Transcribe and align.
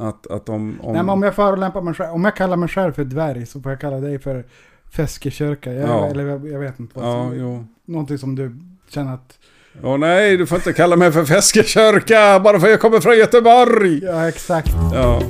Att, 0.00 0.26
att 0.26 0.48
om... 0.48 0.78
om... 0.82 0.92
Nej 0.92 1.02
men 1.02 1.08
om 1.10 1.22
jag 1.22 1.34
förolämpar 1.34 1.80
mig 1.80 1.94
själv, 1.94 2.10
om 2.12 2.24
jag 2.24 2.36
kallar 2.36 2.56
mig 2.56 2.68
själv 2.68 2.92
för 2.92 3.04
dvärg 3.04 3.46
så 3.46 3.60
får 3.60 3.72
jag 3.72 3.80
kalla 3.80 3.96
dig 4.00 4.18
för 4.18 4.44
Feskekörka. 4.92 5.72
Jag, 5.72 5.88
Ja. 5.88 6.06
Eller 6.06 6.26
jag, 6.26 6.48
jag 6.48 6.58
vet 6.58 6.78
inte 6.80 6.98
vad 6.98 7.04
Ja, 7.08 7.12
som, 7.12 7.38
jo. 7.38 7.64
Någonting 7.84 8.18
som 8.18 8.34
du 8.34 8.56
känner 8.88 9.14
att, 9.14 9.38
Åh 9.82 9.98
nej, 9.98 10.36
du 10.36 10.46
får 10.46 10.56
inte 10.58 10.72
kalla 10.72 10.96
mig 10.96 11.12
för 11.12 11.24
Feskekörka 11.24 12.40
bara 12.40 12.60
för 12.60 12.66
att 12.66 12.70
jag 12.70 12.80
kommer 12.80 13.00
från 13.00 13.16
Göteborg! 13.16 14.04
ja 14.04 14.28
exakt. 14.28 14.74
Ja. 14.94 15.22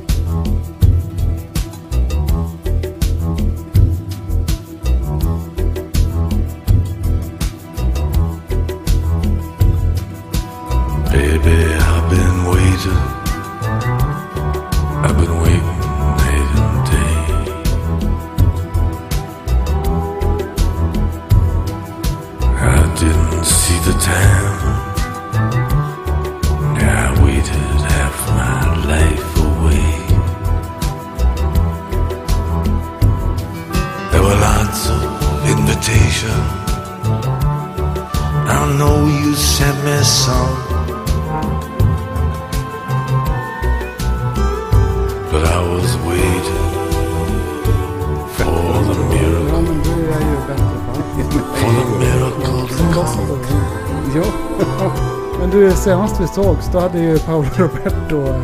Senast 56.18 56.38
vi 56.38 56.42
sågs 56.44 56.68
då 56.72 56.78
hade 56.78 56.98
ju 56.98 57.18
Paolo 57.18 57.46
Roberto 57.56 58.26
eh, 58.26 58.42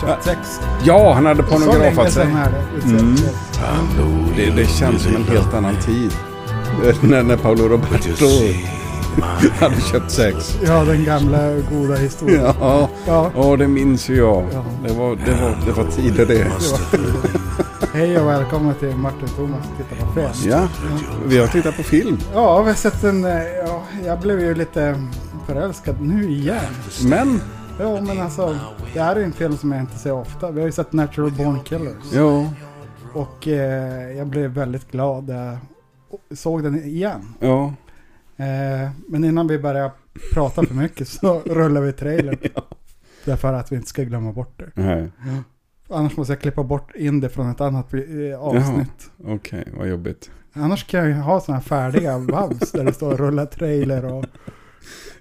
köpt 0.00 0.24
sex. 0.24 0.60
ja, 0.84 1.12
han 1.12 1.26
hade 1.26 1.42
pornografat 1.42 2.12
sig. 2.12 2.26
Mm. 2.84 3.16
Det, 4.36 4.50
det 4.50 4.66
känns 4.66 5.02
som 5.02 5.16
en 5.16 5.24
helt 5.24 5.54
annan 5.54 5.76
tid. 5.76 6.12
när, 7.02 7.22
när 7.22 7.36
Paolo 7.36 7.68
Roberto 7.68 8.26
hade 9.60 9.80
köpt 9.80 10.10
sex. 10.10 10.58
Ja, 10.66 10.84
den 10.84 11.04
gamla 11.04 11.54
goda 11.72 11.94
historien. 11.94 12.42
Ja, 12.60 12.88
Ja. 13.06 13.30
ja 13.36 13.56
det 13.56 13.68
minns 13.68 14.08
ju 14.08 14.16
jag. 14.16 14.44
Ja. 14.52 14.64
Det, 14.88 14.94
var, 14.94 15.16
det, 15.26 15.32
var, 15.42 15.58
det 15.66 15.72
var 15.72 15.84
tider 15.90 16.26
det. 16.26 16.46
Hej 17.92 18.18
och 18.18 18.28
välkomna 18.28 18.74
till 18.74 18.96
Martin 18.96 19.28
Thomas 19.36 19.64
tittar 19.76 20.06
på 20.06 20.12
film. 20.12 20.52
Ja, 20.52 20.68
vi 21.26 21.38
har 21.38 21.46
tittat 21.46 21.76
på 21.76 21.82
film. 21.82 22.18
Ja, 22.34 22.62
vi 22.62 22.68
har 22.68 22.76
sett 22.76 23.04
en... 23.04 23.24
eh, 23.24 23.30
Ja, 23.66 23.82
jag 24.06 24.18
blev 24.20 24.40
ju 24.40 24.54
lite 24.54 25.02
förälskad 25.46 26.00
nu 26.00 26.30
igen. 26.30 26.64
Men, 27.08 27.40
Ja, 27.78 28.00
men 28.00 28.20
alltså. 28.20 28.58
Det 28.94 29.00
här 29.00 29.16
är 29.16 29.20
en 29.24 29.32
film 29.32 29.56
som 29.56 29.72
jag 29.72 29.80
inte 29.80 29.98
ser 29.98 30.12
ofta. 30.12 30.50
Vi 30.50 30.60
har 30.60 30.66
ju 30.66 30.72
sett 30.72 30.92
Natural 30.92 31.30
Born 31.32 31.60
Killers. 31.64 32.12
ja, 32.12 32.50
Och 33.14 33.48
eh, 33.48 34.16
jag 34.16 34.26
blev 34.26 34.50
väldigt 34.50 34.90
glad 34.90 35.30
jag 35.30 35.58
såg 36.38 36.62
den 36.62 36.84
igen. 36.84 37.34
ja. 37.40 37.74
Eh, 38.36 38.90
men 39.08 39.24
innan 39.24 39.46
vi 39.46 39.58
börjar 39.58 39.90
prata 40.32 40.66
för 40.66 40.74
mycket 40.74 41.08
så 41.08 41.40
rullar 41.44 41.80
vi 41.80 41.92
trailern. 41.92 42.38
Därför 43.24 43.52
att 43.52 43.72
vi 43.72 43.76
inte 43.76 43.88
ska 43.88 44.02
glömma 44.02 44.32
bort 44.32 44.58
det. 44.58 44.70
Nej, 44.74 45.10
Annars 45.88 46.16
måste 46.16 46.32
jag 46.32 46.40
klippa 46.40 46.62
bort 46.62 46.94
in 46.94 47.20
det 47.20 47.28
från 47.28 47.50
ett 47.50 47.60
annat 47.60 47.94
eh, 47.94 48.00
avsnitt. 48.40 49.10
okej, 49.24 49.68
vad 49.78 49.88
jobbigt. 49.88 50.30
Annars 50.52 50.86
kan 50.86 51.00
jag 51.00 51.08
ju 51.08 51.14
ha 51.14 51.40
sådana 51.40 51.58
här 51.60 51.64
färdiga 51.68 52.18
vabs 52.18 52.72
där 52.72 52.84
det 52.84 52.92
står 52.92 53.16
rulla 53.16 53.46
trailer 53.46 54.04
och 54.04 54.24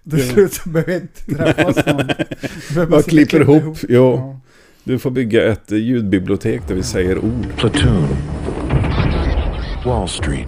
till 0.10 0.20
Ja. 0.20 0.34
slut 0.34 0.54
så 0.54 0.70
behöver 0.70 0.92
vi 0.94 0.96
inte 1.00 1.36
träffas 1.54 1.86
någon. 1.86 1.98
Vi 1.98 2.74
behöver 2.74 2.86
Bara 2.86 2.86
sitta 2.86 2.96
och 2.98 3.06
klipper 3.06 3.38
klippa 3.38 3.52
ihop, 3.54 3.78
jo. 3.90 4.16
Ja. 4.18 4.40
Du 4.84 5.00
får 5.00 5.12
bygga 5.12 5.52
ett 5.52 5.72
eh, 5.72 5.78
ljudbibliotek 5.78 6.68
där 6.68 6.76
vi 6.76 6.84
säger 6.84 7.18
ord. 7.18 7.48
Platoon. 7.58 8.08
Wall 9.86 10.08
Street. 10.08 10.48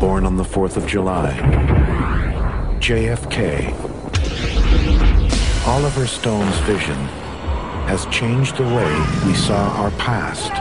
Born 0.00 0.26
on 0.26 0.36
the 0.44 0.50
4th 0.54 0.76
of 0.78 0.94
July. 0.94 1.32
JFK. 2.80 3.38
Oliver 5.66 6.06
Stone's 6.06 6.60
vision 6.68 6.96
has 7.88 8.06
changed 8.10 8.56
the 8.56 8.62
way 8.64 8.92
we 9.26 9.34
saw 9.34 9.82
our 9.82 9.90
past. 9.98 10.52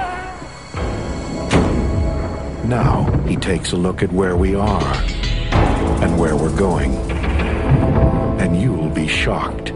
Now 2.70 3.08
he 3.28 3.36
takes 3.36 3.74
a 3.74 3.78
look 3.78 4.04
at 4.04 4.12
where 4.12 4.36
we 4.36 4.56
are 4.56 4.96
and 6.06 6.20
where 6.20 6.36
we're 6.36 6.56
going. 6.56 6.94
And 8.40 8.62
you'll 8.62 8.92
be 8.92 9.08
shocked 9.08 9.72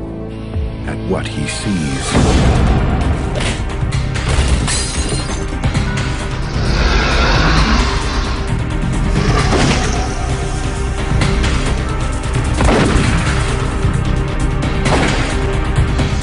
at 0.85 0.97
what 1.09 1.27
he 1.27 1.47
sees. 1.47 2.05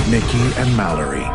Nikki 0.09 0.47
and 0.61 0.77
Mallory. 0.77 1.27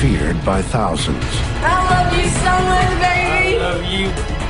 Feared 0.00 0.44
by 0.44 0.60
thousands. 0.60 1.24
I 1.62 1.76
love 1.88 2.12
you 2.18 2.28
so 2.28 2.52
much, 2.68 2.90
baby. 3.00 3.60
I 3.60 3.62
love 3.62 3.84
you. 3.84 4.43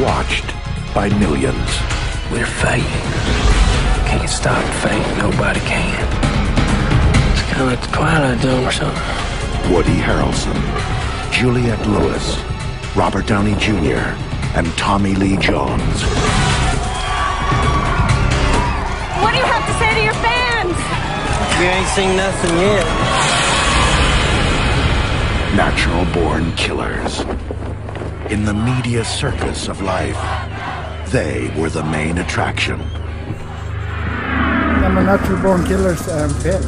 Watched 0.00 0.46
by 0.92 1.08
millions. 1.20 1.70
We're 2.32 2.46
fighting. 2.46 2.84
Can't 4.10 4.28
stop 4.28 4.64
fate. 4.82 5.06
Nobody 5.18 5.60
can. 5.60 6.02
It's 7.32 7.42
kind 7.42 7.62
of 7.62 7.68
like 7.68 7.80
the 7.80 7.96
Twilight 7.96 8.40
Zone 8.40 8.64
or 8.64 8.72
something. 8.72 9.72
Woody 9.72 9.94
Harrelson, 9.94 10.52
Juliette 11.32 11.86
Lewis, 11.86 12.36
Robert 12.96 13.26
Downey 13.26 13.54
Jr., 13.54 14.02
and 14.58 14.66
Tommy 14.76 15.14
Lee 15.14 15.36
Jones. 15.36 16.02
What 19.22 19.30
do 19.30 19.38
you 19.38 19.46
have 19.46 19.64
to 19.64 19.74
say 19.78 19.94
to 19.94 20.02
your 20.02 20.14
fans? 20.14 20.76
You 21.60 21.66
ain't 21.70 21.88
seen 21.94 22.16
nothing 22.16 22.58
yet. 22.58 22.84
Natural 25.54 26.04
born 26.12 26.52
killers. 26.56 27.24
In 28.30 28.46
the 28.46 28.52
media 28.52 29.04
circus 29.04 29.68
of 29.68 29.80
life, 29.80 30.18
they 31.12 31.50
were 31.60 31.70
the 31.70 31.82
main 31.84 32.18
attraction. 32.18 32.78
Nej 34.80 34.92
men 34.94 35.04
Natural 35.04 35.42
Born 35.42 35.64
Killers 35.64 36.08
är 36.08 36.24
en 36.24 36.30
film. 36.30 36.62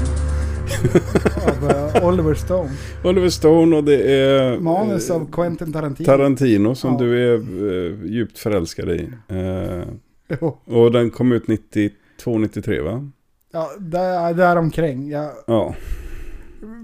av 1.63 1.71
eh, 1.71 2.07
Oliver 2.09 2.35
Stone. 2.35 2.71
Oliver 3.05 3.29
Stone 3.29 3.77
och 3.77 3.85
det 3.85 4.13
är... 4.21 4.59
Manus 4.59 5.11
eh, 5.11 5.17
av 5.17 5.33
Quentin 5.33 5.73
Tarantino. 5.73 6.07
Tarantino 6.07 6.75
som 6.75 6.93
Ja. 6.93 6.99
du 6.99 7.33
är 7.33 7.35
eh, 7.35 8.11
djupt 8.11 8.39
förälskad 8.39 8.89
i. 8.91 9.09
Jo. 10.41 10.59
och 10.65 10.93
den 10.93 11.11
kom 11.11 11.33
ut 11.33 11.49
92, 11.49 12.39
93 12.39 12.81
va? 12.81 13.11
Ja, 13.53 13.71
där, 13.79 14.35
där 14.35 14.57
omkring. 14.57 15.11
Jag, 15.11 15.31
Ja. 15.47 15.75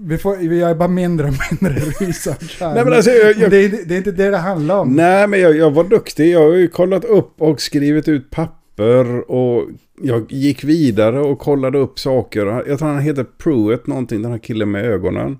Vi, 0.01 0.17
får, 0.17 0.35
vi 0.37 0.57
gör 0.59 0.75
bara 0.75 0.87
mindre 0.89 1.27
och 1.27 1.33
mindre 1.51 1.79
research 1.99 2.57
här. 2.59 2.73
Nej, 2.75 2.83
men 2.83 2.93
alltså, 2.93 3.11
jag- 3.11 3.37
jag- 3.37 3.51
det, 3.51 3.57
är, 3.57 3.69
det 3.85 3.93
är 3.93 3.97
inte 3.97 4.11
det 4.11 4.29
det 4.29 4.37
handlar 4.37 4.79
om. 4.79 4.95
Nej 4.95 5.27
men 5.27 5.39
jag, 5.39 5.57
jag 5.57 5.71
var 5.71 5.83
duktig. 5.83 6.31
Jag 6.33 6.39
har 6.39 6.53
ju 6.55 6.67
kollat 6.67 7.05
upp 7.05 7.41
och 7.41 7.61
skrivit 7.61 8.07
ut 8.07 8.29
papper 8.29 9.31
och 9.31 9.67
jag 10.01 10.31
gick 10.31 10.63
vidare 10.63 11.19
och 11.19 11.39
kollade 11.39 11.77
upp 11.79 11.99
saker. 11.99 12.63
Jag 12.67 12.79
tror 12.79 12.87
han 12.89 12.99
heter 12.99 13.25
Pruitt 13.37 13.87
någonting, 13.87 14.21
den 14.21 14.31
här 14.31 14.39
killen 14.39 14.71
med 14.71 14.85
ögonen. 14.85 15.37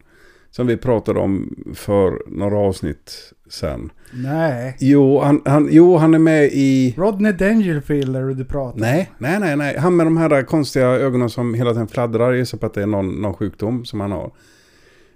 Som 0.52 0.68
vi 0.68 0.78
pratade 0.78 1.20
om 1.20 1.56
för 1.76 2.22
några 2.28 2.58
avsnitt 2.58 3.34
sen. 3.54 3.92
Nej. 4.14 4.76
Jo, 4.80 5.20
han, 5.20 5.42
han, 5.46 5.68
jo, 5.72 5.98
han 5.98 6.14
är 6.14 6.20
med 6.20 6.50
i... 6.54 6.94
Rodney 6.98 7.32
Dangerfield 7.32 8.16
är 8.16 8.22
du 8.22 8.46
pratar. 8.46 8.80
Nej, 8.80 9.12
nej, 9.18 9.40
nej, 9.40 9.58
nej. 9.58 9.78
Han 9.78 9.96
med 9.96 10.06
de 10.06 10.18
här 10.18 10.44
konstiga 10.44 10.88
ögonen 10.88 11.30
som 11.30 11.54
hela 11.54 11.72
tiden 11.72 11.88
fladdrar. 11.88 12.32
Jag 12.32 12.38
gissar 12.38 12.58
på 12.58 12.66
att 12.66 12.74
det 12.74 12.82
är 12.82 12.88
någon, 12.88 13.22
någon 13.22 13.34
sjukdom 13.34 13.86
som 13.86 14.00
han 14.00 14.12
har. 14.12 14.32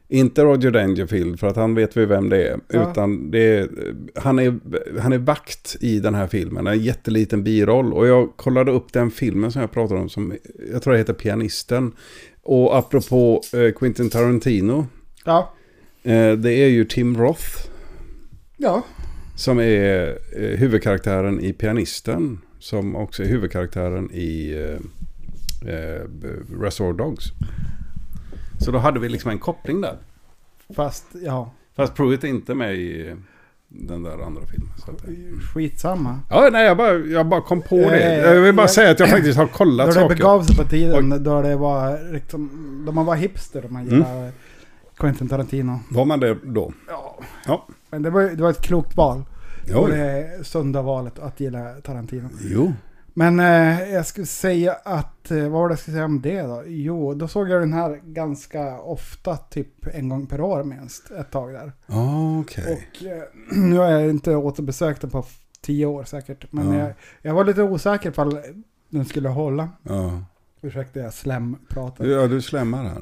Inte 0.10 0.44
Roger 0.44 0.72
Dangerfield, 0.72 1.40
för 1.40 1.48
att 1.48 1.56
han 1.56 1.76
vet 1.76 1.98
vi 1.98 2.06
vem 2.06 2.30
det 2.30 2.48
är. 2.48 2.60
Ja. 2.68 2.92
Utan 2.92 3.32
det 3.32 3.58
är, 3.58 3.70
han, 4.16 4.40
är, 4.40 4.60
han 5.00 5.14
är 5.14 5.18
vakt 5.18 5.76
i 5.82 6.00
den 6.00 6.16
här 6.16 6.28
filmen. 6.28 6.68
En 6.68 6.80
jätteliten 6.80 7.44
biroll. 7.44 7.94
Och 7.94 8.08
jag 8.08 8.30
kollade 8.36 8.72
upp 8.72 8.94
den 8.94 9.12
filmen 9.12 9.52
som 9.52 9.62
jag 9.62 9.72
pratade 9.72 10.00
om. 10.00 10.10
Som, 10.10 10.34
jag 10.72 10.82
tror 10.82 10.94
det 10.94 11.00
heter 11.00 11.14
Pianisten. 11.14 11.92
Och 12.44 12.78
apropå 12.78 13.42
eh, 13.54 13.72
Quentin 13.72 14.10
Tarantino. 14.10 14.86
Ja. 15.26 15.54
Eh, 16.04 16.32
det 16.32 16.54
är 16.54 16.68
ju 16.68 16.86
Tim 16.86 17.18
Roth. 17.18 17.68
Ja. 18.58 18.84
Som 19.36 19.60
är 19.60 20.08
eh, 20.38 20.58
huvudkaraktären 20.60 21.40
i 21.40 21.54
Pianisten. 21.54 22.40
Som 22.60 22.96
också 22.96 23.24
är 23.24 23.28
huvudkaraktären 23.28 24.12
i 24.12 24.52
eh, 25.64 25.74
eh, 25.74 26.02
Reservoir 26.62 26.94
Dogs. 26.94 27.24
Så 28.60 28.72
då 28.72 28.78
hade 28.78 29.00
vi 29.00 29.10
liksom 29.10 29.32
en 29.32 29.40
koppling 29.40 29.82
där. 29.82 29.98
Fast, 30.76 31.06
ja, 31.26 31.52
Fast 31.76 31.96
Pruitt 31.96 32.24
är 32.24 32.28
inte 32.28 32.56
med 32.56 32.76
i 32.76 33.16
den 33.68 34.04
där 34.04 34.26
andra 34.26 34.42
filmen. 34.46 34.70
Så 34.86 34.92
att, 34.92 35.04
skitsamma. 35.54 36.20
ja, 36.30 36.50
nej, 36.52 36.66
jag 36.66 36.78
bara, 36.78 36.94
jag 36.94 37.26
bara 37.28 37.42
kom 37.42 37.62
på 37.62 37.76
det. 37.76 38.00
Eh, 38.16 38.34
Jag 38.34 38.42
vill 38.42 38.56
bara 38.56 38.64
jag- 38.64 38.70
säga 38.72 38.92
att 38.92 39.00
jag 39.00 39.10
faktiskt 39.10 39.38
har 39.38 39.46
Då 39.46 39.52
kollat 39.54 39.88
det 39.88 39.94
saker. 39.94 40.16
begav 40.16 40.44
sig 40.44 40.56
på 40.56 40.64
tiden 40.64 41.24
då 41.24 41.42
det 41.42 41.56
var 41.56 42.14
liksom, 42.14 42.50
då 42.86 42.92
man 42.92 43.06
var 43.06 43.16
hipster 43.16 43.66
och 43.66 43.72
man 43.72 43.88
Mm. 43.90 44.32
Quentin 44.98 45.28
Tarantino. 45.30 45.80
Var 45.92 46.06
man 46.06 46.20
det 46.20 46.38
då? 46.44 46.74
Ja. 46.88 47.20
Ja. 47.46 47.68
Men 47.98 48.04
det 48.04 48.10
var, 48.10 48.22
det 48.22 48.44
var 48.44 48.50
ett 48.50 48.62
klokt 48.62 48.96
val. 48.98 49.24
Jo. 49.68 49.88
Det 49.88 50.40
sunda 50.44 50.82
valet 50.82 51.20
att 51.20 51.40
gilla 51.40 51.74
Tarantino. 51.74 52.30
Jo. 52.42 52.74
Men 53.14 53.40
eh, 53.40 53.90
jag 53.94 54.06
skulle 54.06 54.26
säga 54.28 54.74
att, 54.86 55.32
eh, 55.32 55.38
vad 55.42 55.52
var 55.52 55.68
det 55.70 55.72
jag 55.72 55.80
skulle 55.80 55.96
säga 55.96 56.06
om 56.06 56.22
det 56.22 56.42
då? 56.42 56.64
Jo, 56.68 57.14
då 57.14 57.28
såg 57.28 57.50
jag 57.50 57.62
den 57.62 57.74
här 57.74 58.00
ganska 58.04 58.80
ofta, 58.80 59.38
typ 59.38 59.88
en 59.94 60.10
gång 60.10 60.28
per 60.28 60.42
år 60.42 60.64
minst, 60.64 61.12
ett 61.12 61.32
tag 61.32 61.54
där. 61.54 61.72
Ah, 61.88 62.40
Okej. 62.40 62.64
Och 62.74 63.06
eh, 63.06 63.24
nu 63.58 63.78
har 63.78 63.86
jag 63.92 64.10
inte 64.10 64.36
återbesökt 64.36 65.02
den 65.02 65.10
på 65.10 65.26
tio 65.62 65.86
år 65.86 66.04
säkert. 66.04 66.52
Men 66.52 66.74
Ja. 66.74 66.80
jag, 66.80 66.94
jag 67.22 67.34
var 67.34 67.44
lite 67.46 67.64
osäker 67.64 68.12
på 68.12 68.42
den 68.90 69.06
skulle 69.06 69.30
hålla. 69.30 69.70
Ja. 69.84 70.24
Ursäkta 70.62 71.00
jag 71.00 71.14
slämpratar. 71.14 72.06
ja, 72.06 72.28
du 72.28 72.42
slämmar 72.42 72.84
här. 72.84 72.98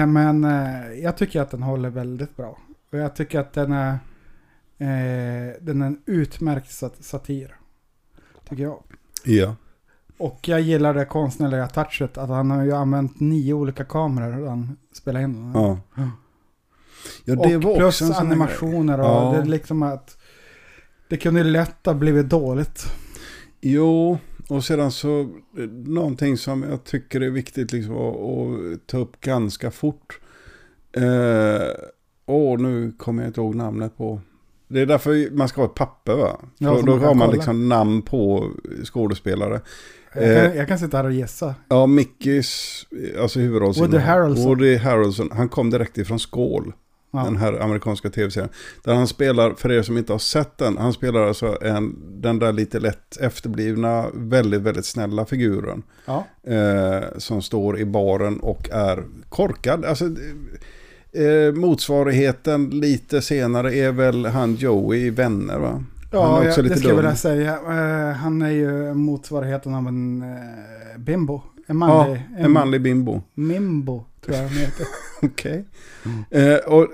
Eh, 0.00 0.06
men 0.06 0.44
eh, 0.44 0.92
jag 1.02 1.16
tycker 1.16 1.40
att 1.40 1.50
den 1.50 1.62
håller 1.62 1.90
väldigt 1.90 2.36
bra. 2.36 2.58
Och 2.92 2.98
jag 2.98 3.16
tycker 3.16 3.40
att 3.40 3.52
den 3.52 3.72
är, 3.72 3.92
eh, 4.78 5.54
den 5.60 5.82
är 5.82 5.86
en 5.86 6.00
utmärkt 6.06 6.70
sat- 6.70 7.04
satir. 7.04 7.56
Tycker 8.48 8.62
jag. 8.62 8.82
Ja. 9.24 9.56
Och 10.18 10.48
jag 10.48 10.60
gillar 10.60 10.94
det 10.94 11.04
konstnärliga 11.04 11.66
touchet. 11.66 12.18
Att 12.18 12.28
han 12.28 12.50
har 12.50 12.64
ju 12.64 12.72
använt 12.72 13.20
nio 13.20 13.52
olika 13.54 13.84
kameror 13.84 14.36
när 14.36 14.48
han 14.48 14.76
spelar 14.92 15.20
in 15.20 15.32
den. 15.32 15.62
Ja. 15.62 15.78
Ja. 15.96 16.10
Ja, 17.24 17.38
och 17.38 17.48
det 17.48 17.56
var 17.58 17.76
plus 17.76 18.02
också 18.02 18.20
animationer 18.20 18.98
och 19.00 19.06
Ja. 19.06 19.32
det 19.34 19.38
är 19.38 19.44
liksom 19.44 19.82
att 19.82 20.18
det 21.08 21.16
kunde 21.16 21.44
lätt 21.44 21.86
ha 21.86 21.94
blivit 21.94 22.28
dåligt. 22.28 22.84
Jo, 23.60 24.18
och 24.48 24.64
sedan 24.64 24.92
så 24.92 25.20
eh, 25.20 25.64
någonting 25.70 26.36
som 26.36 26.62
jag 26.62 26.84
tycker 26.84 27.20
är 27.20 27.30
viktigt 27.30 27.72
liksom 27.72 27.96
att, 27.96 28.16
att 28.16 28.86
ta 28.86 28.98
upp 28.98 29.20
ganska 29.20 29.70
fort. 29.70 30.20
Eh, 30.92 31.68
åh, 32.30 32.58
nu 32.60 32.92
kommer 32.98 33.22
jag 33.22 33.28
inte 33.30 33.40
ihåg 33.40 33.54
namnet 33.54 33.96
på. 33.96 34.20
Det 34.68 34.80
är 34.80 34.86
därför 34.86 35.30
man 35.36 35.48
ska 35.48 35.60
ha 35.60 35.68
ett 35.68 35.74
papper 35.74 36.14
va? 36.14 36.40
Ja, 36.58 36.80
då 36.86 36.92
har 36.92 36.98
man 37.14 37.18
kolla. 37.18 37.32
liksom 37.32 37.68
namn 37.68 38.02
på 38.02 38.50
skådespelare. 38.84 39.60
Jag 40.14 40.22
Eh. 40.36 40.42
kan, 40.48 40.56
jag 40.56 40.68
kan 40.68 40.78
sitta 40.78 40.96
här 40.96 41.04
och 41.04 41.12
gissa. 41.12 41.54
Ja, 41.68 41.86
Mickis, 41.86 42.86
alltså 43.20 43.40
huvudrollsinnehavare. 43.40 43.98
Woody 44.00 44.10
Harrelson. 44.10 44.44
Woody 44.44 44.76
Harrelson. 44.76 45.28
Han 45.32 45.48
kom 45.48 45.70
direkt 45.70 45.98
ifrån 45.98 46.18
Skål. 46.18 46.72
Ja. 47.12 47.24
Den 47.24 47.36
här 47.36 47.60
amerikanska 47.60 48.10
tv-serien. 48.10 48.50
Där 48.84 48.94
han 48.94 49.06
spelar, 49.06 49.54
för 49.54 49.72
er 49.72 49.82
som 49.82 49.98
inte 49.98 50.12
har 50.12 50.18
sett 50.18 50.58
den, 50.58 50.76
han 50.78 50.92
spelar 50.92 51.26
alltså 51.26 51.58
en, 51.62 51.96
den 52.22 52.38
där 52.38 52.52
lite 52.52 52.80
lätt 52.80 53.16
efterblivna, 53.20 54.06
väldigt, 54.14 54.60
väldigt 54.60 54.84
snälla 54.84 55.24
figuren. 55.26 55.82
Ja. 56.06 56.26
Eh, 56.52 57.02
som 57.18 57.42
står 57.42 57.78
i 57.78 57.84
baren 57.84 58.40
och 58.40 58.70
är 58.70 59.04
korkad. 59.28 59.84
Alltså, 59.84 60.04
eh, 61.12 61.54
motsvarigheten 61.54 62.70
lite 62.70 63.22
senare 63.22 63.74
är 63.74 63.92
väl 63.92 64.26
han 64.26 64.54
Joey 64.54 64.98
i 65.06 65.10
Vänner 65.10 65.58
va? 65.58 65.84
Ja, 66.12 66.42
lite 66.42 66.62
det 66.62 66.76
skulle 66.76 66.88
jag 66.88 66.96
vilja 66.96 67.16
säga. 67.16 67.54
Eh, 67.54 68.14
han 68.14 68.42
är 68.42 68.50
ju 68.50 68.94
motsvarigheten 68.94 69.74
av 69.74 69.88
en 69.88 70.22
uh, 70.22 71.00
bimbo. 71.00 71.42
En 71.66 71.76
manlig. 71.76 72.22
Ja, 72.36 72.44
en 72.44 72.52
manlig 72.52 72.82
bimbo. 72.82 73.22
Mimbo, 73.34 74.04
tror 74.24 74.36
jag 74.36 74.42
han 74.42 74.52
heter. 74.52 74.86
Okej. 75.22 75.64
Eh, 76.30 76.56
och 76.56 76.88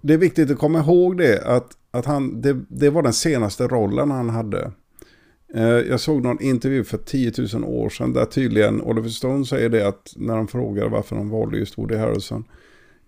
det 0.00 0.14
är 0.14 0.18
viktigt 0.18 0.50
att 0.50 0.58
komma 0.58 0.78
ihåg 0.78 1.18
det, 1.18 1.42
att, 1.44 1.72
att 1.90 2.06
han, 2.06 2.40
det, 2.40 2.60
det 2.68 2.90
var 2.90 3.02
den 3.02 3.12
senaste 3.12 3.66
rollen 3.68 4.10
han 4.10 4.30
hade. 4.30 4.72
Jag 5.88 6.00
såg 6.00 6.22
någon 6.22 6.42
intervju 6.42 6.84
för 6.84 6.98
10 6.98 7.32
000 7.54 7.64
år 7.64 7.88
sedan 7.88 8.12
där 8.12 8.24
tydligen 8.24 8.82
Oliver 8.82 9.08
Stone 9.08 9.46
säger 9.46 9.68
det 9.68 9.88
att 9.88 10.12
när 10.16 10.36
de 10.36 10.48
frågar 10.48 10.88
varför 10.88 11.16
de 11.16 11.30
valde 11.30 11.58
just 11.58 11.78
Woody 11.78 11.96
Harrelson. 11.96 12.44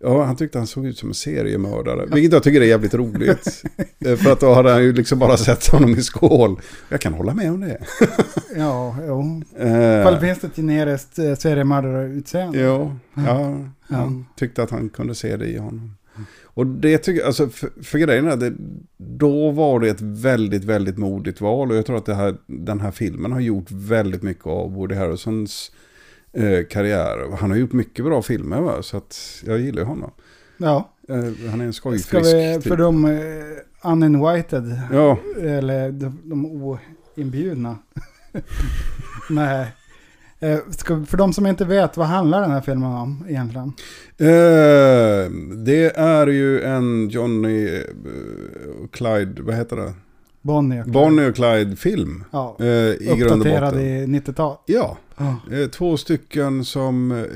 Ja, 0.02 0.24
han 0.24 0.36
tyckte 0.36 0.58
han 0.58 0.66
såg 0.66 0.86
ut 0.86 0.98
som 0.98 1.08
en 1.08 1.14
seriemördare. 1.14 2.06
Vilket 2.06 2.32
jag 2.32 2.42
tycker 2.42 2.60
är 2.60 2.64
jävligt 2.64 2.94
roligt. 2.94 3.62
Eh, 4.04 4.16
för 4.16 4.32
att 4.32 4.40
då 4.40 4.52
hade 4.54 4.70
han 4.72 4.82
ju 4.82 4.92
liksom 4.92 5.18
bara 5.18 5.36
sett 5.36 5.66
honom 5.66 5.90
i 5.94 6.02
skål. 6.02 6.60
Jag 6.88 7.00
kan 7.00 7.12
hålla 7.12 7.34
med 7.34 7.50
om 7.50 7.60
det. 7.60 7.78
ja, 8.56 8.96
jo. 9.06 9.42
Eh, 9.58 10.00
Ifall 10.00 10.18
finns 10.20 10.38
det 10.40 10.46
ett 10.46 10.56
generiskt 10.56 11.18
uh, 11.18 11.34
seriemördare-utseende. 11.34 12.60
Jo, 12.60 12.96
ja, 13.14 13.22
Ja. 13.88 13.96
han 13.96 14.26
tyckte 14.36 14.62
att 14.62 14.70
han 14.70 14.88
kunde 14.88 15.14
se 15.14 15.36
det 15.36 15.46
i 15.46 15.58
honom. 15.58 15.94
Och 16.44 16.66
det 16.66 16.98
tycker 16.98 17.20
jag, 17.20 17.26
alltså 17.26 17.48
för, 17.48 17.70
för 17.82 17.98
grejen 17.98 18.26
är 18.26 18.36
det, 18.36 18.52
då 18.96 19.50
var 19.50 19.80
det 19.80 19.88
ett 19.88 20.00
väldigt, 20.00 20.64
väldigt 20.64 20.98
modigt 20.98 21.40
val. 21.40 21.70
Och 21.70 21.76
jag 21.76 21.86
tror 21.86 21.96
att 21.96 22.08
här, 22.08 22.36
den 22.46 22.80
här 22.80 22.90
filmen 22.90 23.32
har 23.32 23.40
gjort 23.40 23.70
väldigt 23.70 24.22
mycket 24.22 24.46
av 24.46 24.72
Woody 24.74 24.94
Harrelsons 24.94 25.72
eh, 26.32 26.66
karriär. 26.70 27.36
Han 27.40 27.50
har 27.50 27.58
gjort 27.58 27.72
mycket 27.72 28.04
bra 28.04 28.22
filmer 28.22 28.60
va? 28.60 28.82
så 28.82 28.96
att 28.96 29.42
jag 29.46 29.58
gillar 29.60 29.82
honom. 29.84 30.10
Ja. 30.56 30.90
Eh, 31.08 31.50
han 31.50 31.60
är 31.60 31.64
en 31.64 31.72
Ska 31.72 31.80
skojfrisk 31.80 32.34
vi, 32.34 32.54
typ. 32.54 32.62
för 32.68 32.76
de 32.76 33.04
uh, 33.04 33.20
uninvited, 33.84 34.80
Ja, 34.92 35.18
eller 35.40 35.90
de, 35.92 36.18
de 36.24 36.46
oinbjudna. 37.16 37.78
Nej. 39.30 39.66
Ska, 40.70 41.04
för 41.04 41.16
de 41.16 41.32
som 41.32 41.46
inte 41.46 41.64
vet, 41.64 41.96
vad 41.96 42.06
handlar 42.06 42.40
den 42.40 42.50
här 42.50 42.60
filmen 42.60 42.92
om 42.92 43.24
egentligen? 43.28 43.72
eh, 44.18 45.30
det 45.64 45.96
är 45.96 46.26
ju 46.26 46.62
en 46.62 47.08
Johnny 47.08 47.66
eh, 47.66 47.80
Clyde, 48.92 49.42
vad 49.42 49.54
heter 49.54 49.76
det? 49.76 49.92
Bonnie 50.42 50.80
och 50.80 50.84
Clyde. 50.84 50.98
Bonnie 50.98 51.28
och 51.28 51.34
Clyde-film. 51.34 52.24
Ja. 52.30 52.56
Eh, 52.60 52.66
I 52.66 53.10
och 53.12 53.20
Uppdaterad 53.20 53.80
i 53.80 54.06
90-tal. 54.06 54.56
Ja, 54.66 54.96
Ja. 55.16 55.36
eh, 55.56 55.66
två 55.68 55.96
stycken 55.96 56.64
som 56.64 57.12
eh, 57.12 57.26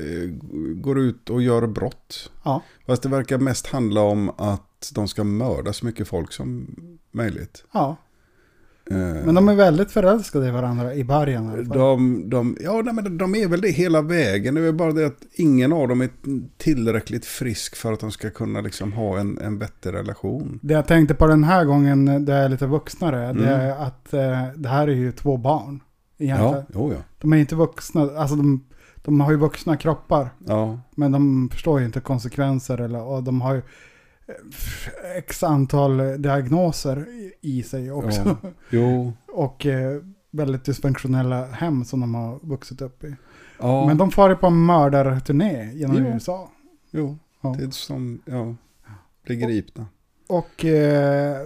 går 0.75 0.99
ut 0.99 1.29
och 1.29 1.41
gör 1.41 1.67
brott. 1.67 2.31
Ja. 2.43 2.61
Fast 2.87 3.03
det 3.03 3.09
verkar 3.09 3.37
mest 3.37 3.67
handla 3.67 4.01
om 4.01 4.29
att 4.37 4.91
de 4.95 5.07
ska 5.07 5.23
mörda 5.23 5.73
så 5.73 5.85
mycket 5.85 6.07
folk 6.07 6.31
som 6.33 6.75
möjligt. 7.11 7.63
ja. 7.73 7.95
Eh, 8.91 8.97
Men 9.25 9.35
de 9.35 9.49
är 9.49 9.55
väldigt 9.55 9.91
förälskade 9.91 10.47
i 10.47 10.51
varandra 10.51 10.93
i 10.93 11.03
början. 11.03 11.59
i 11.59 11.63
de, 11.63 12.29
de, 12.29 12.57
ja, 12.61 12.83
men 12.93 13.17
de 13.17 13.35
är 13.35 13.47
väl 13.47 13.61
det 13.61 13.69
hela 13.69 14.01
vägen. 14.01 14.55
Det 14.55 14.61
är 14.61 14.71
bara 14.71 14.91
det 14.91 15.05
att 15.05 15.21
ingen 15.33 15.73
av 15.73 15.87
dem 15.87 16.01
är 16.01 16.09
tillräckligt 16.57 17.25
frisk 17.25 17.75
för 17.75 17.93
att 17.93 17.99
de 17.99 18.11
ska 18.11 18.29
kunna 18.29 18.61
liksom 18.61 18.93
ha 18.93 19.19
en, 19.19 19.37
en 19.37 19.59
vettig 19.59 19.93
relation. 19.93 20.59
Det 20.63 20.73
jag 20.73 20.87
tänkte 20.87 21.13
på 21.15 21.27
den 21.27 21.43
här 21.43 21.65
gången, 21.65 22.25
det 22.25 22.33
är 22.33 22.49
lite 22.49 22.65
vuxnare, 22.67 23.33
det 23.33 23.47
Mm. 23.53 23.59
är 23.69 23.69
att 23.87 24.13
eh, 24.13 24.43
det 24.55 24.69
här 24.69 24.87
är 24.87 24.95
ju 24.95 25.11
två 25.11 25.37
barn. 25.37 25.79
Egentligen. 26.17 26.53
Ja, 26.53 26.63
jo, 26.73 26.91
ja. 26.93 26.97
De 27.21 27.33
är 27.33 27.37
inte 27.37 27.55
vuxna, 27.55 28.01
alltså 28.01 28.35
de, 28.35 28.65
de 28.95 29.21
har 29.21 29.31
ju 29.31 29.37
vuxna 29.37 29.77
kroppar. 29.77 30.29
ja. 30.45 30.79
Men 30.95 31.11
de 31.11 31.49
förstår 31.51 31.79
ju 31.79 31.85
inte 31.85 31.99
konsekvenser 31.99 32.77
eller, 32.81 33.01
och 33.01 33.23
de 33.23 33.41
har 33.41 33.53
ju 33.53 33.61
eh, 34.27 35.17
x 35.17 35.43
antal 35.43 36.21
diagnoser 36.21 37.05
i- 37.41 37.63
sig 37.63 37.91
också. 37.91 38.37
Ja. 38.41 38.49
Jo. 38.69 39.13
Och 39.27 39.65
eh, 39.65 40.01
väldigt 40.31 40.63
dysfunktionella 40.65 41.45
hem 41.45 41.85
som 41.85 41.99
de 41.99 42.15
har 42.15 42.39
vuxit 42.41 42.81
upp 42.81 43.03
i. 43.03 43.15
Ja. 43.59 43.85
Men 43.85 43.97
de 43.97 44.11
far 44.11 44.29
ju 44.29 44.35
på 44.35 44.47
en 44.47 44.65
mördarturné 44.65 45.71
genom 45.73 45.97
Jo. 45.97 46.05
USA. 46.05 46.51
Jo. 46.91 47.17
Ja. 47.41 47.55
Det 47.57 47.63
är 47.63 47.69
som, 47.69 48.21
ja. 48.25 48.55
Blir 49.25 49.35
gripna. 49.47 49.85
Och 50.27 50.65
eh, 50.65 51.37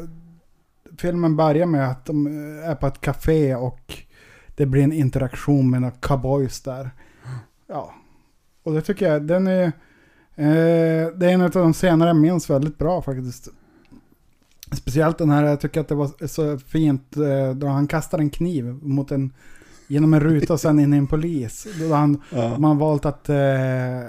filmen 0.97 1.35
börjar 1.35 1.65
med 1.65 1.89
att 1.89 2.05
de 2.05 2.27
eh, 2.27 2.69
är 2.69 2.75
på 2.75 2.87
ett 2.87 3.01
café 3.01 3.55
och 3.55 3.93
det 4.61 4.65
blir 4.67 4.83
en 4.83 4.91
interaktion 4.93 5.69
med 5.69 5.81
några 5.81 5.95
cowboys 5.99 6.61
där. 6.61 6.89
Ja. 7.67 7.93
Och 8.63 8.73
det 8.73 8.81
tycker 8.81 9.11
jag, 9.13 9.23
den 9.23 9.47
är... 9.47 9.63
Eh, 10.35 11.07
det 11.15 11.25
är 11.25 11.29
en 11.29 11.41
av 11.41 11.49
de 11.49 11.73
senare 11.73 12.09
jag 12.09 12.15
minns 12.17 12.49
väldigt 12.49 12.77
bra 12.77 13.01
faktiskt. 13.01 13.47
Speciellt 14.71 15.17
den 15.17 15.29
här, 15.29 15.43
jag 15.43 15.59
tycker 15.59 15.81
att 15.81 15.87
det 15.87 15.95
var 15.95 16.27
så 16.27 16.57
fint 16.57 17.17
eh, 17.17 17.51
då 17.55 17.67
han 17.67 17.87
kastar 17.87 18.19
en 18.19 18.29
kniv 18.29 18.65
mot 18.81 19.11
en, 19.11 19.33
genom 19.87 20.13
en 20.13 20.19
ruta 20.19 20.53
och 20.53 20.59
sen 20.59 20.79
in 20.79 20.93
i 20.93 20.97
en 20.97 21.07
polis. 21.07 21.67
Då 21.79 21.93
han, 21.93 22.21
Ja. 22.31 22.57
man 22.57 22.77
valt 22.77 23.05
att 23.05 23.29
eh, 23.29 23.99
eh, 23.99 24.05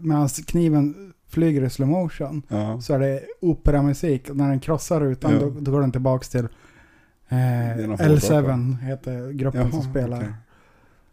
medan 0.00 0.28
kniven 0.28 1.12
flyger 1.28 1.62
i 1.62 1.70
slow 1.70 1.88
motion 1.88 2.42
Ja. 2.48 2.80
så 2.80 2.94
är 2.94 2.98
det 2.98 3.20
operamusik. 3.40 4.30
När 4.34 4.48
den 4.48 4.60
krossar 4.60 5.00
rutan 5.00 5.32
Ja. 5.32 5.38
då, 5.38 5.50
då 5.60 5.70
går 5.70 5.80
den 5.80 5.92
tillbaka 5.92 6.24
till 6.24 6.48
L7 7.28 8.76
heter 8.82 9.32
gruppen 9.32 9.72
som 9.72 9.82
spelar. 9.82 10.16
okej. 10.16 10.32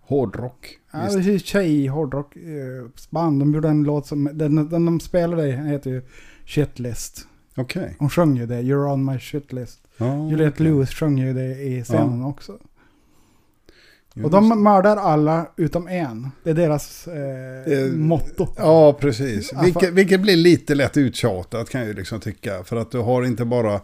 Hårdrock. 0.02 0.80
Ja, 0.92 1.00
det 1.00 1.34
är 1.34 1.38
tjej 1.38 1.88
hårdrock 1.88 2.36
eh, 2.36 2.86
band. 3.10 3.40
De 3.42 3.54
gjorde 3.54 3.70
en 3.70 3.84
låt 3.84 4.08
som, 4.08 4.30
den, 4.34 4.70
den 4.70 4.86
de 4.86 5.00
spelade 5.00 5.52
heter 5.52 5.90
ju 5.90 6.02
Shitlist. 6.46 7.28
Okej. 7.56 7.96
Hon 8.00 8.10
sjöng 8.10 8.38
ju 8.38 8.46
det, 8.46 8.62
You're 8.62 8.94
on 8.94 9.06
my 9.06 9.20
shitlist. 9.20 9.80
Ja, 9.98 10.30
Juliette 10.30 10.56
okej. 10.56 10.66
Lewis 10.66 10.90
sjöng 10.90 11.18
ju 11.18 11.34
det 11.34 11.62
i 11.64 11.84
scenen 11.84 12.24
också. 12.24 12.58
Och 14.24 14.30
de 14.30 14.64
mördar 14.64 14.98
alla 14.98 15.48
utom 15.58 15.88
en. 15.88 16.30
Det 16.44 16.50
är 16.50 16.54
deras 16.54 17.08
eh, 17.08 17.74
Eh, 17.74 17.92
motto. 17.92 18.48
Ja, 18.58 18.94
precis. 18.94 19.52
Ja, 19.54 19.62
Vilket, 19.62 19.94
vilket 19.94 20.22
blir 20.22 20.36
lite 20.36 20.76
lätt 20.76 20.98
uttjatat 20.98 21.70
kan 21.70 21.82
jag 21.82 21.88
ju 21.88 21.94
liksom 21.94 22.20
tycka. 22.20 22.64
För 22.64 22.76
att 22.76 22.92
du 22.92 23.00
har 23.00 23.26
inte 23.26 23.46
bara... 23.46 23.82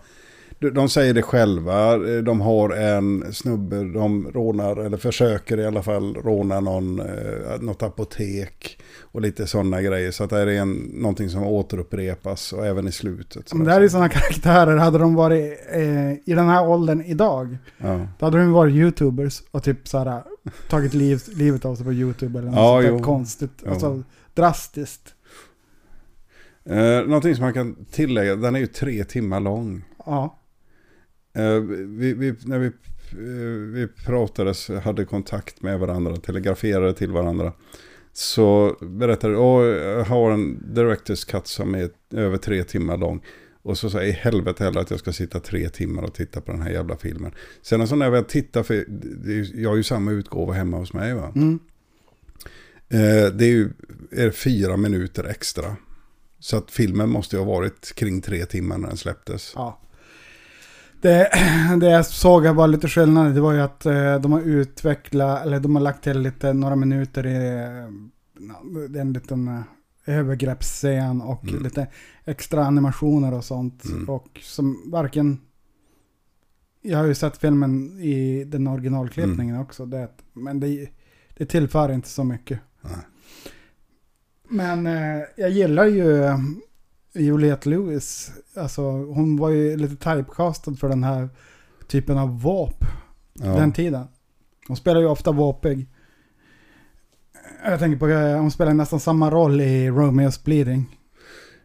de- 0.59 0.89
säger 0.89 1.13
det 1.13 1.21
själva. 1.21 1.93
eh, 1.93 2.17
De 2.23 2.41
har 2.41 2.69
en 2.69 3.33
snubbe, 3.33 3.75
de 3.93 4.31
rånar, 4.33 4.75
eller 4.77 4.97
försöker 4.97 5.59
i 5.59 5.65
alla 5.65 5.83
fall 5.83 6.13
råna 6.15 6.59
någon, 6.59 6.99
eh, 6.99 7.61
något 7.61 7.83
apotek. 7.83 8.79
Och 9.11 9.21
lite 9.21 9.47
sådana 9.47 9.81
grejer. 9.81 10.11
Så 10.11 10.23
att 10.23 10.29
det 10.29 10.39
är 10.39 10.47
en, 10.47 10.71
någonting 10.73 11.29
som 11.29 11.43
återupprepas. 11.43 12.53
Och 12.53 12.65
även 12.65 12.87
i 12.87 12.91
slutet. 12.91 13.53
Men 13.53 13.65
det 13.65 13.71
här 13.71 13.81
är 13.81 13.87
sådana 13.89 14.09
karaktärer. 14.19 14.77
Hade 14.77 14.97
de 14.97 15.15
varit 15.15 15.59
eh, 15.71 16.11
i 16.11 16.21
den 16.35 16.47
här 16.49 16.67
åldern 16.67 17.01
idag. 17.01 17.57
Ja. 17.77 18.07
Då 18.19 18.25
hade 18.25 18.37
de 18.37 18.51
varit 18.51 18.73
youtubers 18.75 19.41
och 19.51 19.63
typ 19.63 19.87
såhär 19.87 20.23
tagit 20.69 20.93
liv, 20.93 21.21
livet 21.35 21.65
av 21.65 21.75
sig 21.75 21.85
på 21.85 21.93
youtube 21.93 22.39
eller 22.39 22.51
något 22.51 22.83
Ja, 22.85 22.99
konstigt. 22.99 23.51
Jo. 23.65 23.71
Alltså 23.71 24.03
drastiskt. 24.33 25.13
Eh, 26.65 27.07
någonting 27.07 27.35
som 27.35 27.43
man 27.43 27.53
kan 27.53 27.75
tillägga, 27.91 28.35
den 28.35 28.55
är 28.55 28.59
ju 28.59 28.67
tre 28.67 29.03
timmar 29.03 29.39
lång. 29.39 29.83
Ja. 30.05 30.38
Eh, 31.39 31.59
vi, 31.87 32.13
vi, 32.13 32.35
när 32.45 32.59
vi, 32.59 32.65
eh, 32.67 33.73
vi 33.73 33.87
pratades, 34.05 34.69
hade 34.69 35.05
kontakt 35.05 35.61
med 35.61 35.79
varandra, 35.79 36.15
telegraferade 36.15 36.93
till 36.93 37.11
varandra. 37.11 37.53
Så 38.13 38.77
berättade 38.81 39.33
du, 39.33 39.37
"Åh, 39.39 39.65
jag 39.65 40.05
har 40.05 40.31
en 40.31 40.59
director's 40.59 41.29
cut 41.31 41.47
som 41.47 41.75
är 41.75 41.89
över 42.13 42.37
tre 42.37 42.63
timmar 42.63 42.97
lång. 42.97 43.21
Och 43.61 43.77
så 43.77 43.89
sa 43.89 43.97
jag 43.97 44.07
i 44.07 44.11
helvete 44.11 44.63
heller 44.63 44.81
att 44.81 44.89
jag 44.91 44.99
ska 44.99 45.11
sitta 45.13 45.39
tre 45.39 45.69
timmar 45.69 46.03
och 46.03 46.13
titta 46.13 46.41
på 46.41 46.51
den 46.51 46.61
här 46.61 46.71
jävla 46.71 46.97
filmen. 46.97 47.31
Sen 47.61 47.87
så 47.87 47.95
när 47.95 48.11
jag 48.11 48.29
tittar, 48.29 48.63
för 48.63 48.85
jag 49.59 49.69
har 49.69 49.77
ju 49.77 49.83
samma 49.83 50.11
utgåva 50.11 50.53
hemma 50.53 50.77
hos 50.77 50.93
mig 50.93 51.13
va. 51.13 51.31
Mm. 51.35 51.59
Eh, 52.89 53.33
det 53.33 53.45
är 53.45 53.51
ju 53.51 53.69
är 54.11 54.31
fyra 54.31 54.77
minuter 54.77 55.23
extra. 55.23 55.75
Så 56.39 56.57
att 56.57 56.71
filmen 56.71 57.09
måste 57.09 57.35
ju 57.35 57.39
ha 57.43 57.51
varit 57.53 57.95
kring 57.95 58.21
tre 58.21 58.45
timmar 58.45 58.77
när 58.77 58.87
den 58.87 58.97
släpptes. 58.97 59.51
ja. 59.55 59.79
Det, 61.01 61.29
det 61.79 61.89
jag 61.89 62.05
såg 62.05 62.47
var 62.47 62.67
lite 62.67 62.87
skillnad. 62.87 63.33
Det 63.35 63.41
var 63.41 63.53
ju 63.53 63.61
att 63.61 63.85
eh, 63.85 64.19
de 64.19 64.31
har 64.31 64.41
utvecklat, 64.41 65.45
eller 65.45 65.59
de 65.59 65.75
har 65.75 65.83
lagt 65.83 66.03
till 66.03 66.19
lite 66.19 66.53
några 66.53 66.75
minuter 66.75 67.25
i 67.25 67.35
en 68.99 69.13
liten 69.13 69.47
eh, 69.47 69.61
övergreppsscen 70.05 71.21
och 71.21 71.49
Mm. 71.49 71.63
lite 71.63 71.87
extra 72.25 72.65
animationer 72.65 73.33
och 73.33 73.43
sånt. 73.43 73.85
Mm. 73.85 74.09
Och 74.09 74.39
som 74.41 74.91
varken... 74.91 75.41
Jag 76.81 76.97
har 76.97 77.05
ju 77.05 77.15
sett 77.15 77.37
filmen 77.37 77.99
i 77.99 78.43
den 78.43 78.67
originalklippningen 78.67 79.55
Mm. 79.55 79.61
också. 79.61 79.85
Det, 79.85 80.09
men 80.33 80.59
det, 80.59 80.89
det 81.37 81.45
tillför 81.45 81.91
inte 81.91 82.09
så 82.09 82.23
mycket. 82.23 82.59
Nej. 82.81 82.91
Men 84.49 84.87
eh, 84.87 85.23
jag 85.37 85.49
gillar 85.49 85.85
ju 85.85 86.23
Juliette 87.13 87.69
Lewis. 87.69 88.31
Alltså 88.55 88.81
hon 88.91 89.37
var 89.37 89.49
ju 89.49 89.77
lite 89.77 89.95
typecastad 89.95 90.73
för 90.75 90.89
den 90.89 91.03
här 91.03 91.29
typen 91.87 92.17
av 92.17 92.41
vap 92.41 92.83
Ja. 93.33 93.45
den 93.45 93.71
tiden. 93.71 94.07
Hon 94.67 94.77
spelar 94.77 94.99
ju 95.01 95.07
ofta 95.07 95.31
vapig. 95.31 95.87
Jag 97.65 97.79
tänker 97.79 97.99
på, 97.99 98.07
eh, 98.07 98.37
hon 98.37 98.51
spelar 98.51 98.73
nästan 98.73 98.99
samma 98.99 99.31
roll 99.31 99.61
i 99.61 99.89
Romeo's 99.89 100.43
Bleeding. 100.45 100.97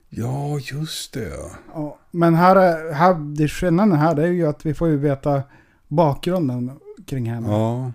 ja, 0.08 0.58
just 0.72 1.14
det. 1.14 1.32
Ja, 1.74 1.98
men 2.10 2.34
här, 2.34 2.56
är- 2.56 2.92
här, 2.92 3.14
det 3.36 3.48
skillnaden 3.48 3.98
här 3.98 4.14
det 4.14 4.22
är 4.22 4.26
ju 4.32 4.46
att 4.46 4.66
vi 4.66 4.74
får 4.74 4.88
ju 4.88 4.96
veta 4.96 5.42
bakgrunden 5.88 6.70
kring 7.06 7.30
henne. 7.30 7.48
Ja. 7.48 7.92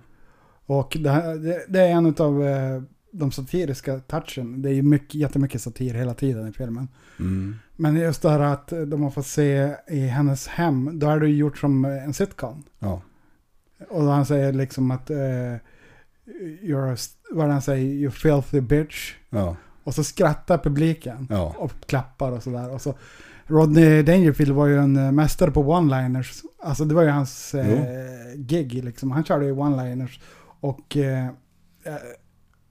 Och 0.66 0.98
det, 1.00 1.10
här, 1.10 1.36
det, 1.36 1.66
det 1.70 1.80
är 1.80 1.90
en 1.92 2.16
av 2.20 2.44
eh, 2.48 2.82
de 3.12 3.32
satiriska 3.32 4.00
touchen. 4.00 4.62
Det 4.62 4.70
är 4.70 4.74
ju 4.74 4.82
mycket, 4.82 5.16
jättemycket 5.16 5.62
satir 5.62 5.94
hela 5.94 6.14
tiden 6.14 6.48
i 6.48 6.52
filmen. 6.54 6.88
Mm. 7.20 7.56
Men 7.76 7.96
just 7.96 8.22
det 8.22 8.30
här 8.30 8.40
att 8.40 8.68
de 8.88 9.02
har 9.04 9.12
fått 9.12 9.28
se 9.28 9.76
i 9.88 10.00
hennes 10.00 10.48
hem, 10.48 11.00
då 11.00 11.10
är 11.10 11.20
det 11.20 11.28
ju 11.28 11.36
gjort 11.36 11.58
som 11.58 11.86
en 11.86 12.14
sitcom. 12.14 12.64
Ja. 12.80 13.02
Och 13.90 14.04
han 14.04 14.26
säger 14.26 14.54
liksom 14.54 14.92
att, 14.92 15.10
eh, 15.10 15.56
you're 16.62 16.94
a, 16.94 16.98
vad 17.32 17.50
han 17.50 17.62
säger, 17.62 17.86
you 17.86 18.12
filthy 18.12 18.62
bitch. 18.62 19.14
Ja. 19.30 19.56
Och 19.84 19.96
så 19.96 20.04
skrattar 20.04 20.58
publiken 20.58 21.28
Ja. 21.30 21.56
och 21.58 21.72
klappar 21.86 22.32
och 22.32 22.44
sådär. 22.44 22.70
Och 22.72 22.82
så, 22.82 22.94
Rodney 23.46 24.04
Dangerfield 24.04 24.52
var 24.52 24.68
ju 24.68 24.78
en 24.78 24.96
eh, 24.98 25.12
mästare 25.12 25.52
på 25.52 25.64
one-liners. 25.64 26.44
Alltså 26.64 26.86
det 26.86 26.96
var 26.96 27.02
ju 27.04 27.10
hans 27.10 27.54
eh, 27.54 28.36
gig 28.36 28.84
liksom. 28.84 29.12
Han 29.12 29.24
körde 29.24 29.46
ju 29.46 29.54
one-liners. 29.54 30.20
Och 30.60 30.98
eh, 30.98 31.26
eh, 31.84 31.94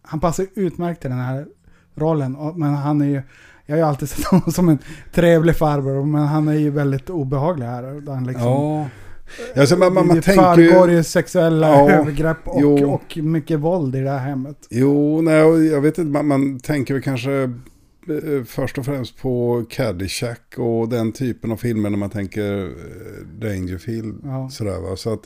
han 0.08 0.20
passar 0.20 0.46
utmärkt 0.54 1.00
till 1.00 1.10
den 1.10 1.18
här 1.18 1.46
rollen. 1.94 2.36
Men 2.56 2.74
han 2.74 3.00
är 3.00 3.06
ju, 3.06 3.22
jag 3.66 3.74
har 3.74 3.78
ju 3.78 3.82
alltid 3.82 4.08
sett 4.08 4.24
honom 4.24 4.52
som 4.52 4.68
en 4.68 4.78
trevlig 5.12 5.56
farbror. 5.56 6.04
Men 6.04 6.26
han 6.26 6.48
är 6.48 6.54
ju 6.54 6.70
väldigt 6.70 7.10
obehaglig 7.10 7.66
här. 7.66 8.02
Han 8.06 8.24
liksom, 8.24 8.42
Ja. 8.42 8.88
Alltså, 9.56 9.76
man, 9.76 9.94
man, 9.94 10.06
man 10.06 10.22
förgår 10.22 10.90
ju... 10.90 11.04
sexuella 11.04 11.68
Ja, 11.68 11.90
övergrepp 11.90 12.48
och, 12.48 12.60
jo. 12.60 12.90
och 12.90 13.16
mycket 13.16 13.60
våld 13.60 13.96
i 13.96 14.00
det 14.00 14.10
här 14.10 14.18
hemmet. 14.18 14.66
Jo, 14.70 15.20
nej, 15.20 15.66
jag 15.66 15.80
vet 15.80 15.98
inte, 15.98 16.10
man, 16.10 16.26
man 16.26 16.60
tänker 16.60 16.94
väl 16.94 17.02
kanske 17.02 17.32
eh, 17.42 18.44
först 18.46 18.78
och 18.78 18.84
främst 18.84 19.20
på 19.22 19.64
Caddyshack 19.70 20.54
och 20.56 20.88
den 20.88 21.12
typen 21.12 21.52
av 21.52 21.56
filmer 21.56 21.90
när 21.90 21.98
man 21.98 22.10
tänker 22.10 22.64
eh, 22.64 23.26
Dangerfield. 23.40 24.20
Ja. 24.24 24.48
Sådär, 24.50 24.80
va? 24.80 24.96
Så 24.96 25.12
att, 25.12 25.22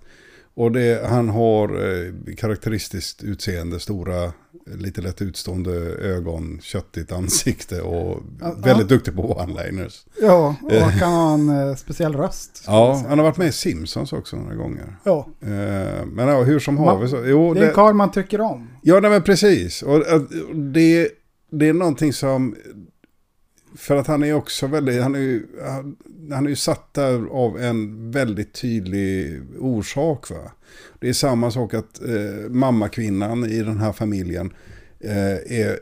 och 0.54 0.72
det, 0.72 1.06
han 1.08 1.28
har 1.28 1.68
eh, 1.68 2.34
karaktäristiskt 2.34 3.22
utseende, 3.22 3.80
stora, 3.80 4.32
lite 4.66 5.00
lätt 5.00 5.22
utstående 5.22 5.70
ögon, 6.00 6.58
köttigt 6.62 7.12
ansikte 7.12 7.80
och 7.82 8.22
Ja, 8.40 8.54
väldigt 8.58 8.90
ja. 8.90 8.96
duktig 8.96 9.16
på 9.16 9.22
one-liners. 9.34 10.06
Ja, 10.22 10.56
och 10.62 10.72
han 10.72 10.98
kan 10.98 11.12
ha 11.12 11.34
en 11.34 11.48
eh, 11.68 11.74
speciell 11.76 12.14
röst. 12.14 12.64
Ja, 12.66 13.04
han 13.08 13.18
har 13.18 13.24
varit 13.26 13.36
med 13.36 13.46
i 13.48 13.52
Simpsons 13.52 14.12
också 14.12 14.36
några 14.36 14.54
gånger. 14.54 14.96
ja. 15.04 15.26
Eh, 15.40 16.06
men 16.06 16.28
ja, 16.28 16.42
hur 16.42 16.58
som 16.58 16.74
Man- 16.74 16.84
haver 16.84 17.06
så. 17.06 17.22
Jo, 17.26 17.54
Det 17.54 17.60
är 17.60 17.68
en 17.68 17.74
karl 17.74 17.94
man 17.94 18.10
tycker 18.10 18.40
om. 18.40 18.68
Ja, 18.82 19.00
nej, 19.00 19.10
men 19.10 19.22
precis. 19.22 19.82
Och 19.82 20.02
det, 20.54 21.08
det 21.50 21.68
är 21.68 21.72
någonting 21.72 22.12
som... 22.12 22.56
För 23.76 23.96
att 23.96 24.06
han 24.06 24.22
är 24.22 24.34
också 24.34 24.66
väldigt... 24.66 25.02
Han 25.02 25.14
är 25.14 25.18
ju, 25.18 25.46
han, 26.30 26.46
är 26.46 26.48
ju 26.48 26.56
satt 26.56 26.94
där 26.94 27.26
av 27.30 27.58
en 27.58 28.10
väldigt 28.10 28.52
tydlig 28.52 29.42
orsak. 29.58 30.30
Va? 30.30 30.52
Det 31.00 31.08
är 31.08 31.12
samma 31.12 31.50
sak 31.50 31.74
att 31.74 32.02
eh, 32.02 32.50
mammakvinnan 32.50 33.44
i 33.44 33.62
den 33.62 33.78
här 33.78 33.92
familjen 33.92 34.52
eh, 35.00 35.58
är... 35.60 35.78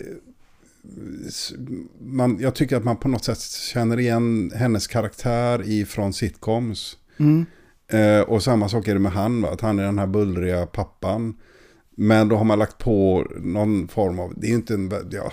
Man, 2.01 2.39
jag 2.41 2.55
tycker 2.55 2.77
att 2.77 2.85
man 2.85 2.97
på 2.97 3.09
något 3.09 3.25
sätt 3.25 3.41
känner 3.41 4.01
igen 4.01 4.53
hennes 4.55 4.87
karaktär 4.87 5.63
ifrån 5.65 6.13
sitcoms. 6.13 6.97
Mm. 7.19 7.47
Eh, 7.89 8.21
och 8.21 8.43
samma 8.43 8.69
sak 8.69 8.89
är 8.89 8.95
det 8.95 9.01
med 9.01 9.13
han, 9.13 9.43
va? 9.43 9.51
att 9.51 9.61
han 9.61 9.79
är 9.79 9.83
den 9.83 9.99
här 9.99 10.07
bullriga 10.07 10.67
pappan. 10.67 11.35
Men 11.95 12.29
då 12.29 12.37
har 12.37 12.45
man 12.45 12.59
lagt 12.59 12.79
på 12.79 13.27
någon 13.41 13.89
form 13.89 14.19
av, 14.19 14.35
det 14.37 14.47
är 14.47 14.49
ju 14.49 14.55
inte 14.55 14.75
en, 14.75 14.93
ja, 15.11 15.33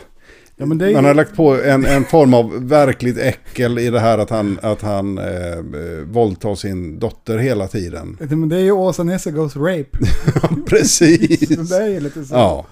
Ja, 0.57 0.65
ju- 0.89 0.95
har 0.95 1.13
lagt 1.13 1.35
på 1.35 1.61
en, 1.61 1.85
en 1.85 2.05
form 2.05 2.33
av 2.33 2.67
verkligt 2.67 3.17
äckel 3.17 3.79
i 3.79 3.89
det 3.89 3.99
här 3.99 4.17
att 4.17 4.29
han, 4.29 4.59
att 4.61 4.81
han 4.81 5.17
eh, 5.17 5.57
eh, 5.57 5.61
våldtar 6.05 6.55
sin 6.55 6.99
dotter 6.99 7.37
hela 7.37 7.67
tiden. 7.67 8.17
Men 8.19 8.49
det 8.49 8.55
är 8.55 8.63
ju 8.63 8.71
Åsa 8.71 9.03
Nisse 9.03 9.31
Goes 9.31 9.55
Rape. 9.55 9.97
Precis. 10.67 11.49
Det 11.69 11.77
är 11.77 11.87
ju 11.87 11.99
lite 11.99 12.25
så. 12.25 12.35
Ja. 12.35 12.65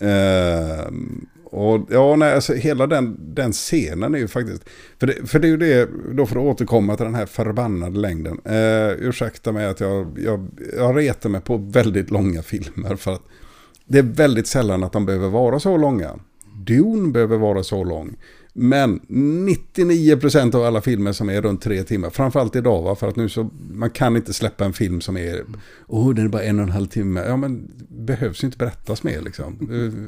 Ehm, 0.00 1.26
och 1.44 1.86
ja, 1.90 2.16
nej, 2.16 2.34
alltså 2.34 2.54
hela 2.54 2.86
den, 2.86 3.34
den 3.34 3.52
scenen 3.52 4.14
är 4.14 4.18
ju 4.18 4.28
faktiskt... 4.28 4.62
För 5.00 5.06
det, 5.06 5.28
för 5.28 5.38
det 5.38 5.46
är 5.46 5.50
ju 5.50 5.56
det, 5.56 5.88
då 6.12 6.26
för 6.26 6.36
att 6.36 6.42
återkomma 6.42 6.96
till 6.96 7.04
den 7.04 7.14
här 7.14 7.26
förbannade 7.26 7.98
längden. 7.98 8.40
Uh, 8.46 9.08
ursäkta 9.08 9.52
mig 9.52 9.66
att 9.66 9.80
jag, 9.80 10.18
jag, 10.24 10.48
jag 10.76 10.96
retar 10.96 11.28
mig 11.28 11.40
på 11.40 11.56
väldigt 11.56 12.10
långa 12.10 12.42
filmer. 12.42 12.96
För 12.96 13.12
att 13.12 13.22
det 13.86 13.98
är 13.98 14.02
väldigt 14.02 14.46
sällan 14.46 14.84
att 14.84 14.92
de 14.92 15.06
behöver 15.06 15.28
vara 15.28 15.60
så 15.60 15.76
långa. 15.76 16.18
Dune 16.58 17.12
behöver 17.12 17.36
vara 17.36 17.62
så 17.62 17.84
lång. 17.84 18.16
Men 18.60 19.00
99% 19.00 20.54
av 20.54 20.64
alla 20.64 20.80
filmer 20.80 21.12
som 21.12 21.28
är 21.28 21.42
runt 21.42 21.62
tre 21.62 21.82
timmar, 21.82 22.10
framförallt 22.10 22.56
idag 22.56 22.82
va, 22.82 22.94
för 22.94 23.08
att 23.08 23.16
nu 23.16 23.28
så, 23.28 23.50
man 23.70 23.90
kan 23.90 24.16
inte 24.16 24.32
släppa 24.32 24.64
en 24.64 24.72
film 24.72 25.00
som 25.00 25.16
är, 25.16 25.44
åh 25.86 26.14
den 26.14 26.24
är 26.24 26.28
bara 26.28 26.42
en 26.42 26.58
och 26.58 26.64
en 26.64 26.70
halv 26.70 26.86
timme, 26.86 27.24
ja 27.26 27.36
men 27.36 27.70
behövs 27.88 28.42
ju 28.42 28.46
inte 28.46 28.58
berättas 28.58 29.02
mer 29.02 29.20
liksom, 29.20 29.58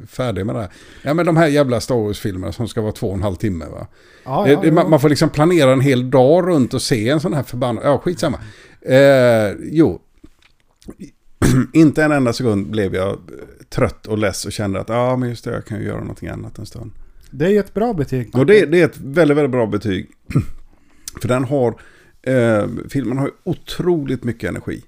färdig 0.09 0.45
med 0.45 0.55
det 0.55 0.61
här. 0.61 0.69
Ja 1.03 1.13
men 1.13 1.25
de 1.25 1.37
här 1.37 1.47
jävla 1.47 1.81
Star 1.81 1.95
Wars-filmerna 1.95 2.51
som 2.51 2.67
ska 2.67 2.81
vara 2.81 2.91
två 2.91 3.07
och 3.07 3.13
en 3.13 3.23
halv 3.23 3.35
timme 3.35 3.65
va. 3.65 3.87
Ja, 4.23 4.47
ja, 4.49 4.61
det, 4.61 4.67
ja. 4.67 4.73
man, 4.73 4.89
man 4.89 4.99
får 4.99 5.09
liksom 5.09 5.29
planera 5.29 5.71
en 5.71 5.81
hel 5.81 6.09
dag 6.09 6.47
runt 6.47 6.73
och 6.73 6.81
se 6.81 7.09
en 7.09 7.19
sån 7.19 7.33
här 7.33 7.43
förbannad, 7.43 7.83
ja 7.85 7.97
skitsamma. 7.97 8.39
Eh, 8.81 9.55
jo, 9.59 10.01
inte 11.73 12.03
en 12.03 12.11
enda 12.11 12.33
sekund 12.33 12.69
blev 12.69 12.95
jag 12.95 13.09
eh, 13.09 13.17
trött 13.75 14.07
och 14.07 14.17
less 14.17 14.45
och 14.45 14.51
kände 14.51 14.79
att 14.79 14.89
ja 14.89 15.15
men 15.15 15.29
just 15.29 15.43
det, 15.43 15.51
jag 15.53 15.65
kan 15.65 15.79
ju 15.79 15.85
göra 15.85 15.99
någonting 15.99 16.29
annat 16.29 16.57
en 16.57 16.65
stund. 16.65 16.91
Det 17.31 17.55
är 17.55 17.59
ett 17.59 17.73
bra 17.73 17.93
betyg. 17.93 18.35
Och 18.35 18.45
det, 18.45 18.65
det 18.65 18.81
är 18.81 18.85
ett 18.85 18.97
väldigt, 18.97 19.37
väldigt 19.37 19.51
bra 19.51 19.65
betyg. 19.67 20.09
För 21.21 21.27
den 21.27 21.43
har, 21.43 21.75
eh, 22.21 22.65
filmen 22.89 23.17
har 23.17 23.25
ju 23.25 23.31
otroligt 23.43 24.23
mycket 24.23 24.49
energi. 24.49 24.83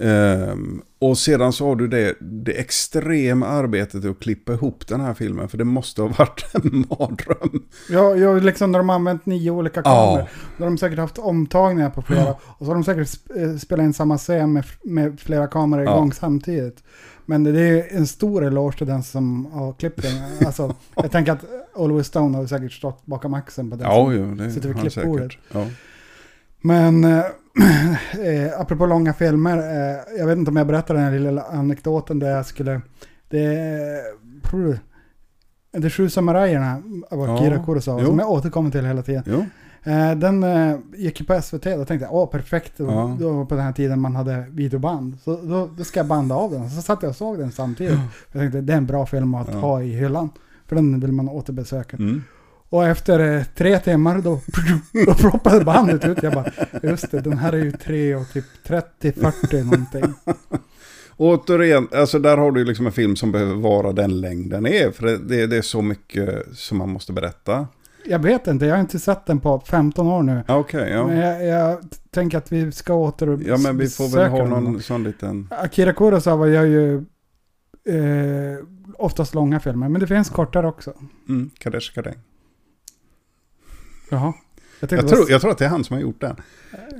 Ehm, 0.00 0.82
och 0.98 1.18
sedan 1.18 1.52
så 1.52 1.66
har 1.68 1.76
du 1.76 1.88
det, 1.88 2.14
det 2.20 2.52
extrema 2.52 3.46
arbetet 3.46 4.04
att 4.04 4.20
klippa 4.20 4.52
ihop 4.52 4.86
den 4.88 5.00
här 5.00 5.14
filmen. 5.14 5.48
För 5.48 5.58
det 5.58 5.64
måste 5.64 6.02
ha 6.02 6.08
varit 6.18 6.44
en 6.54 6.86
mardröm. 6.90 7.62
Ja, 7.90 8.16
ja, 8.16 8.34
liksom 8.34 8.72
när 8.72 8.78
de 8.78 8.88
har 8.88 8.96
använt 8.96 9.26
nio 9.26 9.50
olika 9.50 9.82
kameror. 9.82 10.28
Då 10.58 10.64
har 10.64 10.70
de 10.70 10.78
säkert 10.78 10.98
haft 10.98 11.18
omtagningar 11.18 11.90
på 11.90 12.02
flera. 12.02 12.30
Och 12.32 12.58
så 12.58 12.64
har 12.64 12.74
de 12.74 12.84
säkert 12.84 13.06
sp- 13.08 13.52
eh, 13.52 13.56
spelat 13.58 13.84
in 13.84 13.92
samma 13.94 14.18
scen 14.18 14.52
med, 14.52 14.64
med 14.84 15.20
flera 15.20 15.46
kameror 15.46 15.84
Ja. 15.84 15.96
igång 15.96 16.12
samtidigt. 16.12 16.82
Men 17.26 17.44
det 17.44 17.60
är 17.60 17.96
en 17.96 18.06
stor 18.06 18.44
eloge 18.44 18.78
till 18.78 18.86
den 18.86 19.02
som 19.02 19.46
har 19.46 19.72
klippt 19.72 20.02
den. 20.02 20.46
Alltså, 20.46 20.74
jag 20.94 21.10
tänker 21.10 21.32
att 21.32 21.44
Oliver 21.74 22.02
Stone 22.02 22.36
har 22.38 22.46
säkert 22.46 22.72
stått 22.72 23.06
bakom 23.06 23.34
axeln 23.34 23.70
på 23.70 23.76
den. 23.76 23.86
Ja, 23.86 24.04
som- 24.04 24.14
jo, 24.14 24.34
det 24.34 24.50
sitter 24.50 24.68
vid 24.68 24.78
klippbordet. 24.92 25.32
Ja. 25.52 25.66
Men 26.60 27.04
eh, 27.04 27.18
eh, 28.26 28.60
apropå 28.60 28.86
långa 28.86 29.12
filmer, 29.14 29.58
eh, 29.58 30.18
jag 30.18 30.26
vet 30.26 30.38
inte 30.38 30.50
om 30.50 30.56
jag 30.56 30.66
berättade 30.66 30.98
den 31.00 31.12
här 31.12 31.18
lilla 31.18 31.42
anekdoten 31.42 32.18
där 32.18 32.30
jag 32.30 32.46
skulle... 32.46 32.80
Det 33.28 33.44
är... 33.44 34.00
De 35.72 35.90
sju 35.90 36.08
samurajerna 36.10 36.82
av 37.10 37.18
Ja, 37.44 37.64
Kurosawa, 37.64 38.04
som 38.04 38.18
jag 38.18 38.30
återkommer 38.30 38.70
till 38.70 38.84
hela 38.86 39.02
tiden. 39.02 39.22
Jo. 39.26 39.44
Eh, 39.84 40.14
den 40.14 40.42
eh, 40.42 40.76
gick 40.96 41.20
ju 41.20 41.26
på 41.26 41.42
SVT, 41.42 41.62
då 41.64 41.84
tänkte 41.84 42.04
jag, 42.06 42.14
åh 42.14 42.30
perfekt, 42.30 42.72
Ja. 42.76 43.16
då 43.20 43.44
på 43.46 43.54
den 43.54 43.64
här 43.64 43.72
tiden 43.72 44.00
man 44.00 44.16
hade 44.16 44.46
videoband. 44.50 45.16
Så 45.24 45.36
då, 45.42 45.70
då 45.76 45.84
ska 45.84 46.00
jag 46.00 46.06
banda 46.06 46.34
av 46.34 46.50
den. 46.50 46.70
Så 46.70 46.82
satt 46.82 47.02
jag 47.02 47.10
och 47.10 47.16
såg 47.16 47.38
den 47.38 47.52
samtidigt. 47.52 47.98
Jag 48.32 48.40
tänkte, 48.40 48.60
det 48.60 48.72
är 48.72 48.76
en 48.76 48.86
bra 48.86 49.06
film 49.06 49.34
att 49.34 49.48
Ja. 49.52 49.58
ha 49.58 49.82
i 49.82 49.92
hyllan. 49.92 50.30
För 50.66 50.76
den 50.76 51.00
vill 51.00 51.12
man 51.12 51.28
återbesöka. 51.28 51.96
Mm. 51.96 52.22
Och 52.68 52.86
efter 52.86 53.36
eh, 53.38 53.44
tre 53.56 53.78
timmar 53.78 54.18
då, 54.18 54.40
då 55.06 55.14
ploppade 55.14 55.64
bandet 55.64 56.04
ut. 56.04 56.22
Jag 56.22 56.32
bara, 56.32 56.50
just 56.82 57.10
det, 57.10 57.20
den 57.20 57.38
här 57.38 57.52
är 57.52 57.64
ju 57.64 57.72
tre 57.72 58.14
och 58.14 58.28
typ 58.32 58.44
30, 58.66 59.12
40 59.12 59.62
någonting. 59.64 60.14
Återigen, 61.16 61.88
alltså 61.92 62.18
där 62.18 62.36
har 62.36 62.52
du 62.52 62.64
liksom 62.64 62.86
en 62.86 62.92
film 62.92 63.16
som 63.16 63.32
behöver 63.32 63.54
vara 63.54 63.92
den 63.92 64.20
längd 64.20 64.50
den 64.50 64.66
är. 64.66 64.90
För 64.90 65.06
det, 65.06 65.18
det, 65.18 65.46
det 65.46 65.56
är 65.56 65.62
så 65.62 65.82
mycket 65.82 66.28
som 66.54 66.78
man 66.78 66.88
måste 66.88 67.12
berätta. 67.12 67.66
Jag 68.06 68.18
vet 68.18 68.46
inte, 68.46 68.66
jag 68.66 68.74
har 68.74 68.80
inte 68.80 68.98
sett 68.98 69.26
den 69.26 69.40
på 69.40 69.60
15 69.60 70.06
år 70.06 70.22
nu. 70.22 70.42
Okej, 70.48 70.90
ja. 70.90 71.06
Men 71.06 71.16
jag, 71.16 71.46
jag 71.46 71.78
tänker 72.10 72.38
att 72.38 72.52
vi 72.52 72.72
ska 72.72 72.94
åter 72.94 73.38
Ja, 73.46 73.56
men 73.56 73.78
vi 73.78 73.88
får 73.88 74.16
väl 74.16 74.30
ha 74.30 74.38
den 74.38 74.48
någon 74.50 74.64
gång. 74.64 74.80
sån 74.80 75.04
liten... 75.04 75.48
Akira 75.50 75.92
Kurosawa 75.92 76.48
gör 76.48 76.64
ju 76.64 76.96
eh, 77.88 78.58
oftast 78.98 79.34
långa 79.34 79.60
filmer, 79.60 79.88
men 79.88 80.00
det 80.00 80.06
finns 80.06 80.30
kortare 80.30 80.66
också. 80.66 80.92
Mm, 81.28 81.50
Kadesh 81.58 81.94
Kadeng. 81.94 82.14
Jaha. 84.10 84.32
Jag, 84.80 84.92
Jag 84.92 85.08
tror, 85.08 85.30
jag 85.30 85.40
tror 85.40 85.50
att 85.50 85.58
det 85.58 85.64
är 85.64 85.68
han 85.68 85.84
som 85.84 85.94
har 85.94 86.00
gjort 86.02 86.20
den. 86.20 86.36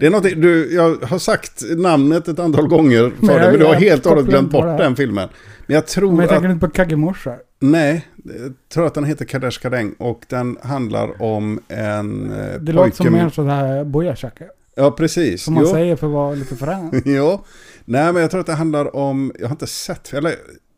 Det 0.01 0.07
är 0.07 0.11
någonting, 0.11 0.41
du, 0.41 0.75
jag 0.75 0.97
har 0.97 1.19
sagt 1.19 1.63
namnet 1.77 2.29
ett 2.29 2.39
antal 2.39 2.69
gånger 2.69 3.11
för 3.11 3.27
Men 3.27 3.37
dig, 3.37 3.51
men 3.51 3.59
du 3.59 3.67
har 3.67 3.75
helt 3.75 4.07
och 4.07 4.13
hållet 4.13 4.27
glömt 4.27 4.51
bort 4.51 4.79
den 4.79 4.97
filmen. 4.97 5.29
Men 5.67 5.75
jag 5.75 5.87
tror 5.87 6.09
men 6.09 6.17
jag 6.17 6.25
att... 6.25 6.31
tänker 6.31 6.49
inte 6.51 6.67
på 6.67 6.73
Kagemusha. 6.73 7.37
Nej, 7.71 8.07
jag 8.25 8.53
tror 8.69 8.87
att 8.87 8.95
den 8.95 9.05
heter 9.05 9.25
Kadesh 9.25 9.61
Kadeng 9.61 9.93
och 9.99 10.25
den 10.29 10.59
handlar 10.63 11.23
om 11.23 11.61
en 11.69 12.33
eh, 12.33 12.61
Det 12.61 12.73
låter 12.73 12.91
som 12.91 13.07
med- 13.13 13.23
mer 13.25 13.31
sådär 13.31 13.85
Bojashaka. 13.85 14.45
Ja, 14.77 14.91
precis. 14.91 15.43
Som 15.43 15.55
man 15.55 15.63
Jo. 15.67 15.71
säger 15.71 15.97
för 15.97 16.07
att 16.07 16.13
vara 16.13 16.35
lite 16.35 16.57
frän. 16.57 16.91
jo. 17.05 17.41
Nej, 17.85 18.13
men 18.13 18.23
jag 18.23 18.31
tror 18.31 18.41
att 18.41 18.47
det 18.47 18.53
handlar 18.55 18.97
om... 18.97 19.33
Jag 19.39 19.47
har 19.49 19.53
inte 19.55 19.67
sett... 19.67 20.13
Eller, 20.13 20.35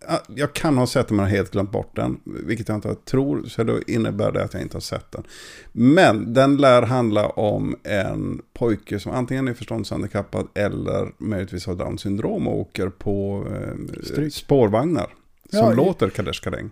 ja, 0.09 0.21
jag 0.35 0.53
kan 0.53 0.79
ha 0.79 0.87
sett 0.87 1.09
den, 1.09 1.17
men 1.17 1.25
har 1.27 1.31
helt 1.31 1.51
glömt 1.51 1.73
bort 1.73 1.97
den. 1.97 2.21
Vilket 2.25 2.69
jag 2.69 2.77
inte 2.77 2.95
tror, 2.95 3.43
så 3.45 3.63
då 3.65 3.79
innebär 3.87 4.33
det 4.33 4.45
att 4.45 4.55
jag 4.55 4.63
inte 4.63 4.77
har 4.77 4.81
sett 4.81 5.13
den. 5.13 5.23
Men 5.73 6.35
den 6.35 6.57
lär 6.57 6.83
handla 6.83 7.27
om 7.29 7.77
en 7.83 8.41
pojke 8.59 9.01
som 9.01 9.13
antingen 9.13 9.49
är 9.49 9.55
förståndshandikappad 9.55 10.47
eller 10.55 11.09
möjligtvis 11.19 11.67
har 11.67 11.75
Downs 11.75 12.01
syndrom 12.01 12.49
och 12.49 12.59
åker 12.59 12.89
på 12.89 13.45
eh, 14.17 14.29
spårvagnar. 14.29 15.07
Som 15.51 15.59
Ja, 15.59 15.73
låter 15.73 16.09
Kadesh 16.11 16.43
Kadeng. 16.43 16.71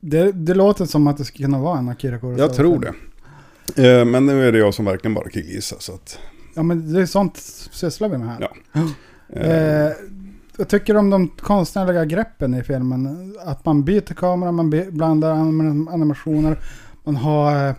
Det, 0.00 0.32
det 0.32 0.54
låter 0.54 0.84
som 0.84 1.06
att 1.06 1.16
det 1.16 1.24
skulle 1.24 1.44
kunna 1.46 1.58
vara 1.58 1.78
en 1.78 1.88
Akira 1.88 2.18
Kurosawa. 2.18 2.46
Jag 2.48 2.54
tror 2.56 2.80
det. 3.76 3.98
Eh, 3.98 4.04
men 4.04 4.26
nu 4.26 4.48
är 4.48 4.52
det 4.52 4.58
jag 4.58 4.74
som 4.74 4.84
verkligen 4.84 5.14
bara 5.14 5.28
killgissar. 5.28 5.76
Så 5.80 5.94
att, 5.94 6.18
Ja 6.54 6.62
men 6.62 6.92
det 6.92 7.00
är 7.00 7.06
sånt 7.06 7.36
sysslar 7.70 8.08
vi 8.08 8.18
med 8.18 8.28
här. 8.28 8.48
Ja. 8.72 8.80
eh, 9.40 9.92
jag 10.56 10.68
tycker 10.68 10.96
om 10.96 11.10
de 11.10 11.28
konstnärliga 11.28 12.04
greppen 12.04 12.54
i 12.54 12.62
filmen. 12.62 13.34
Att 13.44 13.64
man 13.64 13.84
byter 13.84 14.14
kamera, 14.14 14.52
man 14.52 14.70
blandar 14.90 15.34
anim- 15.34 15.92
animationer. 15.92 16.58
Man 17.04 17.16
har 17.16 17.68
eh, 17.68 17.74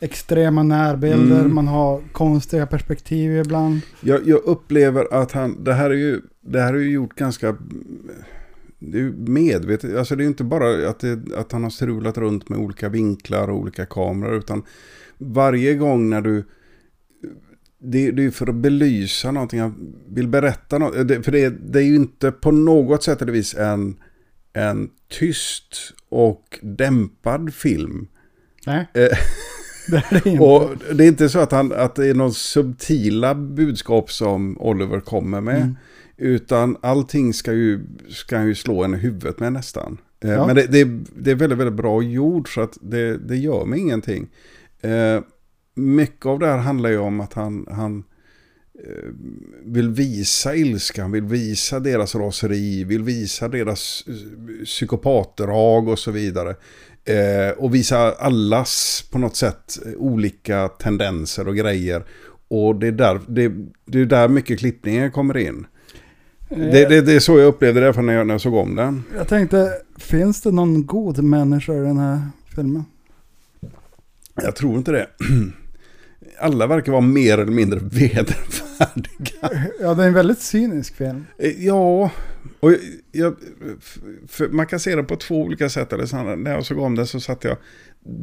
extrema 0.00 0.62
närbilder, 0.62 1.40
Mm. 1.40 1.54
man 1.54 1.68
har 1.68 2.00
konstiga 2.12 2.66
perspektiv 2.66 3.36
ibland. 3.36 3.80
Jag, 4.00 4.28
jag 4.28 4.40
upplever 4.44 5.14
att 5.22 5.32
han, 5.32 5.64
det 5.64 5.74
här 5.74 5.90
är 5.90 5.94
ju, 5.94 6.20
det 6.40 6.60
här 6.60 6.74
är 6.74 6.78
ju 6.78 6.90
gjort 6.90 7.14
ganska, 7.14 7.56
det 8.92 9.00
är 9.00 9.12
medvetet, 9.30 9.96
alltså 9.96 10.16
det 10.16 10.24
är 10.24 10.26
inte 10.26 10.44
bara 10.44 10.88
att, 10.88 11.00
det, 11.00 11.18
att 11.36 11.52
han 11.52 11.62
har 11.62 11.70
strulat 11.70 12.18
runt 12.18 12.48
med 12.48 12.58
olika 12.58 12.88
vinklar 12.88 13.48
och 13.50 13.56
olika 13.56 13.86
kameror, 13.86 14.38
utan 14.38 14.62
varje 15.18 15.74
gång 15.74 16.10
när 16.10 16.20
du, 16.20 16.44
det, 17.78 18.10
det 18.10 18.24
är 18.24 18.30
för 18.30 18.48
att 18.48 18.54
belysa 18.54 19.30
någonting, 19.30 19.60
han 19.60 19.94
vill 20.08 20.28
berätta 20.28 20.78
något, 20.78 21.08
det, 21.08 21.22
för 21.22 21.32
det, 21.32 21.48
det 21.48 21.78
är 21.78 21.84
ju 21.84 21.96
inte 21.96 22.32
på 22.32 22.50
något 22.50 23.02
sätt 23.02 23.22
eller 23.22 23.32
vis 23.32 23.54
en, 23.54 23.96
en 24.52 24.90
tyst 25.08 25.94
och 26.08 26.58
dämpad 26.62 27.54
film. 27.54 28.08
Nej, 28.66 28.86
Eh, 28.94 29.08
det 29.90 29.96
är 29.96 30.20
det 30.24 30.30
inte. 30.30 30.44
och 30.44 30.70
det 30.96 31.04
är 31.04 31.08
inte 31.08 31.28
så 31.28 31.38
att, 31.38 31.52
han, 31.52 31.72
att 31.72 31.94
det 31.94 32.06
är 32.06 32.14
någon 32.14 32.34
subtila 32.34 33.34
budskap 33.34 34.12
som 34.12 34.60
Oliver 34.60 35.00
kommer 35.00 35.40
med. 35.40 35.56
Mm. 35.56 35.76
Utan 36.16 36.76
allting 36.82 37.34
ska 37.34 37.52
ju, 37.52 37.80
ska 38.08 38.42
ju 38.44 38.54
slå 38.54 38.84
en 38.84 38.94
i 38.94 38.98
huvudet 38.98 39.40
med 39.40 39.52
nästan. 39.52 39.98
Eh, 40.24 40.30
Ja. 40.30 40.46
Men 40.46 40.56
det, 40.56 40.66
det, 40.66 40.80
är- 40.80 41.00
det 41.16 41.30
är 41.30 41.34
väldigt, 41.34 41.58
väldigt 41.58 41.76
bra 41.76 42.02
gjort 42.02 42.48
så 42.48 42.60
att 42.60 42.78
det, 42.80 43.16
det 43.18 43.36
gör 43.36 43.64
mig 43.64 43.80
ingenting. 43.80 44.28
Eh, 44.80 45.20
mycket 45.74 46.26
av 46.26 46.38
det 46.38 46.46
här 46.46 46.58
handlar 46.58 46.90
ju 46.90 46.98
om 46.98 47.20
att 47.20 47.32
han, 47.32 47.66
han 47.70 48.04
eh, 48.86 49.10
vill 49.64 49.90
visa 49.90 50.54
ilska, 50.54 51.02
han 51.02 51.12
vill 51.12 51.24
visa 51.24 51.80
deras 51.80 52.14
raseri, 52.14 52.84
vill 52.84 53.02
visa 53.02 53.48
deras 53.48 54.04
psykopatdrag 54.64 55.88
och 55.88 55.98
så 55.98 56.10
vidare. 56.10 56.50
Eh, 57.04 57.58
och 57.58 57.74
visa 57.74 58.12
allas 58.12 59.04
på 59.12 59.18
något 59.18 59.36
sätt 59.36 59.78
olika 59.96 60.68
tendenser 60.68 61.48
och 61.48 61.56
grejer. 61.56 62.04
Och 62.48 62.76
det 62.76 62.86
är 62.86 62.92
där, 62.92 63.20
det, 63.28 63.52
det 63.84 64.00
är 64.00 64.04
där 64.06 64.28
mycket 64.28 64.58
klippningen 64.58 65.10
kommer 65.10 65.36
in. 65.36 65.66
Det, 66.48 66.88
det, 66.88 67.00
det 67.00 67.12
är 67.12 67.20
så 67.20 67.38
jag 67.38 67.46
upplevde 67.46 67.80
det 67.80 67.92
för 67.92 68.02
när 68.02 68.12
jag, 68.12 68.26
när 68.26 68.34
jag 68.34 68.40
såg 68.40 68.54
om 68.54 68.74
den. 68.74 69.02
Jag 69.16 69.28
tänkte, 69.28 69.72
finns 69.98 70.42
det 70.42 70.50
någon 70.50 70.86
god 70.86 71.22
människa 71.22 71.74
i 71.74 71.80
den 71.80 71.98
här 71.98 72.20
filmen? 72.54 72.84
Jag 74.42 74.56
tror 74.56 74.78
inte 74.78 74.92
det. 74.92 75.06
Alla 76.40 76.66
verkar 76.66 76.92
vara 76.92 77.02
mer 77.02 77.38
eller 77.38 77.52
mindre 77.52 77.78
vedervärdiga. 77.82 79.50
Ja, 79.80 79.94
det 79.94 80.02
är 80.02 80.08
en 80.08 80.14
väldigt 80.14 80.40
cynisk 80.40 80.96
film. 80.96 81.24
Eh, 81.38 81.64
Ja, 81.64 82.10
och 82.60 82.72
jag, 82.72 82.80
jag, 83.12 83.34
man 84.52 84.66
kan 84.66 84.80
se 84.80 84.96
det 84.96 85.02
på 85.02 85.16
två 85.16 85.42
olika 85.42 85.68
sätt. 85.68 85.90
När 85.90 86.50
jag 86.50 86.66
såg 86.66 86.78
om 86.78 86.94
det 86.94 87.06
så 87.06 87.20
satt 87.20 87.44
jag 87.44 87.56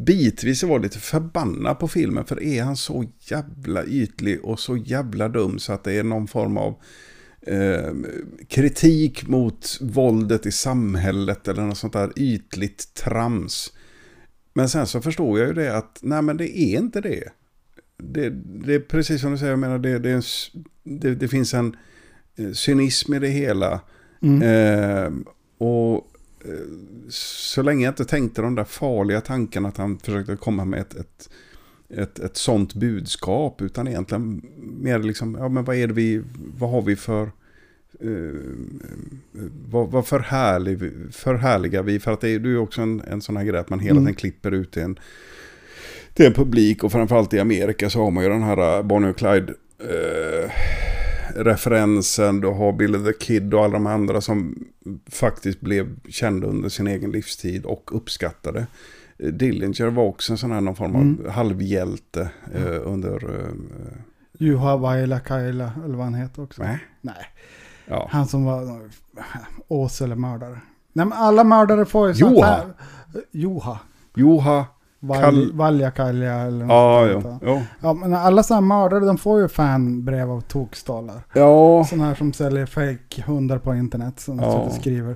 bitvis 0.06 0.64
och 0.64 0.70
var 0.70 0.80
lite 0.80 1.00
förbannad 1.00 1.80
på 1.80 1.88
filmen. 1.88 2.26
För 2.26 2.44
är 2.44 2.64
han 2.64 2.78
så 2.78 3.06
jävla 3.20 3.86
ytlig 3.86 4.46
och 4.46 4.60
så 4.60 4.78
jävla 4.78 5.30
dum 5.30 5.60
så 5.60 5.74
att 5.74 5.84
det 5.84 5.94
är 5.94 6.04
någon 6.04 6.28
form 6.28 6.58
av 6.58 6.76
eh, 7.48 7.94
kritik 8.48 9.28
mot 9.28 9.78
våldet 9.82 10.46
i 10.46 10.52
samhället 10.52 11.48
eller 11.48 11.64
något 11.64 11.78
sånt 11.78 11.94
där 11.94 12.12
ytligt 12.16 12.94
trams. 12.94 13.74
Men 14.54 14.70
sen 14.70 14.88
så 14.88 15.02
förstår 15.02 15.40
jag 15.40 15.48
ju 15.48 15.54
det 15.54 15.78
att 15.78 16.00
nej 16.02 16.22
men 16.22 16.38
det 16.38 16.60
är 16.60 16.78
inte 16.80 17.02
det. 17.02 17.30
Det, 17.98 18.30
det 18.46 18.74
är 18.74 18.80
precis 18.80 19.22
som 19.22 19.32
du 19.32 19.38
säger, 19.38 19.52
jag 19.52 19.60
menar 19.60 19.80
det, 19.80 20.00
det, 20.00 20.12
en, 20.12 20.22
det, 20.84 21.16
det 21.16 21.28
finns 21.28 21.54
en 21.54 21.76
eh, 22.36 22.52
cynism 22.52 23.14
i 23.14 23.20
det 23.20 23.28
hela. 23.28 23.82
Mm. 24.22 24.42
Eh, 24.42 25.12
och 25.58 25.96
eh, 26.46 26.68
så 27.10 27.62
länge 27.62 27.86
jag 27.86 27.92
inte 27.92 28.06
tänkte 28.06 28.42
de 28.42 28.56
där 28.56 28.64
farliga 28.64 29.22
tankarna 29.22 29.70
att 29.70 29.78
han 29.78 30.00
försökte 30.00 30.36
komma 30.36 30.66
med 30.66 30.80
ett, 30.80 30.96
ett, 30.96 31.30
ett, 31.98 32.20
ett 32.20 32.38
sånt 32.38 32.74
budskap. 32.74 33.62
Utan 33.62 33.88
egentligen 33.88 34.42
mer 34.60 35.00
liksom, 35.00 35.36
ja 35.40 35.50
men 35.50 35.64
vad 35.64 35.76
är 35.76 35.88
det 35.88 35.94
vi, 35.94 36.22
vad 36.58 36.70
har 36.70 36.82
vi 36.82 36.96
för, 36.96 37.24
eh, 38.00 39.40
vad, 39.70 39.92
vad 39.92 40.08
förhärlig, 40.08 40.80
förhärligar 41.12 41.84
vi? 41.84 42.00
För 42.00 42.12
att 42.12 42.22
det 42.22 42.30
är 42.30 42.40
ju 42.40 42.58
också 42.58 42.82
en, 42.82 43.02
en 43.02 43.22
sån 43.22 43.38
här 43.38 43.44
grej 43.44 43.60
att 43.60 43.70
man 43.70 43.80
hela 43.80 43.92
Mm. 43.92 44.04
tiden 44.04 44.16
klipper 44.16 44.52
ut 44.52 44.78
en, 44.78 45.00
till 46.14 46.26
en 46.26 46.34
publik. 46.34 46.84
Och 46.84 46.92
framförallt 46.92 47.34
i 47.34 47.40
Amerika 47.40 47.90
så 47.90 48.04
har 48.04 48.12
man 48.12 48.24
ju 48.24 48.30
den 48.30 48.44
här 48.44 48.78
eh, 48.78 48.84
Bonnie 48.84 49.10
och 49.10 49.18
Clyde 49.18 49.54
eh, 49.80 50.52
referensen, 51.36 52.42
du 52.42 52.48
har 52.48 52.74
Billy 52.74 53.00
the 53.00 53.26
Kid 53.26 53.54
och 53.54 53.64
alla 53.64 53.74
de 53.74 53.88
andra 53.88 54.22
som 54.22 54.66
faktiskt 55.12 55.60
blev 55.60 56.00
kända 56.10 56.48
under 56.48 56.70
sin 56.70 56.88
egen 56.88 57.12
livstid 57.12 57.66
och 57.66 57.96
uppskattade. 57.96 58.68
Dillinger 59.18 59.88
var 59.90 60.04
också 60.04 60.32
en 60.34 60.38
sån 60.38 60.52
här 60.52 60.62
någon 60.62 60.76
form 60.76 60.96
av 60.96 61.02
Mm. 61.02 61.32
halvhjälte 61.32 62.30
eh, 62.54 62.82
under... 62.92 63.40
Eh, 63.40 63.54
Juha 64.40 64.78
Vaila 64.78 65.20
Kaila, 65.20 65.72
eller 65.86 65.96
vad 65.96 66.06
han 66.06 66.14
heter 66.16 66.44
också. 66.44 66.64
nej. 66.64 66.80
Nej. 67.02 67.16
Ja. 67.88 68.08
Han 68.12 68.28
som 68.28 68.46
var 68.46 68.80
Åsele-mördare. 69.68 70.60
Nej 70.94 71.06
men 71.06 71.14
alla 71.18 71.44
mördare 71.44 71.86
får 71.86 72.08
ju 72.08 72.14
sånt 72.14 72.44
här. 72.44 72.64
Joha. 73.32 73.80
Joha. 74.16 74.66
Val, 75.00 75.22
Kall- 75.24 75.52
Valjakalja 75.54 76.34
eller 76.34 76.66
något 76.66 77.14
Ja, 77.14 77.22
sånt 77.22 77.42
ja. 77.46 77.62
Ja. 77.82 77.94
Men 77.94 78.14
alla 78.14 78.44
sådana 78.44 78.62
mördare 78.68 79.06
de 79.06 79.18
får 79.18 79.42
ju 79.42 79.48
fanbrev 79.48 80.32
av 80.32 80.42
tokstallar. 80.42 81.22
ja. 81.34 81.86
Sådana 81.90 82.08
här 82.08 82.16
som 82.16 82.34
säljer 82.34 82.66
fake 82.66 83.22
hundar 83.26 83.58
på 83.58 83.76
internet 83.76 84.20
som 84.20 84.40
Ja. 84.40 84.70
skriver 84.70 85.16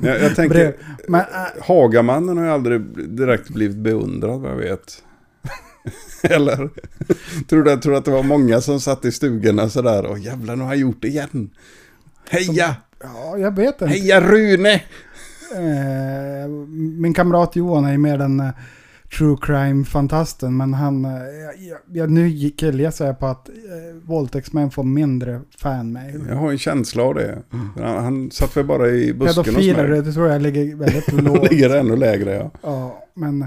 Jag, 0.00 0.20
jag 0.22 0.36
tänker. 0.36 0.76
Men 1.08 1.20
äh, 1.20 1.62
Hagamannen 1.62 2.36
har 2.36 2.44
ju 2.44 2.50
aldrig 2.50 2.80
direkt 3.16 3.48
blivit 3.48 3.76
beundrad 3.76 4.40
vad 4.40 4.50
jag 4.50 4.56
vet. 4.56 5.02
Eller? 6.22 6.70
tror, 7.48 7.62
du, 7.62 7.76
tror 7.76 7.94
att 7.94 8.04
det 8.04 8.10
var 8.10 8.22
många 8.22 8.60
som 8.60 8.80
satt 8.80 9.04
i 9.04 9.12
stugorna 9.12 9.68
sådär, 9.68 10.06
åh 10.10 10.20
jävlar 10.20 10.56
nu 10.56 10.62
har 10.62 10.70
jag 10.70 10.80
gjort 10.80 11.02
det 11.02 11.08
igen. 11.08 11.50
Heja! 12.28 12.76
ja, 13.02 13.38
jag 13.38 13.56
vet 13.56 13.82
inte. 13.82 13.86
Heja 13.86 14.20
Rune! 14.20 14.72
Eh, 15.54 16.48
min 16.98 17.14
kamrat 17.14 17.56
Johan 17.56 17.84
är 17.84 17.92
ju 17.92 17.98
mer 17.98 18.18
den 18.18 18.40
eh, 18.40 18.50
true 19.18 19.36
crime-fantasten. 19.40 20.56
Men 20.56 20.74
han, 20.74 21.04
eh, 21.04 21.10
jag, 21.68 21.78
jag, 21.92 22.10
nu 22.10 22.50
killar 22.50 23.06
jag 23.06 23.18
på 23.18 23.26
att 23.26 23.48
eh, 23.48 23.54
våldtäktsmän 24.02 24.70
får 24.70 24.82
mindre 24.82 25.40
fanmail. 25.58 26.24
Jag 26.28 26.36
har 26.36 26.50
en 26.50 26.58
känsla 26.58 27.02
av 27.02 27.14
det. 27.14 27.38
Han, 27.76 28.04
han 28.04 28.30
satt 28.30 28.56
väl 28.56 28.64
bara 28.64 28.88
i 28.88 29.12
busken 29.14 29.36
hos 29.36 29.46
Pedofiler, 29.46 29.88
mig. 29.88 30.02
det 30.02 30.12
tror 30.12 30.28
jag 30.28 30.42
ligger 30.42 30.76
väldigt 30.76 31.12
lågt. 31.24 31.50
ligger 31.50 31.76
ännu 31.76 31.96
lägre 31.96 32.34
ja. 32.34 32.50
Ja, 32.62 33.04
men 33.14 33.46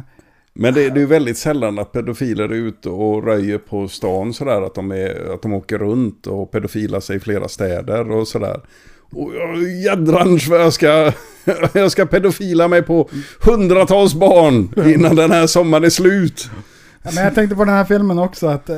Men 0.54 0.73
det, 0.73 0.89
det 0.89 0.95
är 0.95 1.02
ju 1.02 1.06
väldigt 1.06 1.38
sällan 1.38 1.80
att 1.80 1.91
pedofiler 1.91 2.43
är 2.43 2.54
ute 2.54 2.89
och 2.89 3.23
röjer 3.23 3.58
på 3.58 3.88
stan 3.88 4.34
sådär. 4.34 4.62
Att 4.62 4.76
de, 4.76 4.91
är, 4.91 5.34
att 5.34 5.41
de 5.41 5.54
åker 5.54 5.78
runt 5.78 6.28
och 6.28 6.52
pedofilar 6.52 6.99
sig 6.99 7.15
i 7.15 7.19
flera 7.19 7.47
städer 7.47 8.12
och 8.12 8.28
sådär. 8.28 8.62
Och 9.15 9.32
jädrans 9.86 10.47
vad 10.47 10.62
jag 10.62 10.73
ska, 10.73 11.12
jag 11.73 11.91
ska 11.91 12.06
pedofila 12.06 12.67
mig 12.67 12.82
på 12.82 13.10
hundratals 13.45 14.13
barn 14.13 14.73
innan 14.89 15.15
den 15.15 15.32
här 15.32 15.47
sommaren 15.47 15.84
är 15.84 15.89
slut. 15.89 16.49
Ja, 17.04 17.10
men 17.15 17.23
jag 17.23 17.36
tänkte 17.36 17.56
på 17.56 17.65
den 17.65 17.73
här 17.73 17.86
filmen 17.86 18.19
också 18.19 18.47
att 18.47 18.69
eh, 18.69 18.78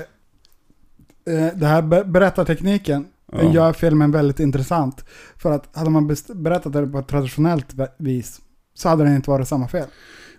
det 1.55 1.65
här 1.67 1.81
be- 1.81 2.03
berättartekniken 2.05 3.05
Ja. 3.31 3.53
gör 3.53 3.73
filmen 3.73 4.11
väldigt 4.11 4.39
intressant. 4.39 5.05
För 5.37 5.51
att 5.51 5.77
hade 5.77 5.89
man 5.89 6.15
berättat 6.35 6.73
det 6.73 6.87
på 6.87 6.99
ett 6.99 7.07
traditionellt 7.07 7.65
vis 7.97 8.41
så 8.75 8.89
hade 8.89 9.03
den 9.03 9.15
inte 9.15 9.29
varit 9.29 9.47
samma 9.47 9.67
fel. 9.67 9.85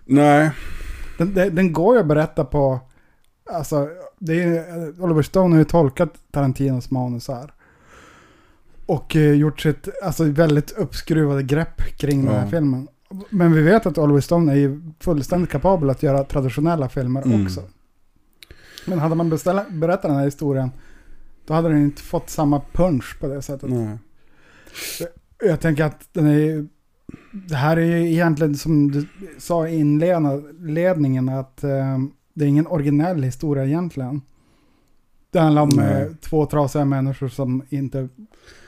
Nej, 0.05 0.51
Den, 1.17 1.33
den, 1.33 1.55
den 1.55 1.73
går 1.73 1.95
ju 1.95 2.01
att 2.01 2.07
berätta 2.07 2.45
på, 2.45 2.79
alltså, 3.51 3.87
det 4.19 4.43
är, 4.43 4.57
eh, 4.57 5.03
Oliver 5.03 5.21
Stone 5.21 5.55
har 5.55 5.59
ju 5.59 5.65
tolkat 5.65 6.09
Tarantinos 6.31 6.91
manus 6.91 7.27
här. 7.27 7.53
Och 8.87 9.15
eh, 9.15 9.33
gjort 9.33 9.59
sitt, 9.61 9.87
alltså 10.03 10.23
väldigt 10.23 10.71
uppskruvade 10.71 11.43
grepp 11.43 11.81
kring 11.97 12.25
den 12.25 12.33
här 12.33 12.43
Ja. 12.43 12.49
filmen. 12.49 12.87
Men 13.29 13.53
vi 13.53 13.61
vet 13.61 13.85
att 13.85 13.97
Oliver 13.97 14.21
Stone 14.21 14.51
är 14.51 14.55
ju 14.55 14.81
fullständigt 14.99 15.49
kapabel 15.51 15.89
att 15.89 16.03
göra 16.03 16.23
traditionella 16.23 16.89
filmer 16.89 17.21
Mm. 17.25 17.45
också. 17.45 17.61
Men 18.85 18.99
hade 18.99 19.15
man 19.15 19.29
beställa, 19.29 19.65
berättat 19.69 20.01
den 20.01 20.15
här 20.15 20.25
historien, 20.25 20.71
då 21.45 21.53
hade 21.53 21.69
den 21.69 21.77
inte 21.83 22.01
fått 22.01 22.29
samma 22.29 22.61
punch 22.73 23.17
på 23.19 23.27
det 23.27 23.41
sättet. 23.41 23.69
nej. 23.69 23.97
Jag 25.43 25.59
tänker 25.59 25.83
att 25.83 26.09
den 26.13 26.25
är 26.27 26.33
ju- 26.39 26.67
det 27.31 27.55
här 27.55 27.77
är 27.77 27.81
ju 27.85 28.11
egentligen 28.11 28.55
som 28.55 28.91
du 28.91 29.07
sa 29.37 29.67
i 29.67 29.75
inledningen 29.79 31.29
att 31.29 31.63
eh, 31.63 31.97
det 32.33 32.45
är 32.45 32.49
ingen 32.49 32.67
originell 32.67 33.23
historia 33.23 33.65
egentligen. 33.65 34.21
Det 35.31 35.39
handlar 35.39 35.61
om 35.61 35.79
eh, 35.79 36.07
två 36.21 36.45
trasiga 36.45 36.85
människor 36.85 37.27
som 37.27 37.63
inte 37.69 38.09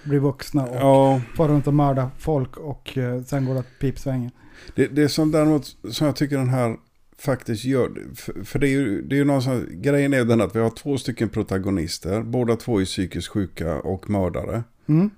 blir 0.03 0.19
vuxna 0.19 0.65
och 0.65 0.75
Ja, 0.75 1.21
far 1.37 1.47
runt 1.47 1.67
och 1.67 1.73
mördar 1.73 2.09
folk 2.17 2.57
och 2.57 2.97
eh, 2.97 3.23
sen 3.23 3.45
går 3.45 3.53
det 3.53 3.59
åt 3.59 3.79
pipsvängen. 3.79 4.31
det, 4.75 4.87
det 4.87 5.09
som 5.09 5.31
däremot 5.31 5.65
som 5.91 6.07
jag 6.07 6.15
tycker 6.15 6.37
den 6.37 6.49
här 6.49 6.77
faktiskt 7.17 7.65
gör. 7.65 8.15
För, 8.15 8.43
för 8.43 8.59
det 8.59 8.67
är 8.67 8.71
ju, 8.71 9.01
det 9.01 9.15
är 9.15 9.17
ju 9.17 9.25
någon 9.25 9.41
sån, 9.41 9.67
grejen 9.71 10.13
är 10.13 10.25
den 10.25 10.41
att 10.41 10.55
vi 10.55 10.59
har 10.59 10.69
två 10.69 10.97
stycken 10.97 11.29
protagonister. 11.29 12.23
Båda 12.23 12.55
två 12.55 12.81
är 12.81 12.85
psykiskt 12.85 13.27
sjuka 13.27 13.75
och 13.79 14.09
mördare. 14.09 14.63
Mm. 14.87 15.09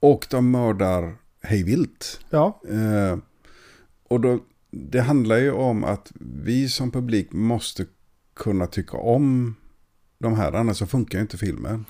Och 0.00 0.26
de 0.30 0.50
mördar 0.50 1.16
hejvilt. 1.42 2.20
Ja, 2.30 2.60
Eh, 2.68 3.18
och 4.08 4.20
då, 4.20 4.38
det 4.70 5.00
handlar 5.00 5.36
ju 5.36 5.52
om 5.52 5.84
att 5.84 6.12
vi 6.20 6.68
som 6.68 6.90
publik 6.90 7.32
måste 7.32 7.86
kunna 8.34 8.66
tycka 8.66 8.96
om 8.96 9.54
de 10.18 10.34
här, 10.34 10.52
annars 10.52 10.76
så 10.76 10.86
funkar 10.86 11.18
ju 11.18 11.22
inte 11.22 11.38
filmen. 11.38 11.84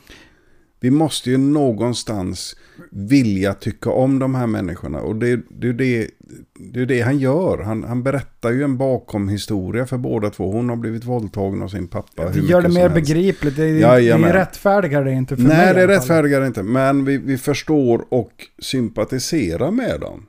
Vi 0.80 0.90
måste 0.90 1.30
ju 1.30 1.36
någonstans 1.36 2.56
vilja 2.90 3.54
tycka 3.54 3.90
om 3.90 4.18
de 4.18 4.34
här 4.34 4.46
människorna. 4.46 5.00
Och 5.00 5.16
det, 5.16 5.40
det, 5.50 5.68
är 5.68 5.72
det, 5.72 6.10
det 6.54 6.80
är 6.80 6.86
det 6.86 7.00
han 7.00 7.18
gör. 7.18 7.58
Han, 7.58 7.84
han 7.84 8.02
berättar 8.02 8.50
ju 8.50 8.62
en 8.62 8.76
bakomhistoria 8.76 9.86
för 9.86 9.98
båda 9.98 10.30
två. 10.30 10.52
Hon 10.52 10.68
har 10.68 10.76
blivit 10.76 11.04
våldtagen 11.04 11.62
av 11.62 11.68
sin 11.68 11.88
pappa. 11.88 12.28
hur 12.28 12.42
det 12.42 12.48
gör 12.48 12.62
det 12.62 12.68
mer 12.68 12.88
begripligt. 12.88 13.56
Det 13.56 13.64
är, 13.64 13.72
det 13.72 13.78
Jajamän. 13.78 14.30
är 14.30 14.34
rättfärdigare 14.34 15.12
inte 15.12 15.36
för 15.36 15.42
mig. 15.42 15.56
Nej, 15.56 15.74
det 15.74 15.80
fall. 15.80 15.88
rättfärdigare 15.88 16.46
inte. 16.46 16.62
Men 16.62 17.04
vi, 17.04 17.18
vi 17.18 17.38
förstår 17.38 18.04
och 18.08 18.32
sympatiserar 18.58 19.70
med 19.70 20.00
dem. 20.00 20.26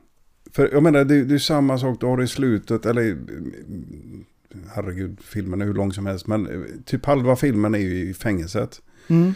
För 0.51 0.69
jag 0.73 0.83
menar, 0.83 1.03
det, 1.05 1.23
det 1.23 1.35
är 1.35 1.39
samma 1.39 1.77
sak 1.77 1.99
du 1.99 2.05
har 2.05 2.23
i 2.23 2.27
slutet, 2.27 2.85
eller 2.85 3.17
herregud, 4.75 5.17
filmen 5.23 5.61
är 5.61 5.65
hur 5.65 5.73
lång 5.73 5.93
som 5.93 6.05
helst, 6.05 6.27
men 6.27 6.47
eh, 6.47 6.61
typ 6.85 7.05
halva 7.05 7.35
filmen 7.35 7.75
är 7.75 7.79
ju 7.79 8.09
i 8.09 8.13
fängelset. 8.13 8.81
Mm. 9.07 9.33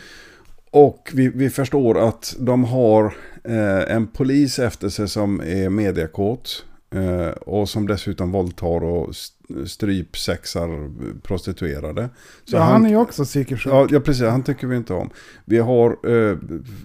Och 0.71 1.09
vi, 1.13 1.27
vi 1.27 1.49
förstår 1.49 2.07
att 2.07 2.35
de 2.39 2.63
har 2.63 3.05
eh, 3.43 3.95
en 3.95 4.07
polis 4.07 4.59
efter 4.59 4.89
sig 4.89 5.07
som 5.09 5.39
är 5.41 5.69
mediakåt. 5.69 6.65
Eh, 6.95 7.27
och 7.27 7.69
som 7.69 7.87
dessutom 7.87 8.31
våldtar 8.31 8.83
och 8.83 9.09
st- 9.09 9.67
strypsexar 9.67 10.91
prostituerade. 11.21 12.09
Så 12.45 12.55
Ja, 12.55 12.61
han 12.61 12.85
är 12.85 12.89
ju 12.89 12.95
också 12.97 13.23
psykiskt 13.23 13.63
sjuk. 13.63 13.73
Ja, 13.73 13.87
ja, 13.89 13.99
precis. 13.99 14.23
Han 14.23 14.43
tycker 14.43 14.67
vi 14.67 14.75
inte 14.77 14.93
om. 14.93 15.09
Vi 15.45 15.57
har 15.57 15.89
eh, 15.89 16.37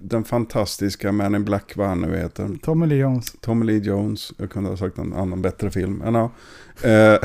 den 0.02 0.24
fantastiska 0.24 1.12
Man 1.12 1.34
in 1.34 1.44
Black, 1.44 1.72
vad 1.76 1.88
han 1.88 2.00
nu 2.00 2.16
heter. 2.16 2.50
Tommy 2.62 2.86
Lee 2.86 2.98
Jones. 2.98 3.32
Tommy 3.40 3.66
Lee 3.66 3.78
Jones. 3.78 4.32
Jag 4.36 4.50
kunde 4.50 4.70
ha 4.70 4.76
sagt 4.76 4.98
en 4.98 5.12
annan 5.12 5.42
bättre 5.42 5.70
film. 5.70 6.02
Men, 6.04 6.14
ja. 6.14 6.30
eh, 6.88 7.18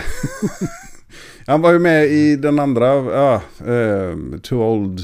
han 1.47 1.61
var 1.61 1.71
ju 1.73 1.79
med 1.79 2.05
i 2.05 2.35
den 2.35 2.59
andra, 2.59 2.87
ja, 2.95 3.33
eh, 3.73 4.39
Too 4.41 4.63
Old 4.63 4.99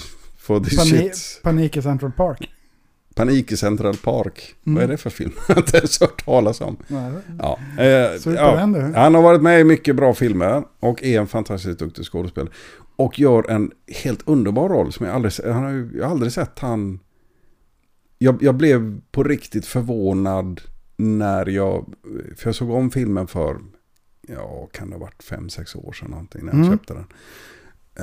for 0.47 0.59
this 0.59 0.77
Pani- 0.79 0.89
shit. 1.13 1.39
Panik 1.43 1.77
i 1.77 1.81
Central 1.81 2.11
Park. 2.11 2.49
Panik 3.15 3.51
i 3.51 3.57
Central 3.57 3.97
Park. 3.97 4.55
Mm. 4.65 4.75
Vad 4.75 4.83
är 4.83 4.87
det 4.87 4.97
för 4.97 5.09
film? 5.09 5.31
Jag 5.47 5.55
har 5.55 5.61
inte 5.61 5.77
ens 5.77 5.99
hört 6.01 6.25
talas 6.25 6.61
om. 6.61 6.77
Nej, 6.87 7.11
Ja, 7.39 7.59
eh, 7.77 7.85
ja. 8.35 8.57
Han 8.95 9.15
har 9.15 9.21
varit 9.21 9.41
med 9.41 9.59
i 9.61 9.63
mycket 9.63 9.95
bra 9.95 10.13
filmer 10.13 10.63
och 10.79 11.03
är 11.03 11.19
en 11.19 11.27
fantastiskt 11.27 11.79
duktig 11.79 12.05
skådespelare. 12.05 12.53
Och 12.95 13.19
gör 13.19 13.49
en 13.51 13.71
helt 14.03 14.27
underbar 14.27 14.69
roll 14.69 14.93
som 14.93 15.05
jag 15.05 15.15
aldrig, 15.15 15.33
han 15.53 15.63
har, 15.63 15.71
ju- 15.71 15.91
jag 15.97 16.03
har 16.05 16.11
aldrig 16.11 16.31
sett 16.31 16.59
han... 16.59 16.99
Jag, 18.17 18.43
jag 18.43 18.55
blev 18.55 19.01
på 19.11 19.23
riktigt 19.23 19.65
förvånad 19.65 20.61
när 20.97 21.45
jag... 21.49 21.93
För 22.37 22.47
jag 22.47 22.55
såg 22.55 22.69
om 22.71 22.91
filmen 22.91 23.27
för... 23.27 23.57
Ja, 24.27 24.69
kan 24.73 24.89
det 24.89 24.95
ha 24.95 24.99
varit 25.01 25.23
fem 25.23 25.49
sex 25.49 25.75
år 25.75 25.93
sedan 25.93 26.11
någonting 26.11 26.45
när 26.45 26.51
jag 26.53 26.59
Mm. 26.65 26.71
köpte 26.71 26.93
den. 26.93 27.05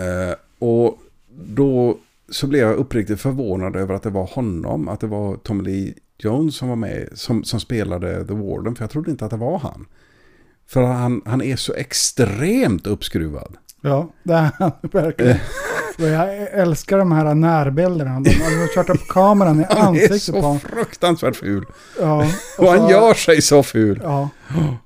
Eh, 0.03 0.35
och 0.59 0.99
då 1.31 1.99
så 2.35 2.47
blev 2.47 2.61
jag 2.69 2.77
uppriktigt 2.77 3.21
förvånad 3.21 3.77
över 3.77 3.95
att 3.95 4.03
det 4.03 4.11
var 4.11 4.27
honom. 4.27 4.89
Att 4.89 5.01
det 5.01 5.07
var 5.07 5.37
Tommy 5.37 5.63
Lee 5.65 5.95
Jones 6.19 6.57
som 6.57 6.69
var 6.69 6.77
med. 6.77 7.09
Som, 7.15 7.45
som 7.45 7.61
spelade 7.61 8.27
The 8.27 8.35
Warden. 8.35 8.75
För 8.77 8.83
jag 8.83 8.91
trodde 8.91 9.11
inte 9.11 9.25
att 9.25 9.31
det 9.31 9.37
var 9.37 9.59
han. 9.59 9.87
För 10.69 10.83
han, 10.83 11.23
han 11.25 11.43
är 11.43 11.57
så 11.57 11.75
extremt 11.75 12.87
uppskruvad. 12.87 13.57
Ja, 13.81 14.13
det 14.23 14.33
är 14.33 14.51
han 14.59 14.73
verkligen. 14.93 15.37
Och 15.99 16.05
jag 16.05 16.43
älskar 16.53 16.99
de 16.99 17.13
här 17.13 17.35
närbilderna. 17.35 18.21
De 18.21 18.31
har 18.31 18.75
kört 18.75 18.89
upp 18.91 19.09
kameran 19.09 19.61
i 19.61 19.65
Han 19.69 19.79
är 19.79 19.83
ansiktet 19.89 20.23
så 20.23 20.33
på 20.33 20.41
honom. 20.41 20.61
fruktansvärt 20.61 21.37
ful. 21.37 21.67
Ja, 22.01 22.27
Och 22.59 22.67
han 22.71 22.79
så- 22.79 22.91
gör 22.91 23.15
sig 23.15 23.43
så 23.43 23.63
ful. 23.63 24.01
Ja, 24.03 24.29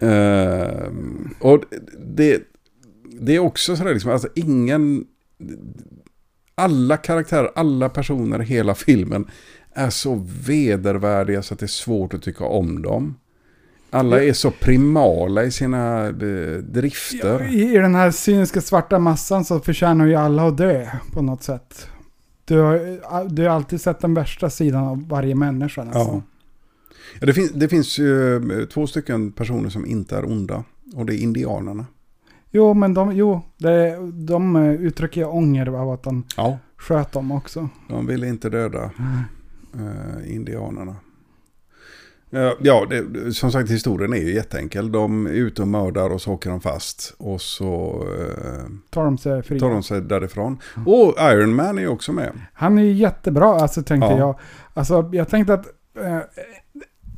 Ehm, 0.00 1.34
och 1.40 1.60
det, 2.06 2.42
det 3.20 3.34
är 3.36 3.38
också 3.38 3.76
sådär 3.76 3.92
liksom, 3.92 4.10
alltså 4.10 4.28
ingen... 4.34 5.04
Alla 6.54 6.96
karaktärer, 6.96 7.50
alla 7.54 7.88
personer 7.88 8.42
i 8.42 8.44
hela 8.44 8.74
filmen 8.74 9.26
är 9.72 9.90
så 9.90 10.26
vedervärdiga 10.46 11.42
så 11.42 11.54
att 11.54 11.60
det 11.60 11.66
är 11.66 11.68
svårt 11.68 12.14
att 12.14 12.22
tycka 12.22 12.44
om 12.44 12.82
dem. 12.82 13.14
Alla 13.90 14.22
är 14.22 14.32
så 14.32 14.50
primala 14.50 15.44
i 15.44 15.50
sina 15.50 16.06
eh, 16.06 16.58
drifter. 16.58 17.54
I, 17.54 17.76
den 17.76 17.94
här 17.94 18.10
cyniska 18.10 18.60
svarta 18.60 18.98
massan 18.98 19.44
så 19.44 19.60
förtjänar 19.60 20.06
ju 20.06 20.14
alla 20.14 20.48
att 20.48 20.56
dö 20.56 20.86
på 21.12 21.22
något 21.22 21.42
sätt. 21.42 21.88
Du 22.44 22.58
har, 22.58 23.28
du 23.28 23.42
har 23.42 23.50
alltid 23.50 23.80
sett 23.80 24.00
den 24.00 24.14
värsta 24.14 24.50
sidan 24.50 24.84
av 24.84 25.08
varje 25.08 25.34
människa 25.34 25.84
nästan. 25.84 26.06
Ja. 26.06 26.22
Ja, 27.20 27.26
det, 27.26 27.32
finns, 27.32 27.50
det 27.50 27.68
finns 27.68 27.98
ju 27.98 28.36
eh, 28.36 28.66
två 28.66 28.86
stycken 28.86 29.32
personer 29.32 29.70
som 29.70 29.86
inte 29.86 30.16
är 30.16 30.24
onda. 30.24 30.64
Och 30.94 31.06
det 31.06 31.14
är 31.14 31.18
indianerna. 31.18 31.86
Jo, 32.56 32.74
men 32.74 32.94
de, 32.94 33.12
jo, 33.16 33.42
det, 33.58 33.96
de 34.12 34.56
eh, 34.56 34.72
uttrycker 34.72 35.28
ånger 35.34 35.66
av 35.66 35.90
att 35.90 36.02
de 36.02 36.24
Ja. 36.36 36.58
sköt 36.76 37.12
dem 37.12 37.32
också. 37.32 37.68
De 37.88 38.06
vill 38.06 38.24
inte 38.24 38.50
döda. 38.50 38.90
eh, 39.74 40.34
indianerna. 40.34 40.96
Eh, 42.30 42.52
Ja, 42.60 42.86
det, 42.90 43.32
som 43.34 43.52
sagt 43.52 43.70
historien 43.70 44.12
är 44.12 44.16
ju 44.16 44.34
jätteenkel. 44.34 44.92
De 44.92 45.26
är 45.26 45.30
ute 45.30 45.62
och 45.62 45.68
mördar 45.68 46.10
och 46.10 46.20
så 46.22 46.32
åker 46.32 46.50
de 46.50 46.60
fast. 46.60 47.14
Och 47.18 47.40
så 47.40 48.04
eh, 48.18 48.64
Tar 48.90 49.04
de 49.04 49.18
sig 49.18 49.42
fria. 49.42 49.60
tar 49.60 49.70
de 49.70 49.82
sig 49.82 50.00
därifrån. 50.00 50.58
Och 50.86 51.14
Iron 51.32 51.54
Man 51.54 51.78
är 51.78 51.82
ju 51.82 51.88
också 51.88 52.12
med. 52.12 52.32
Han 52.52 52.78
är 52.78 52.82
ju 52.82 52.92
jättebra, 52.92 53.46
alltså 53.54 53.82
tänkte 53.82 54.08
Ja. 54.08 54.18
jag. 54.18 54.38
Alltså 54.74 55.10
jag 55.12 55.28
tänkte 55.28 55.54
att... 55.54 55.66
Eh, 55.98 56.18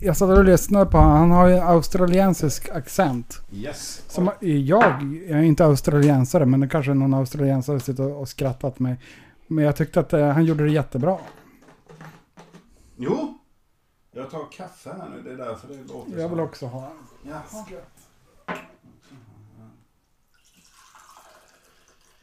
jag 0.00 0.16
satt 0.16 0.38
och 0.38 0.44
lyssnade 0.44 0.86
på 0.86 0.98
honom. 0.98 1.16
Han 1.18 1.30
har 1.30 1.48
ju 1.48 1.54
en 1.56 1.66
australiensisk 1.66 2.68
accent. 2.68 3.40
Yes. 3.52 4.02
Som 4.08 4.30
jag, 4.40 4.42
jag 4.50 4.84
är 5.28 5.42
inte 5.42 5.64
australiensare, 5.64 6.46
men 6.46 6.60
det 6.60 6.68
kanske 6.68 6.94
någon 6.94 7.14
australiensare 7.14 7.80
sitter 7.80 8.12
och 8.12 8.28
skrattat 8.28 8.78
mig. 8.78 8.96
Men 9.46 9.64
jag 9.64 9.76
tyckte 9.76 10.00
att 10.00 10.12
eh, 10.12 10.28
han 10.28 10.44
gjorde 10.44 10.64
det 10.64 10.70
jättebra. 10.70 11.18
Jo. 12.96 13.38
Jag 14.12 14.30
tar 14.30 14.52
kaffe 14.52 14.90
här 14.98 15.08
nu, 15.08 15.22
det 15.22 15.32
är 15.32 15.46
därför 15.48 15.68
det 15.68 15.74
låter 15.92 16.12
Jag 16.12 16.20
så. 16.20 16.28
vill 16.28 16.40
också 16.40 16.66
ha 16.66 16.90
en. 16.90 17.30
Ja. 17.30 17.42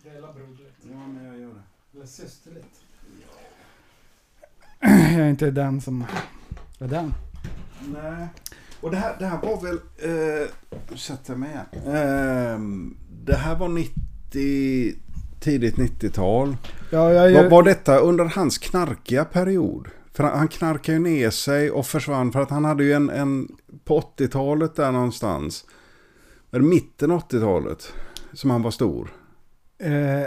Dela 0.03 0.33
broderligt. 0.33 0.77
ja, 0.91 1.07
men 1.07 1.25
jag 1.25 1.39
gör 1.39 1.49
det. 1.53 1.97
Eller 1.97 2.05
systerligt. 2.05 2.79
Jag 4.81 5.19
är 5.21 5.29
inte 5.29 5.51
den 5.51 5.81
som 5.81 6.05
är 6.79 6.87
den. 6.87 7.13
Nej. 7.87 8.27
Och 8.81 8.91
det 8.91 8.97
här, 8.97 9.15
det 9.19 9.25
här 9.25 9.39
var 9.41 9.61
väl... 9.61 9.75
Eh, 9.97 10.47
nu 10.91 10.97
sätter 10.97 11.31
jag 11.33 11.39
mig 11.39 11.49
igen. 11.49 11.95
Ehm, 11.97 12.97
det 13.25 13.35
här 13.35 13.55
var 13.55 13.67
90... 13.69 14.95
Tidigt 15.39 15.75
90-tal. 15.75 16.57
Ja, 16.91 17.13
jag, 17.13 17.43
Var, 17.43 17.49
var 17.49 17.63
detta 17.63 17.97
under 17.97 18.25
hans 18.25 18.57
knarkiga 18.57 19.25
period? 19.25 19.87
För 20.13 20.23
han, 20.23 20.37
han 20.37 20.47
knarkade 20.47 20.97
ju 20.97 21.03
ner 21.03 21.29
sig 21.29 21.71
och 21.71 21.85
försvann 21.87 22.31
för 22.31 22.41
att 22.41 22.49
han 22.49 22.65
hade 22.65 22.83
ju 22.83 22.93
en... 22.93 23.09
en 23.09 23.47
på 23.85 23.99
80-talet 24.17 24.75
där 24.75 24.91
någonstans. 24.91 25.65
Var 26.49 26.59
det 26.59 26.65
mitten 26.65 27.11
av 27.11 27.19
80-talet? 27.29 27.93
Som 28.33 28.49
han 28.49 28.61
var 28.61 28.71
stor. 28.71 29.13
eh, 29.83 30.23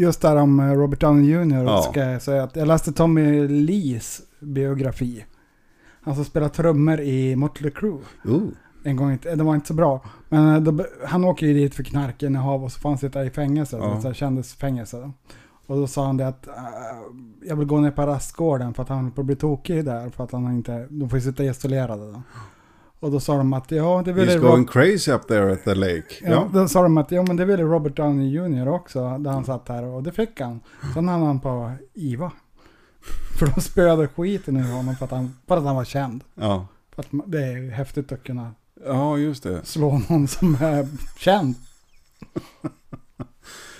just 0.00 0.20
där 0.20 0.36
om 0.36 0.60
eh, 0.60 0.72
Robert 0.72 1.00
Downey 1.00 1.30
Jr. 1.30 1.64
Ja. 1.64 1.82
ska 1.82 2.00
jag 2.00 2.22
säga 2.22 2.42
att 2.42 2.56
jag 2.56 2.68
läste 2.68 2.92
Tommy 2.92 3.48
Lees 3.48 4.20
biografi. 4.40 5.24
Han 6.04 6.14
som 6.14 6.24
spelar 6.24 6.48
trummor 6.48 7.00
i 7.00 7.36
Motley 7.36 7.70
Crue. 7.70 7.98
Oh. 8.24 8.42
En 8.86 8.96
gång, 8.96 9.18
det 9.22 9.42
var 9.42 9.54
inte 9.54 9.66
så 9.66 9.74
bra. 9.74 10.00
Men 10.28 10.54
eh, 10.54 10.60
då, 10.60 10.84
han 11.06 11.24
åker 11.24 11.46
ju 11.46 11.54
dit 11.54 11.74
för 11.74 11.82
knarkinnehav 11.82 12.64
och 12.64 12.72
så 12.72 12.80
får 12.80 12.88
han 12.88 12.98
sitta 12.98 13.24
i 13.24 13.30
fängelse. 13.30 13.76
Ja. 13.76 14.00
Så 14.00 14.06
här 14.08 14.14
kändisfängelse. 14.14 15.10
Och 15.66 15.76
då 15.76 15.86
sa 15.86 16.06
han 16.06 16.16
det 16.16 16.28
att 16.28 16.46
äh, 16.46 16.52
jag 17.42 17.56
vill 17.56 17.66
gå 17.66 17.80
ner 17.80 17.90
på 17.90 18.02
rastgården 18.02 18.74
för 18.74 18.82
att 18.82 18.88
han 18.88 18.98
håller 18.98 19.10
på 19.10 19.20
att 19.20 19.26
bli 19.26 19.36
tokig 19.36 19.84
där. 19.84 20.10
För 20.10 20.24
att 20.24 20.32
han 20.32 20.52
inte, 20.52 20.86
de 20.90 21.08
får 21.08 21.18
ju 21.18 21.24
sitta 21.24 21.44
isolerade 21.44 22.12
då. 22.12 22.22
Och 23.00 23.10
då 23.10 23.20
sa 23.20 23.36
de 23.36 23.52
att 23.52 23.70
ja, 23.70 24.02
det 24.04 24.12
ville 24.12 24.32
He's 24.32 24.38
Rob- 24.40 24.50
going 24.50 24.64
crazy 24.66 25.12
up 25.12 25.28
there 25.28 25.52
at 25.52 25.64
the 25.64 25.74
lake. 25.74 26.04
Ja, 26.22 26.30
Ja. 26.30 26.48
Då 26.52 26.68
sa 26.68 26.82
de 26.82 26.98
att 26.98 27.10
ja, 27.10 27.24
men 27.26 27.36
det 27.36 27.44
ville 27.44 27.62
Robert 27.62 27.96
Downey 27.96 28.28
Jr. 28.28 28.68
också, 28.68 29.18
där 29.18 29.30
han 29.30 29.44
satt 29.44 29.68
här. 29.68 29.84
Och 29.84 30.02
det 30.02 30.12
fick 30.12 30.40
han. 30.40 30.60
Sen 30.94 31.08
hann 31.08 31.22
han 31.22 31.40
på 31.40 31.72
IVA. 31.94 32.32
För 33.38 33.46
de 33.54 33.60
spöade 33.60 34.08
skiten 34.08 34.56
ur 34.56 34.72
honom 34.72 34.96
för 34.96 35.04
att 35.04 35.10
han, 35.10 35.32
för 35.48 35.56
att 35.56 35.64
han 35.64 35.76
var 35.76 35.84
känd. 35.84 36.24
Ja. 36.34 36.66
För 36.94 37.02
att 37.02 37.12
man- 37.12 37.30
det 37.30 37.44
är 37.46 37.56
ju 37.56 37.70
häftigt 37.70 38.12
att 38.12 38.22
kunna 38.24 38.54
ja, 38.86 39.18
just 39.18 39.42
det. 39.42 39.60
slå 39.64 40.00
någon 40.08 40.28
som 40.28 40.54
är 40.60 40.88
känd. 41.18 41.54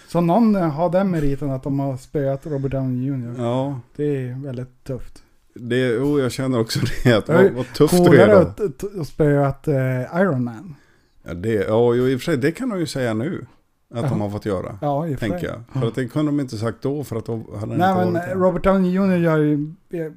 Så 0.08 0.20
någon 0.20 0.56
eh, 0.56 0.68
har 0.70 0.90
den 0.90 1.10
meriten 1.10 1.50
att 1.50 1.62
de 1.62 1.78
har 1.80 1.96
spöat 1.96 2.46
Robert 2.46 2.72
Downey 2.72 3.06
Jr. 3.06 3.34
Ja, 3.38 3.80
Det 3.96 4.04
är 4.04 4.44
väldigt 4.44 4.84
tufft. 4.84 5.22
det, 5.54 5.98
oh, 5.98 6.20
jag 6.22 6.32
känner 6.32 6.60
också 6.60 6.80
det. 7.04 7.12
Att 7.12 7.28
är 7.28 7.42
vad, 7.42 7.52
vad 7.52 7.72
tufft 7.74 7.94
det 7.94 7.98
är 8.02 8.06
Coolare 8.06 8.32
då. 8.34 8.38
att, 8.40 8.60
att, 8.60 8.98
att 9.00 9.08
spöat 9.08 9.68
eh, 9.68 10.00
Iron 10.20 10.44
Man. 10.44 10.74
Ja, 11.22 11.34
det, 11.34 11.52
ja, 11.52 11.94
jo, 11.94 12.08
i 12.08 12.14
och 12.16 12.20
för 12.20 12.24
sig, 12.24 12.36
det 12.36 12.52
kan 12.52 12.68
de 12.68 12.78
ju 12.78 12.86
säga 12.86 13.14
nu. 13.14 13.46
Att 13.94 14.08
de 14.08 14.20
har 14.20 14.30
fått 14.30 14.46
göra. 14.46 14.78
Ja, 14.80 15.08
i 15.08 15.16
Tänker 15.16 15.46
jag. 15.46 15.62
För 15.80 15.88
att 15.88 15.94
det 15.94 16.08
kunde 16.08 16.32
de 16.32 16.40
inte 16.40 16.56
sagt 16.56 16.82
då 16.82 17.04
för 17.04 17.16
att 17.16 17.26
då 17.26 17.42
hade 17.60 17.72
det 17.72 17.78
Nej 17.78 17.90
inte 17.90 18.04
men 18.04 18.12
varit 18.14 18.28
eh. 18.28 18.34
Robert 18.38 18.64
Downey 18.64 18.90
Jr. 18.92 19.16
gör 19.16 19.38
ju... 19.38 19.74
Jag 19.88 20.14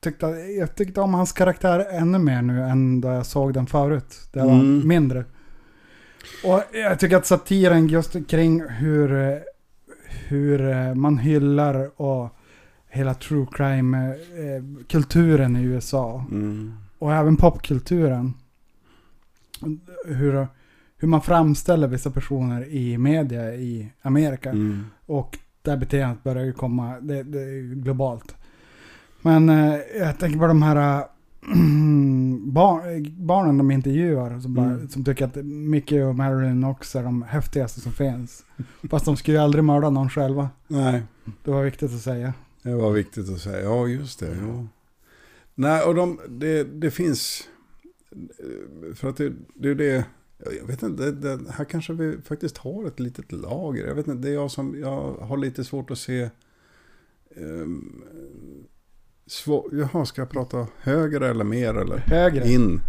tyckte, 0.00 0.26
jag 0.58 0.74
tyckte 0.74 1.00
om 1.00 1.14
hans 1.14 1.32
karaktär 1.32 1.86
ännu 1.90 2.18
mer 2.18 2.42
nu 2.42 2.62
än 2.62 3.00
då 3.00 3.08
jag 3.08 3.26
såg 3.26 3.54
den 3.54 3.66
förut. 3.66 4.16
Det 4.32 4.38
var 4.40 4.52
Mm. 4.52 4.88
mindre. 4.88 5.24
Och 6.44 6.62
jag 6.72 6.98
tycker 6.98 7.16
att 7.16 7.26
satiren 7.26 7.86
just 7.88 8.28
kring 8.28 8.62
hur, 8.68 9.12
eh, 9.30 9.36
hur 10.28 10.68
eh, 10.70 10.94
man 10.94 11.18
hyllar 11.18 12.00
och 12.02 12.28
hela 12.88 13.14
true 13.14 13.46
crime-kulturen 13.52 15.56
i 15.56 15.62
USA. 15.62 16.24
Mm. 16.30 16.74
Och 16.98 17.14
även 17.14 17.36
popkulturen. 17.36 18.34
Hur, 20.06 20.46
hur 21.00 21.08
man 21.08 21.22
framställer 21.22 21.88
vissa 21.88 22.10
personer 22.10 22.68
i 22.68 22.98
media 22.98 23.54
i 23.54 23.92
Amerika. 24.02 24.50
Mm. 24.50 24.84
Och 25.06 25.38
det 25.62 25.70
här 25.70 25.76
beteendet 25.78 26.22
börjar 26.24 26.44
ju 26.44 26.52
komma, 26.52 27.00
det, 27.00 27.22
det 27.22 27.40
är 27.40 27.74
globalt. 27.74 28.34
Men 29.22 29.48
eh, 29.48 29.76
jag 29.98 30.18
tänker 30.18 30.38
på 30.38 30.46
de 30.46 30.62
här 30.62 30.98
äh, 31.00 31.04
barn, 32.52 33.06
barnen 33.26 33.58
de 33.58 33.70
intervjuar 33.70 34.40
som, 34.40 34.54
bara, 34.54 34.66
Mm. 34.66 34.88
som 34.88 35.04
tycker 35.04 35.24
att 35.24 35.36
Mickey 35.44 36.00
och 36.00 36.14
Marilyn 36.14 36.64
också 36.64 36.98
är 36.98 37.02
de 37.02 37.22
häftigaste 37.22 37.80
som 37.80 37.92
finns. 37.92 38.44
Fast 38.90 39.04
de 39.04 39.16
skulle 39.16 39.36
ju 39.36 39.42
aldrig 39.42 39.64
mörda 39.64 39.90
någon 39.90 40.10
själva. 40.10 40.48
Nej, 40.68 41.02
Det 41.44 41.50
var 41.50 41.62
viktigt 41.64 41.92
att 41.94 42.00
säga. 42.00 42.34
det 42.62 42.74
var 42.74 42.92
viktigt 42.92 43.28
att 43.30 43.40
säga. 43.40 43.60
Ja, 43.60 43.86
just 43.86 44.20
det. 44.20 44.26
Ja. 44.46 44.66
Nej, 45.54 45.82
och 45.82 45.94
de, 45.94 46.20
det, 46.28 46.64
det 46.64 46.90
finns... 46.90 47.42
För 48.94 49.08
att 49.08 49.16
det, 49.16 49.32
det 49.54 49.68
är 49.68 49.74
det... 49.74 50.04
Jag 50.44 50.66
vet 50.66 50.82
inte, 50.82 51.02
det, 51.10 51.36
det, 51.36 51.50
här 51.50 51.64
kanske 51.64 51.92
vi 51.92 52.18
faktiskt 52.24 52.58
har 52.58 52.86
ett 52.86 53.00
litet 53.00 53.32
lager. 53.32 53.86
Jag 53.86 53.94
vet 53.94 54.08
inte, 54.08 54.28
det 54.28 54.28
är 54.28 54.34
jag 54.34 54.50
som... 54.50 54.80
Jag 54.80 55.12
har 55.12 55.36
lite 55.36 55.64
svårt 55.64 55.90
att 55.90 55.98
se... 55.98 56.30
Um, 57.36 58.02
svår, 59.26 59.68
jaha, 59.72 60.06
ska 60.06 60.20
jag 60.20 60.30
prata 60.30 60.66
högre 60.78 61.28
eller 61.28 61.44
mer 61.44 61.74
eller? 61.74 61.96
Högre. 61.98 62.48
in. 62.48 62.80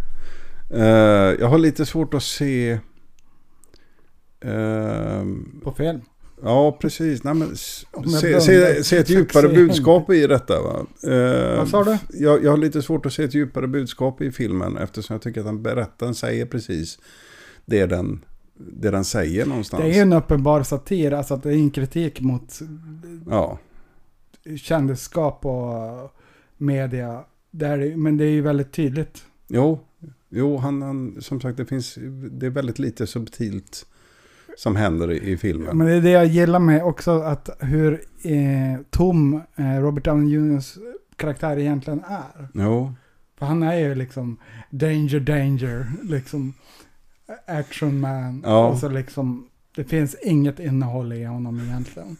Eh, 0.70 0.82
jag 1.40 1.48
har 1.48 1.58
lite 1.58 1.86
svårt 1.86 2.14
att 2.14 2.22
se... 2.22 2.78
ehm, 4.40 5.60
På 5.64 5.72
film. 5.72 6.00
ja, 6.42 6.78
precis. 6.80 7.24
Nej, 7.24 7.34
men, 7.34 7.56
se, 7.56 8.40
se, 8.40 8.84
se 8.84 8.96
ett 8.96 9.10
djupare 9.10 9.48
budskap 9.48 10.10
i 10.10 10.26
detta. 10.26 10.62
Va? 10.62 10.86
Eh, 11.12 11.56
Vad 11.58 11.68
sa 11.68 11.84
du? 11.84 11.98
Jag, 12.12 12.44
jag 12.44 12.50
har 12.50 12.58
lite 12.58 12.82
svårt 12.82 13.06
att 13.06 13.12
se 13.12 13.24
ett 13.24 13.34
djupare 13.34 13.66
budskap 13.66 14.22
i 14.22 14.30
filmen 14.32 14.76
eftersom 14.76 15.14
jag 15.14 15.22
tycker 15.22 15.40
att 15.40 15.46
den 15.46 15.62
berättaren 15.62 16.14
säger 16.14 16.46
precis 16.46 16.98
det 17.66 17.86
den, 17.86 18.24
det 18.54 18.90
den 18.90 19.04
säger 19.04 19.46
någonstans. 19.46 19.82
Det 19.82 19.98
är 19.98 20.02
en 20.02 20.12
uppenbar 20.12 20.62
satir, 20.62 21.12
alltså 21.12 21.34
att 21.34 21.42
det 21.42 21.50
är 21.50 21.54
en 21.54 21.70
kritik 21.70 22.20
mot 22.20 22.58
Ja, 23.30 23.58
kändisskap 24.56 25.46
och 25.46 26.14
media. 26.56 27.24
Där, 27.50 27.96
men 27.96 28.16
det 28.16 28.24
är 28.24 28.30
ju 28.30 28.40
väldigt 28.40 28.72
tydligt. 28.72 29.24
jo, 29.48 29.80
jo 30.28 30.56
han, 30.56 30.82
han, 30.82 31.16
som 31.20 31.40
sagt 31.40 31.56
det 31.56 31.64
finns, 31.66 31.98
det 32.30 32.46
är 32.46 32.50
väldigt 32.50 32.78
lite 32.78 33.06
subtilt 33.06 33.86
som 34.56 34.76
händer 34.76 35.10
i, 35.12 35.30
i 35.32 35.36
filmen. 35.36 35.78
Men 35.78 35.86
det 35.86 35.92
är 35.92 36.00
det 36.00 36.10
jag 36.10 36.26
gillar 36.26 36.58
med 36.58 36.84
också 36.84 37.10
att 37.10 37.50
hur 37.60 37.92
eh, 38.24 38.80
tom 38.90 39.42
eh, 39.56 39.76
Robert 39.80 40.04
Downey 40.04 40.34
Jr.'s 40.34 40.78
karaktär 41.16 41.58
egentligen 41.58 42.02
är. 42.08 42.48
Jo, 42.54 42.92
För 43.38 43.46
han 43.46 43.62
är 43.62 43.76
ju 43.78 43.94
liksom 43.94 44.38
danger, 44.70 45.20
danger, 45.20 45.92
liksom 46.02 46.54
action 47.46 48.00
man. 48.00 48.42
Ja. 48.46 48.66
Och 48.66 48.78
så 48.78 48.88
liksom, 48.88 49.48
det 49.74 49.84
finns 49.84 50.16
inget 50.22 50.60
innehåll 50.60 51.12
i 51.12 51.24
honom 51.24 51.60
egentligen. 51.60 52.16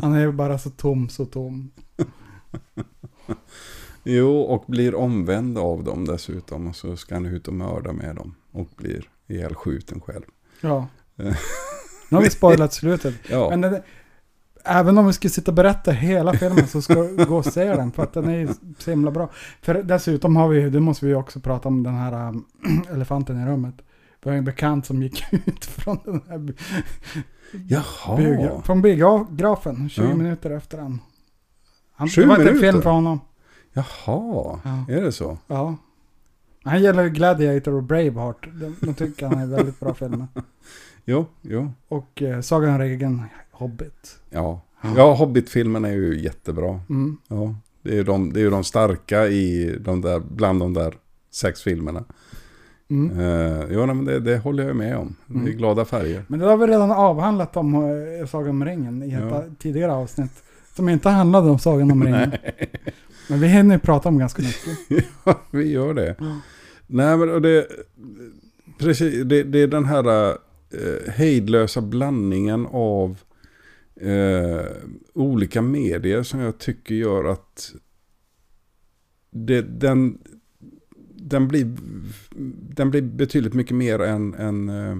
Han 0.00 0.14
är 0.14 0.20
ju 0.20 0.32
bara 0.32 0.58
så 0.58 0.70
tom, 0.70 1.08
så 1.08 1.24
tom. 1.24 1.70
Jo, 4.06 4.40
och 4.40 4.64
blir 4.66 4.94
omvänd 4.94 5.58
av 5.58 5.84
dem 5.84 6.04
dessutom. 6.04 6.66
Och 6.66 6.76
så 6.76 6.96
ska 6.96 7.14
han 7.14 7.26
ut 7.26 7.48
och 7.48 7.54
mörda 7.54 7.92
med 7.92 8.16
dem. 8.16 8.34
Och 8.52 8.68
blir 8.76 9.08
ihjälskjuten 9.26 10.00
själv. 10.00 10.24
Ja. 10.60 10.86
Nu 12.08 12.16
har 12.16 12.22
vi 12.22 12.30
spoilat 12.30 12.72
slutet. 12.72 13.14
Ja, 13.30 13.50
Men 13.50 13.60
det, 13.60 13.82
även 14.64 14.98
om 14.98 15.06
vi 15.06 15.12
skulle 15.12 15.30
sitta 15.30 15.50
och 15.50 15.54
berätta 15.54 15.90
hela 15.90 16.32
filmen 16.32 16.68
så 16.68 16.82
ska 16.82 17.02
vi 17.02 17.24
gå 17.24 17.36
och 17.36 17.46
se 17.46 17.64
den. 17.64 17.92
För 17.92 18.02
att 18.02 18.12
den 18.12 18.28
är 18.28 18.48
så 18.78 18.90
himla 18.90 19.10
bra. 19.10 19.30
För 19.62 19.82
dessutom 19.82 20.36
har 20.36 20.48
vi, 20.48 20.70
det 20.70 20.80
måste 20.80 21.06
vi 21.06 21.14
också 21.14 21.40
prata 21.40 21.68
om 21.68 21.82
den 21.82 21.94
här 21.94 22.28
ähm, 22.28 22.44
elefanten 22.92 23.42
i 23.42 23.46
rummet. 23.46 23.74
Vi 24.24 24.30
har 24.30 24.36
en 24.36 24.44
bekant 24.44 24.86
som 24.86 25.02
gick 25.02 25.24
ut 25.46 25.64
från 25.64 25.98
den 26.04 26.22
här 26.28 26.54
jaha. 27.68 28.16
biogra- 28.18 28.62
från 28.62 28.82
biografen 28.82 29.88
20 29.88 30.02
Ja. 30.04 30.14
minuter 30.16 30.50
efter 30.50 30.76
den. 30.78 30.98
Han, 31.94 32.08
20 32.08 32.20
det 32.22 32.28
var 32.28 32.38
inte 32.40 32.50
en 32.52 32.58
film 32.60 32.82
för 32.82 32.90
honom. 32.90 33.20
Jaha, 33.72 33.84
Ja. 34.64 34.84
är 34.88 35.00
det 35.02 35.12
så? 35.12 35.38
Ja. 35.46 35.76
Han 36.64 36.82
gillar 36.82 37.02
ju 37.02 37.10
Gladiator 37.10 37.74
och 37.74 37.82
Braveheart. 37.82 38.48
De, 38.60 38.76
de 38.80 38.94
tycker 38.94 39.26
han 39.26 39.38
är 39.38 39.46
väldigt 39.46 39.80
bra 39.80 39.94
filmer. 39.94 40.26
Jo, 41.06 41.26
jo. 41.42 41.72
Och 41.88 42.22
eh, 42.22 42.40
Sagan 42.40 42.70
om 42.74 42.78
ringen 42.78 43.22
Hobbit. 43.50 44.18
Ja, 44.30 44.60
ja 44.96 45.14
Hobbit-filmen 45.14 45.84
är 45.84 45.92
ju 45.92 46.20
jättebra. 46.20 46.80
Mm. 46.90 47.16
Ja, 47.28 47.54
Det 47.82 47.90
är 47.90 47.94
ju 47.94 48.04
de, 48.04 48.32
det 48.32 48.40
är 48.40 48.44
ju 48.44 48.50
de 48.50 48.64
starka 48.64 49.26
i 49.26 49.76
de 49.80 50.00
där, 50.00 50.20
bland 50.20 50.60
de 50.60 50.74
där 50.74 50.94
sex 51.30 51.62
filmerna. 51.62 52.04
Mm. 52.94 53.18
Uh, 53.20 53.64
jo, 53.72 53.86
nej, 53.86 53.94
men 53.96 54.04
det, 54.04 54.20
det 54.20 54.38
håller 54.38 54.66
jag 54.66 54.76
med 54.76 54.96
om. 54.96 55.16
Det 55.26 55.34
är 55.34 55.40
Mm. 55.40 55.56
glada 55.56 55.84
färger. 55.84 56.24
Men 56.28 56.40
det 56.40 56.46
har 56.46 56.56
vi 56.56 56.66
redan 56.66 56.90
avhandlat 56.90 57.56
om 57.56 57.74
eh, 57.74 58.26
Sagan 58.26 58.50
om 58.50 58.64
ringen 58.64 59.02
i 59.02 59.12
ett 59.14 59.20
Ja. 59.30 59.44
tidigare 59.58 59.92
avsnitt. 59.92 60.42
Som 60.76 60.88
inte 60.88 61.08
handlade 61.08 61.50
om 61.50 61.58
Sagan 61.58 61.90
om 61.90 62.04
ringen. 62.04 62.32
Men 63.28 63.40
vi 63.40 63.46
hinner 63.48 63.74
ju 63.74 63.78
prata 63.80 64.08
om 64.08 64.18
ganska 64.18 64.42
mycket. 64.42 65.06
Ja, 65.24 65.40
vi 65.50 65.70
gör 65.72 65.94
det. 65.94 66.16
Ja. 66.18 66.40
Nej, 66.86 67.16
men 67.16 67.30
och 67.30 67.42
det, 67.42 67.66
precis, 68.78 69.24
det, 69.24 69.42
det 69.42 69.58
är 69.58 69.66
den 69.66 69.84
här 69.84 70.28
eh, 70.30 71.12
hejdlösa 71.12 71.80
blandningen 71.80 72.66
av 72.70 73.18
eh, 74.00 74.66
olika 75.14 75.62
medier 75.62 76.22
som 76.22 76.40
jag 76.40 76.58
tycker 76.58 76.94
gör 76.94 77.24
att 77.24 77.72
det, 79.30 79.62
den, 79.62 80.18
den, 81.24 81.48
blir, 81.48 81.76
den 82.74 82.90
blir 82.90 83.02
betydligt 83.02 83.54
mycket 83.54 83.76
mer 83.76 83.98
än, 83.98 84.34
än 84.34 84.68
eh, 84.68 84.96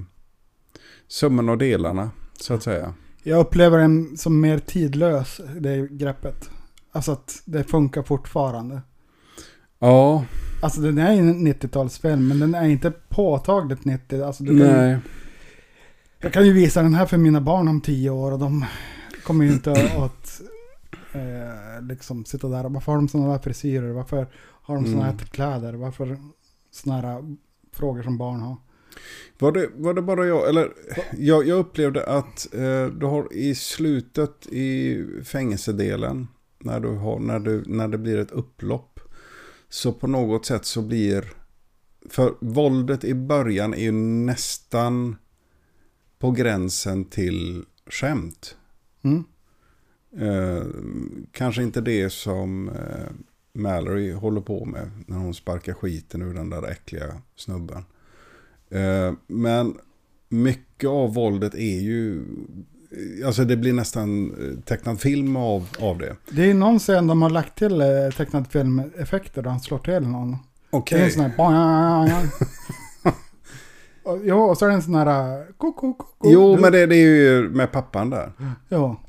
summan 1.09 1.49
och 1.49 1.59
delarna, 1.59 2.11
så 2.41 2.55
att 2.55 2.63
säga. 2.63 2.95
Jag 3.23 3.41
upplever 3.41 3.79
den 3.79 4.17
som 4.17 4.41
mer 4.41 4.59
tidlös, 4.59 5.41
det 5.61 5.89
greppet. 5.91 6.51
Alltså 6.93 7.13
att 7.13 7.43
det 7.45 7.65
funkar 7.65 8.03
fortfarande. 8.03 8.83
Ja, 9.79 10.25
Alltså 10.65 10.81
den 10.81 10.99
är 10.99 11.13
en 11.13 11.47
90-talsfilm, 11.47 12.29
men 12.29 12.39
den 12.39 12.55
är 12.55 12.69
inte 12.69 12.91
påtagligt 12.91 13.85
90. 13.85 14.25
Alltså, 14.25 14.45
du 14.45 14.59
kan, 14.59 14.73
nej. 14.73 14.99
Jag 16.21 16.33
kan 16.33 16.47
ju 16.47 16.53
visa 16.53 16.83
den 16.83 16.95
här 16.95 17.07
för 17.07 17.17
mina 17.17 17.41
barn 17.41 17.69
om 17.69 17.81
tio 17.81 18.11
år 18.11 18.33
och 18.33 18.39
de 18.39 18.65
kommer 19.25 19.45
ju 19.45 19.53
inte 19.53 19.71
att 19.99 20.41
eh, 21.13 21.83
liksom 21.83 22.25
sitta 22.25 22.49
där 22.49 22.67
och 22.67 22.73
varför 22.73 22.93
har 22.93 22.99
de 22.99 23.09
sådana 23.09 23.33
där 23.33 23.39
frisyrer? 23.39 23.93
Varför 23.93 24.27
har 24.65 24.75
de 24.75 24.85
sådana 24.85 25.05
här 25.05 25.13
Mm. 25.13 25.25
kläder? 25.27 25.75
Varför 25.75 26.19
sådana 26.71 27.01
här 27.01 27.37
frågor 27.73 28.03
som 28.03 28.19
barn 28.19 28.41
har? 28.41 28.57
Var 29.39 29.53
det, 29.53 29.71
var 29.75 29.95
det 29.95 30.03
bara 30.03 30.27
jag, 30.27 30.49
eller 30.49 30.73
jag, 31.19 31.47
jag 31.47 31.59
upplevde 31.59 32.07
att 32.07 32.55
eh, 32.55 32.87
du 32.87 33.07
har 33.07 33.33
i 33.33 33.55
slutet 33.55 34.47
i 34.47 34.99
fängelsedelen, 35.25 36.29
när, 36.59 36.81
du 36.81 36.89
har, 36.89 37.19
när, 37.19 37.39
du, 37.41 37.65
när 37.67 37.89
det 37.89 37.99
blir 37.99 38.19
ett 38.19 38.31
upplopp, 38.31 39.01
så 39.69 39.93
på 39.93 40.07
något 40.07 40.47
sätt 40.47 40.65
så 40.65 40.83
blir, 40.83 41.33
för 42.11 42.35
våldet 42.41 43.05
i 43.05 43.15
början 43.15 43.75
är 43.75 43.83
ju 43.83 43.93
nästan 43.93 45.17
på 46.19 46.31
gränsen 46.31 47.05
till 47.05 47.65
skämt. 47.87 48.57
Mm. 49.03 49.25
Eh, 50.17 50.65
kanske 51.33 51.63
inte 51.63 51.81
det 51.81 52.11
som 52.11 52.69
eh, 52.69 53.11
Mallory 53.55 54.13
håller 54.13 54.41
på 54.41 54.65
med 54.65 54.91
när 55.07 55.17
hon 55.17 55.35
sparkar 55.35 55.73
skiten 55.73 56.23
ur 56.23 56.35
den 56.35 56.51
där 56.51 56.71
äckliga 56.71 57.15
snubben. 57.37 57.85
Eh, 58.71 59.13
men 59.27 59.75
mycket 60.29 60.89
av 60.89 61.15
våldet 61.15 61.55
är 61.55 61.81
ju, 61.81 62.25
alltså 63.27 63.45
det 63.45 63.57
blir 63.57 63.73
nästan 63.73 64.31
eh, 64.31 64.65
tecknad 64.65 65.01
film 65.01 65.37
av, 65.37 65.69
av 65.79 65.99
det. 65.99 66.17
Det 66.31 66.51
är 66.51 66.55
någon 66.55 66.79
scen 66.79 67.07
de 67.07 67.23
har 67.23 67.31
lagt 67.31 67.59
till 67.59 67.81
eh, 67.81 67.87
tecknad 68.17 68.47
filmeffekter 68.51 69.43
då 69.43 69.51
han 69.51 69.61
slår 69.61 69.79
till 69.79 70.01
någon. 70.09 70.37
Okej. 70.71 70.99
Det 70.99 71.05
är 71.05 71.07
en 71.07 71.13
sån 71.13 71.23
här... 71.23 71.37
boing. 71.37 72.15
Och- 74.43 74.59
så 74.59 74.65
är 74.65 74.69
det 74.69 74.75
en 74.75 74.83
sån 74.83 74.95
här... 74.95 75.47
Koko, 75.59 75.95
koko. 75.95 76.31
Jo, 76.31 76.59
men 76.61 76.73
det, 76.73 76.87
det 76.87 76.97
är 76.97 77.07
ju 77.17 77.49
med 77.49 77.73
pappan 77.73 78.11
där. 78.11 78.33
Ja. 78.69 79.01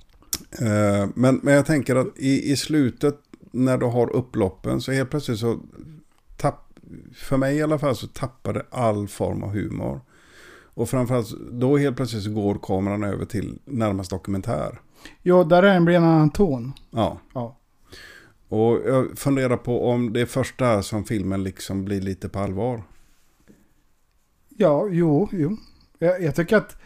Men, 1.14 1.40
men 1.44 1.54
jag 1.54 1.66
tänker 1.66 1.96
att 1.96 2.08
i, 2.18 2.52
i 2.52 2.56
slutet 2.56 3.25
när 3.56 3.78
du 3.78 3.86
har 3.86 4.15
upploppen 4.15 4.82
så 4.82 4.91
helt 4.91 5.10
plötsligt 5.10 5.39
så 5.39 5.60
tapp, 6.38 6.74
för 7.13 7.38
mig 7.38 7.58
i 7.58 7.62
alla 7.62 7.80
fall 7.80 7.96
så 7.96 8.08
tappar 8.08 8.54
det 8.54 8.65
all 8.70 9.08
form 9.08 9.44
av 9.44 9.50
humor. 9.50 10.02
Och 10.76 10.89
framförallt 10.89 11.30
då 11.52 11.78
helt 11.78 11.96
plötsligt 11.96 12.24
så 12.24 12.32
går 12.32 12.60
kameran 12.62 13.04
över 13.04 13.26
till 13.26 13.60
närmast 13.65 14.10
dokumentär. 14.10 14.82
Jo, 15.22 15.44
där 15.44 15.63
är 15.63 15.76
en, 15.76 15.86
blir 15.86 15.96
en 15.96 16.04
annan 16.04 16.30
ton. 16.30 16.74
Ja. 16.89 17.18
Ja. 17.34 17.58
Och 18.48 18.82
jag 18.86 19.18
funderar 19.18 19.58
på 19.58 19.89
om 19.89 20.13
det 20.13 20.22
är 20.22 20.26
först 20.26 20.60
där 20.60 20.82
som 20.82 21.04
filmen 21.04 21.44
liksom 21.44 21.86
blir 21.86 22.02
lite 22.02 22.30
på 22.30 22.39
allvar. 22.39 22.84
Ja, 24.50 24.88
jo, 24.91 25.30
jo. 25.32 25.58
Jag, 26.00 26.22
jag 26.22 26.36
tycker 26.36 26.58
att 26.58 26.78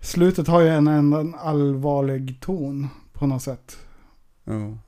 slutet 0.00 0.48
har 0.48 0.60
ju 0.60 0.68
en, 0.68 0.86
en, 0.86 1.12
en 1.12 1.34
allvarlig 1.34 2.40
ton 2.40 2.88
på 3.12 3.26
något 3.26 3.42
sätt. 3.42 3.78
Ja. 4.44 4.78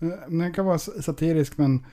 Eh, 0.00 0.08
Den 0.28 0.52
kan 0.52 0.66
vara 0.66 0.78
satirisk 0.78 1.58
men 1.58 1.86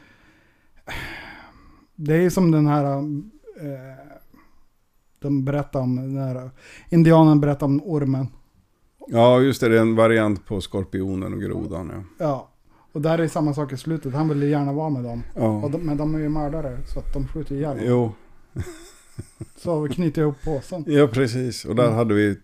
det 1.96 2.13
är 2.16 2.22
ju 2.22 2.30
som 2.30 2.52
den 2.52 2.68
här 2.68 2.86
eh, 2.98 4.08
de 5.20 5.46
berättar 5.46 5.80
om 5.80 5.96
den 5.96 6.18
här 6.18 6.50
indianen 6.89 7.39
berättar 7.39 7.66
om 7.66 7.82
ormen. 7.84 8.28
ja, 9.08 9.39
just 9.42 9.62
det. 9.62 9.70
Det 9.70 9.78
är 9.78 9.82
en 9.82 9.96
variant 9.96 10.46
på 10.46 10.62
skorpionen 10.62 11.34
och 11.34 11.42
grodan. 11.42 11.92
Ja. 11.94 12.04
Ja. 12.26 12.50
Och 12.92 13.02
där 13.02 13.18
är 13.20 13.28
samma 13.28 13.54
sak 13.54 13.74
i 13.74 13.78
slutet. 13.78 14.13
Han 14.13 14.30
vill 14.30 14.44
ju 14.44 14.50
gärna 14.50 14.74
vara 14.74 14.89
med 14.89 15.04
dem. 15.04 15.24
Ja. 15.36 15.70
de, 15.72 15.78
men 15.82 15.98
de 15.98 16.16
är 16.16 16.20
ju 16.20 16.30
mördare 16.30 16.78
så 16.88 17.00
att 17.00 17.13
de 17.13 17.28
skjuter 17.28 17.56
ihjäl. 17.56 17.78
Jo, 17.82 18.12
Så 19.58 19.82
vi 19.82 19.89
knyter 19.94 20.22
ihop 20.22 20.36
påsen. 20.44 20.84
ja 20.88 21.08
precis. 21.08 21.66
Och 21.66 21.76
där 21.76 21.84
Mm. 21.86 21.96
hade 21.96 22.13
vi 22.13 22.38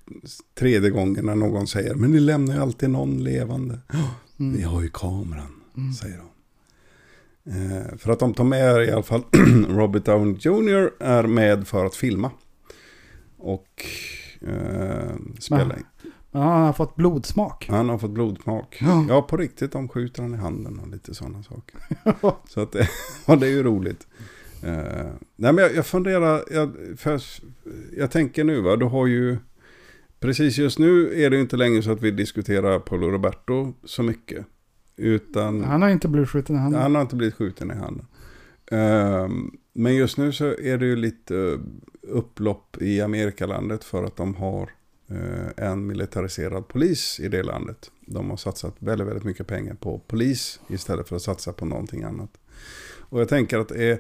tredje 0.60 0.90
gången 0.90 1.26
när 1.26 1.36
någon 1.36 1.68
säger 1.68 1.96
Men 1.96 2.12
ni 2.12 2.20
lämnar 2.20 2.56
ju 2.56 2.62
alltid 2.62 2.90
någon 2.90 3.24
levande. 3.24 3.80
Vi 4.40 4.46
Mm. 4.46 4.64
har 4.64 4.82
ju 4.82 4.90
kameran, 4.94 5.62
Mm. 5.78 5.94
säger 5.94 6.18
de. 6.18 6.26
Eh, 7.52 7.98
för 7.98 8.12
att 8.12 8.20
de 8.20 8.34
tar 8.34 8.44
med 8.44 8.84
i 8.88 8.92
alla 8.92 9.04
fall 9.04 9.24
Robert 9.70 10.06
Downey 10.06 10.36
Jr. 10.40 10.92
är 11.00 11.24
med 11.24 11.68
för 11.68 11.86
att 11.86 11.96
filma. 11.96 12.32
Och 13.38 13.86
eh, 14.42 15.16
spela 15.40 15.78
in. 15.78 15.84
Men 16.32 16.42
han 16.42 16.62
har 16.66 16.74
fått 16.74 16.96
blodsmak. 16.96 17.68
Han 17.70 17.90
har 17.90 17.98
fått 17.98 18.12
blodsmak. 18.12 18.78
Ja. 18.82 19.06
Ja, 19.10 19.22
på 19.22 19.38
riktigt. 19.38 19.72
De 19.72 19.88
skjuter 19.90 20.22
han 20.22 20.34
i 20.34 20.38
handen 20.38 20.80
och 20.80 20.88
lite 20.88 21.14
sådana 21.16 21.44
saker. 21.44 21.80
Så 22.50 22.62
att, 22.62 22.76
ja, 23.26 23.36
det 23.36 23.48
är 23.48 23.52
ju 23.52 23.64
roligt. 23.64 24.08
Eh, 24.64 25.12
nej, 25.36 25.54
men 25.54 25.58
jag, 25.58 25.76
jag 25.76 25.86
funderar, 25.86 26.44
jag, 26.52 26.76
för, 26.98 27.22
jag 27.98 28.12
tänker 28.12 28.44
nu 28.44 28.62
va, 28.62 28.76
du 28.76 28.86
har 28.86 29.08
ju, 29.08 29.38
precis 30.20 30.58
just 30.58 30.80
nu 30.80 31.24
är 31.24 31.30
det 31.30 31.40
inte 31.40 31.58
längre 31.58 31.82
så 31.82 31.92
att 31.92 32.02
vi 32.02 32.12
diskuterar 32.12 32.80
Paolo 32.80 33.10
Roberto 33.10 33.74
så 33.84 34.04
mycket. 34.04 34.46
Utan 34.96 35.64
Han 35.64 35.82
har 35.82 35.90
inte 35.90 36.08
blivit 36.08 36.30
skjuten 36.30 36.56
i 36.56 36.60
handen. 36.60 36.82
han 36.82 36.96
har 36.96 37.02
inte 37.02 37.16
blivit 37.16 37.36
skjuten 37.36 37.72
i 37.72 37.74
handen. 37.74 38.06
Eh, 38.72 39.30
men 39.74 39.96
just 39.96 40.18
nu 40.18 40.32
så 40.32 40.46
är 40.46 40.78
det 40.78 40.86
ju 40.86 40.96
lite 40.96 41.60
upplopp 42.02 42.78
i 42.82 43.02
Amerikalandet 43.02 43.84
för 43.84 44.04
att 44.04 44.16
de 44.16 44.36
har 44.36 44.70
eh, 45.10 45.66
en 45.70 45.88
militariserad 45.88 46.68
polis 46.68 47.20
i 47.20 47.28
det 47.28 47.44
landet. 47.44 47.92
De 48.06 48.30
har 48.30 48.38
satsat 48.38 48.76
väldigt, 48.80 49.08
väldigt 49.08 49.24
mycket 49.24 49.48
pengar 49.48 49.74
på 49.74 50.00
polis 50.00 50.60
istället 50.68 51.08
för 51.10 51.16
att 51.16 51.22
satsa 51.22 51.54
på 51.54 51.66
någonting 51.66 52.04
annat. 52.04 52.38
Och 53.00 53.22
jag 53.22 53.30
tänker 53.30 53.60
att 53.60 53.72
är... 53.72 54.00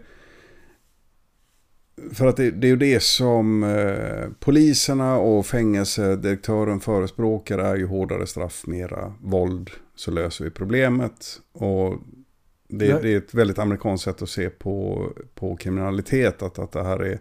För 2.13 2.27
att 2.27 2.37
det, 2.37 2.51
det 2.51 2.67
är 2.67 2.69
ju 2.69 2.75
det 2.75 3.03
som 3.03 3.63
eh, 3.63 4.29
poliserna 4.39 5.17
och 5.17 5.45
fängelsedirektören 5.45 6.79
förespråkar 6.79 7.57
är 7.57 7.75
ju 7.75 7.85
hårdare 7.85 8.27
straff, 8.27 8.63
mera 8.67 9.13
våld, 9.21 9.69
så 9.95 10.11
löser 10.11 10.45
vi 10.45 10.51
problemet. 10.51 11.41
Och 11.53 11.95
det, 12.67 12.85
Ja. 12.85 12.99
det 13.01 13.13
är 13.13 13.17
ett 13.17 13.33
väldigt 13.33 13.59
amerikanskt 13.59 14.03
sätt 14.03 14.21
att 14.21 14.29
se 14.29 14.49
på, 14.49 15.07
på 15.35 15.55
kriminalitet, 15.55 16.43
att, 16.43 16.59
att 16.59 16.71
det 16.71 16.83
här 16.83 16.99
är 17.03 17.19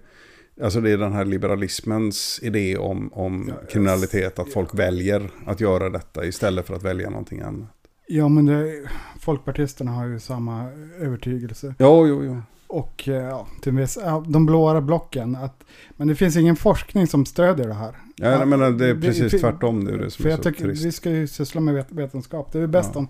Alltså 0.63 0.81
det 0.81 0.91
är 0.91 0.99
den 0.99 1.13
här 1.13 1.25
liberalismens 1.25 2.41
idé 2.43 2.77
om, 2.77 3.13
om 3.13 3.49
Ja, 3.49 3.67
kriminalitet, 3.71 4.39
att 4.39 4.53
folk 4.53 4.75
väljer 4.75 5.31
att 5.47 5.61
göra 5.61 5.91
detta 5.91 6.25
istället 6.25 6.67
för 6.67 6.75
att 6.75 6.83
välja 6.83 7.11
någonting 7.11 7.41
annat. 7.41 7.69
Ja 8.07 8.29
men 8.29 8.47
det, 8.47 8.89
folkpartisterna 9.21 9.91
har 9.91 10.07
ju 10.07 10.21
samma 10.21 10.71
övertygelse. 11.01 11.75
Jo, 11.79 12.07
jo, 12.07 12.25
jo. 12.25 12.43
Och 12.69 13.09
eh, 13.09 13.15
ja, 13.15 13.47
till 13.63 13.73
viss, 13.73 13.99
ja, 14.05 14.25
de 14.29 14.47
blåa 14.47 14.81
blocken. 14.81 15.37
Att, 15.37 15.65
men 15.97 16.09
det 16.09 16.15
finns 16.15 16.37
ingen 16.37 16.57
forskning 16.57 17.07
som 17.07 17.27
stödjer 17.27 17.69
det 17.69 17.75
här. 17.75 17.97
Ja, 18.17 18.29
jag 18.31 18.49
menar, 18.49 18.71
det 18.71 18.87
är 18.89 18.95
det- 18.95 19.01
precis 19.01 19.31
för- 19.31 19.39
tvärtom. 19.39 19.85
Det 19.85 19.93
är 19.93 19.99
det 19.99 20.11
som 20.11 20.23
För 20.23 20.29
är 20.29 20.33
jag 20.35 20.43
tycker 20.43 20.65
trist. 20.65 20.85
vi 20.85 20.93
ska 20.93 21.11
ju 21.11 21.27
syssla 21.27 21.61
med 21.61 21.75
vet- 21.75 21.93
vetenskap. 21.93 22.53
Det 22.53 22.59
är 22.61 22.67
bäst 22.67 22.91
Ja. 22.95 22.99
om 22.99 23.09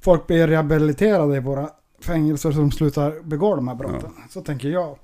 folk 0.00 0.26
blir 0.26 0.46
rehabiliterade 0.48 1.36
i 1.36 1.40
våra 1.40 1.70
fängelser 2.00 2.52
som 2.52 2.70
slutar 2.70 3.22
begå 3.22 3.56
de 3.56 3.68
här 3.68 3.74
brotten. 3.74 4.10
Så 4.30 4.40
tänker 4.40 4.68
jag. 4.68 4.96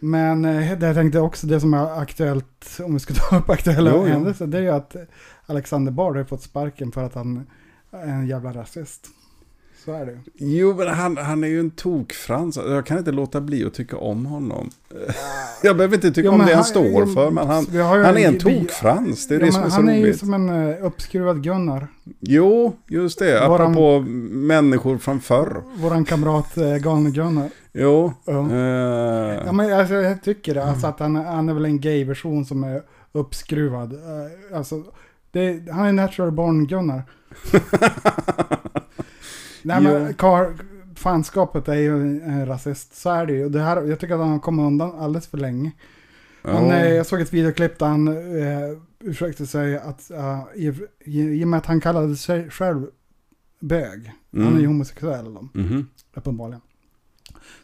Men 0.00 0.44
eh, 0.44 0.78
det 0.78 0.86
jag 0.86 0.96
tänkte 0.96 1.20
också, 1.20 1.46
det 1.46 1.60
som 1.60 1.74
är 1.74 2.00
aktuellt, 2.00 2.78
om 2.84 2.94
vi 2.94 3.00
ska 3.00 3.14
ta 3.30 3.36
upp 3.38 3.50
aktuella 3.50 3.90
jo. 3.94 4.04
händelser, 4.04 4.46
det 4.46 4.58
är 4.58 4.62
ju 4.62 4.70
att 4.70 4.96
Alexander 5.46 5.92
Bard 5.92 6.16
har 6.16 6.24
fått 6.24 6.42
sparken 6.42 6.92
för 6.92 7.02
att 7.04 7.14
han 7.14 7.46
är 7.90 8.06
en 8.08 8.26
jävla 8.26 8.52
rasist. 8.52 9.06
Så 9.84 9.92
är 9.92 10.06
det. 10.06 10.18
Jo, 10.34 10.74
men 10.78 10.88
han, 10.88 11.16
han 11.16 11.44
är 11.44 11.48
ju 11.48 11.60
en 11.60 11.70
tokfrans. 11.70 12.56
Jag 12.56 12.86
kan 12.86 12.98
inte 12.98 13.12
låta 13.12 13.40
bli 13.40 13.64
att 13.64 13.74
tycka 13.74 13.96
om 13.96 14.26
honom. 14.26 14.70
Jag 15.62 15.76
behöver 15.76 15.94
inte 15.94 16.08
tycka 16.10 16.26
Jo, 16.26 16.32
om 16.32 16.38
det 16.38 16.44
han 16.44 16.54
han- 16.54 16.64
står 16.64 16.86
jo, 16.86 17.06
för, 17.06 17.30
men 17.30 17.46
han, 17.46 17.66
han 18.04 18.16
är 18.18 18.28
en 18.28 18.38
tokfrans. 18.38 19.28
Det 19.28 19.34
är 19.34 19.40
Ja, 19.40 19.46
det 19.46 19.52
som 19.52 19.62
är 19.62 19.68
så 19.68 19.74
han 19.74 19.88
är 19.88 19.96
ju 19.96 20.02
roligt. 20.02 20.18
som 20.18 20.34
en 20.34 20.50
uh, 20.50 20.86
uppskruvad 20.86 21.42
Gunnar. 21.44 21.88
Jo, 22.20 22.76
just 22.86 23.18
det. 23.18 23.40
Våran- 23.48 23.62
Apropå 23.72 24.00
människor 24.30 24.98
från 24.98 25.20
förr. 25.20 25.62
Våran 25.76 26.04
kamrat 26.04 26.58
uh, 26.58 26.76
Galne 26.76 27.10
Gunnar. 27.10 27.50
Jo. 27.72 28.12
Ja. 28.26 28.32
eh, 28.50 29.42
Ja, 29.46 29.52
men 29.52 29.72
alltså, 29.72 29.94
jag 29.94 30.22
tycker 30.22 30.54
det. 30.54 30.64
Alltså 30.64 30.86
att 30.86 31.00
han, 31.00 31.16
han 31.16 31.48
är 31.48 31.54
väl 31.54 31.64
en 31.64 31.80
gay-version 31.80 32.44
som 32.44 32.64
är 32.64 32.82
uppskruvad. 33.12 33.92
Eh, 33.92 34.56
Alltså, 34.58 34.82
det, 35.30 35.62
han 35.72 35.86
är 35.86 35.92
natural 35.92 36.30
born 36.32 36.66
Gunnar. 36.66 37.02
Nej 39.62 39.80
men 39.82 40.14
kar, 40.14 40.54
fanskapet 40.94 41.68
är 41.68 41.74
ju 41.74 41.90
en, 42.22 42.46
rasist. 42.46 42.94
Så 42.96 43.10
är 43.10 43.26
det 43.26 43.32
ju. 43.32 43.48
Det 43.48 43.60
här, 43.60 43.82
jag 43.82 44.00
tycker 44.00 44.14
att 44.14 44.20
han 44.20 44.30
har 44.30 44.38
kommit 44.38 44.64
undan 44.66 44.92
alldeles 45.00 45.26
för 45.26 45.38
länge. 45.38 45.72
Han, 46.42 46.70
eh, 46.70 46.88
jag 46.94 47.06
såg 47.06 47.20
ett 47.20 47.32
videoklipp 47.32 47.78
där 47.78 47.86
han 47.86 48.08
eh, 48.08 48.78
ursäkte 49.00 49.46
sig 49.46 49.78
att 49.78 50.10
eh, 50.10 50.42
i, 50.54 50.72
i, 51.04 51.44
och 51.44 51.48
med 51.48 51.58
att 51.58 51.66
han 51.66 51.80
kallade 51.80 52.16
sig 52.16 52.50
själv 52.50 52.86
bög. 53.60 54.12
Han 54.32 54.42
är 54.42 54.50
ju 54.50 54.56
Mm. 54.56 54.66
homosexuell 54.66 55.34
då, 55.34 55.48
Mhm. 55.54 55.88
uppenbarligen. 56.14 56.60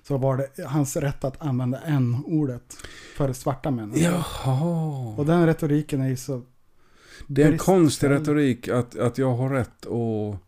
Så 0.02 0.16
var 0.18 0.36
det 0.36 0.64
hans 0.64 0.96
rätt 0.96 1.24
att 1.24 1.42
använda 1.42 1.78
n-ordet 1.80 2.76
för 3.16 3.32
svarta 3.32 3.70
män. 3.70 3.92
Jaha. 3.96 5.14
Och 5.16 5.26
den 5.26 5.46
retoriken 5.46 6.00
är 6.00 6.08
ju 6.08 6.16
så... 6.16 6.42
Det 7.26 7.42
är 7.42 7.52
en 7.52 7.58
konstig 7.58 8.10
retorik 8.10 8.68
att, 8.68 8.98
att 8.98 9.18
jag 9.18 9.34
har 9.36 9.50
rätt 9.50 9.86
att, 9.86 10.40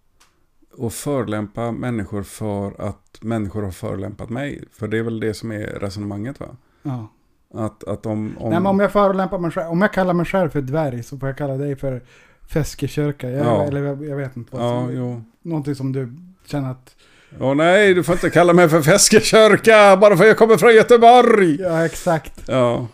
att 0.79 0.95
förlämpa 0.95 1.73
människor 1.73 2.23
för 2.23 2.89
att 2.89 3.19
människor 3.21 3.63
har 3.63 3.71
förlämpat 3.71 4.31
mig. 4.31 4.65
För 4.73 4.89
det 4.89 4.99
är 4.99 5.03
väl 5.03 5.21
det 5.21 5.35
som 5.35 5.53
är 5.53 5.67
resonemanget 5.67 6.41
va? 6.41 6.47
Ja. 6.83 7.09
Att, 7.55 7.85
att 7.85 8.07
om... 8.07 8.37
om... 8.39 8.51
Nej 8.51 8.61
men 8.61 8.67
om 8.67 8.81
jag 8.81 8.93
förolämpar 8.93 9.39
mig 9.39 9.51
själv, 9.51 9.71
om 9.71 9.81
jag 9.83 9.93
kallar 9.93 10.15
mig 10.15 10.27
själv 10.27 10.51
för 10.51 10.61
dvärg 10.61 11.03
så 11.03 11.19
får 11.19 11.29
jag 11.29 11.39
kalla 11.39 11.57
dig 11.57 11.77
för 11.77 12.03
Feskekörka. 12.49 13.31
Jag, 13.31 13.47
Ja. 13.47 13.63
Eller 13.63 13.83
jag, 13.83 14.05
jag 14.05 14.17
vet 14.17 14.37
inte 14.37 14.57
vad 14.57 14.67
Ja, 14.67 14.87
som, 14.87 14.97
jo. 14.97 15.23
Någonting 15.43 15.75
som 15.75 15.93
du 15.93 16.13
känner 16.47 16.71
att... 16.71 16.97
Åh 17.41 17.55
nej, 17.55 17.95
du 17.95 18.03
får 18.03 18.15
inte 18.15 18.31
kalla 18.31 18.53
mig 18.53 18.69
för 18.69 18.83
Feskekörka 18.83 19.97
bara 19.97 20.17
för 20.17 20.25
jag 20.25 20.39
kommer 20.39 20.57
från 20.57 20.75
Göteborg. 20.75 21.61
Ja 21.61 21.85
exakt. 21.87 22.43
Ja. 22.47 22.87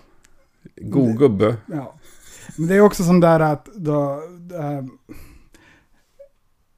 God 0.77 1.19
gubbe. 1.19 1.57
Ja. 1.67 1.95
Men 2.57 2.69
det 2.69 2.75
är 2.75 2.81
också 2.81 3.03
sån 3.03 3.21
där 3.21 3.41
att 3.41 3.65
då, 3.75 4.13
äh, 4.55 4.85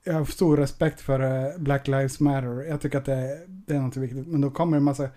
jag 0.08 0.14
har 0.14 0.24
stor 0.24 0.56
respekt 0.56 1.00
för 1.00 1.20
eh, 1.20 1.58
Black 1.58 1.86
Lives 1.88 2.20
Matter. 2.20 2.68
Jag 2.68 2.80
tycker 2.80 2.98
att 2.98 3.04
det, 3.04 3.38
det 3.46 3.74
är 3.74 3.80
något 3.80 3.96
viktigt. 3.96 4.26
Men 4.26 4.40
då 4.40 4.50
kommer 4.50 4.76
en 4.76 4.82
massa 4.82 5.08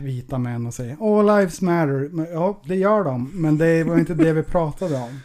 vita 0.00 0.38
män 0.38 0.66
och 0.66 0.74
säger 0.74 1.18
All 1.18 1.38
lives 1.38 1.60
matter. 1.60 2.08
Men, 2.12 2.26
ja, 2.32 2.62
det 2.66 2.74
gör 2.76 3.04
de. 3.04 3.30
Men 3.34 3.58
det 3.58 3.84
var 3.84 3.98
inte 3.98 4.14
det 4.14 4.32
vi 4.32 4.42
pratade 4.52 4.96
om. 4.96 5.20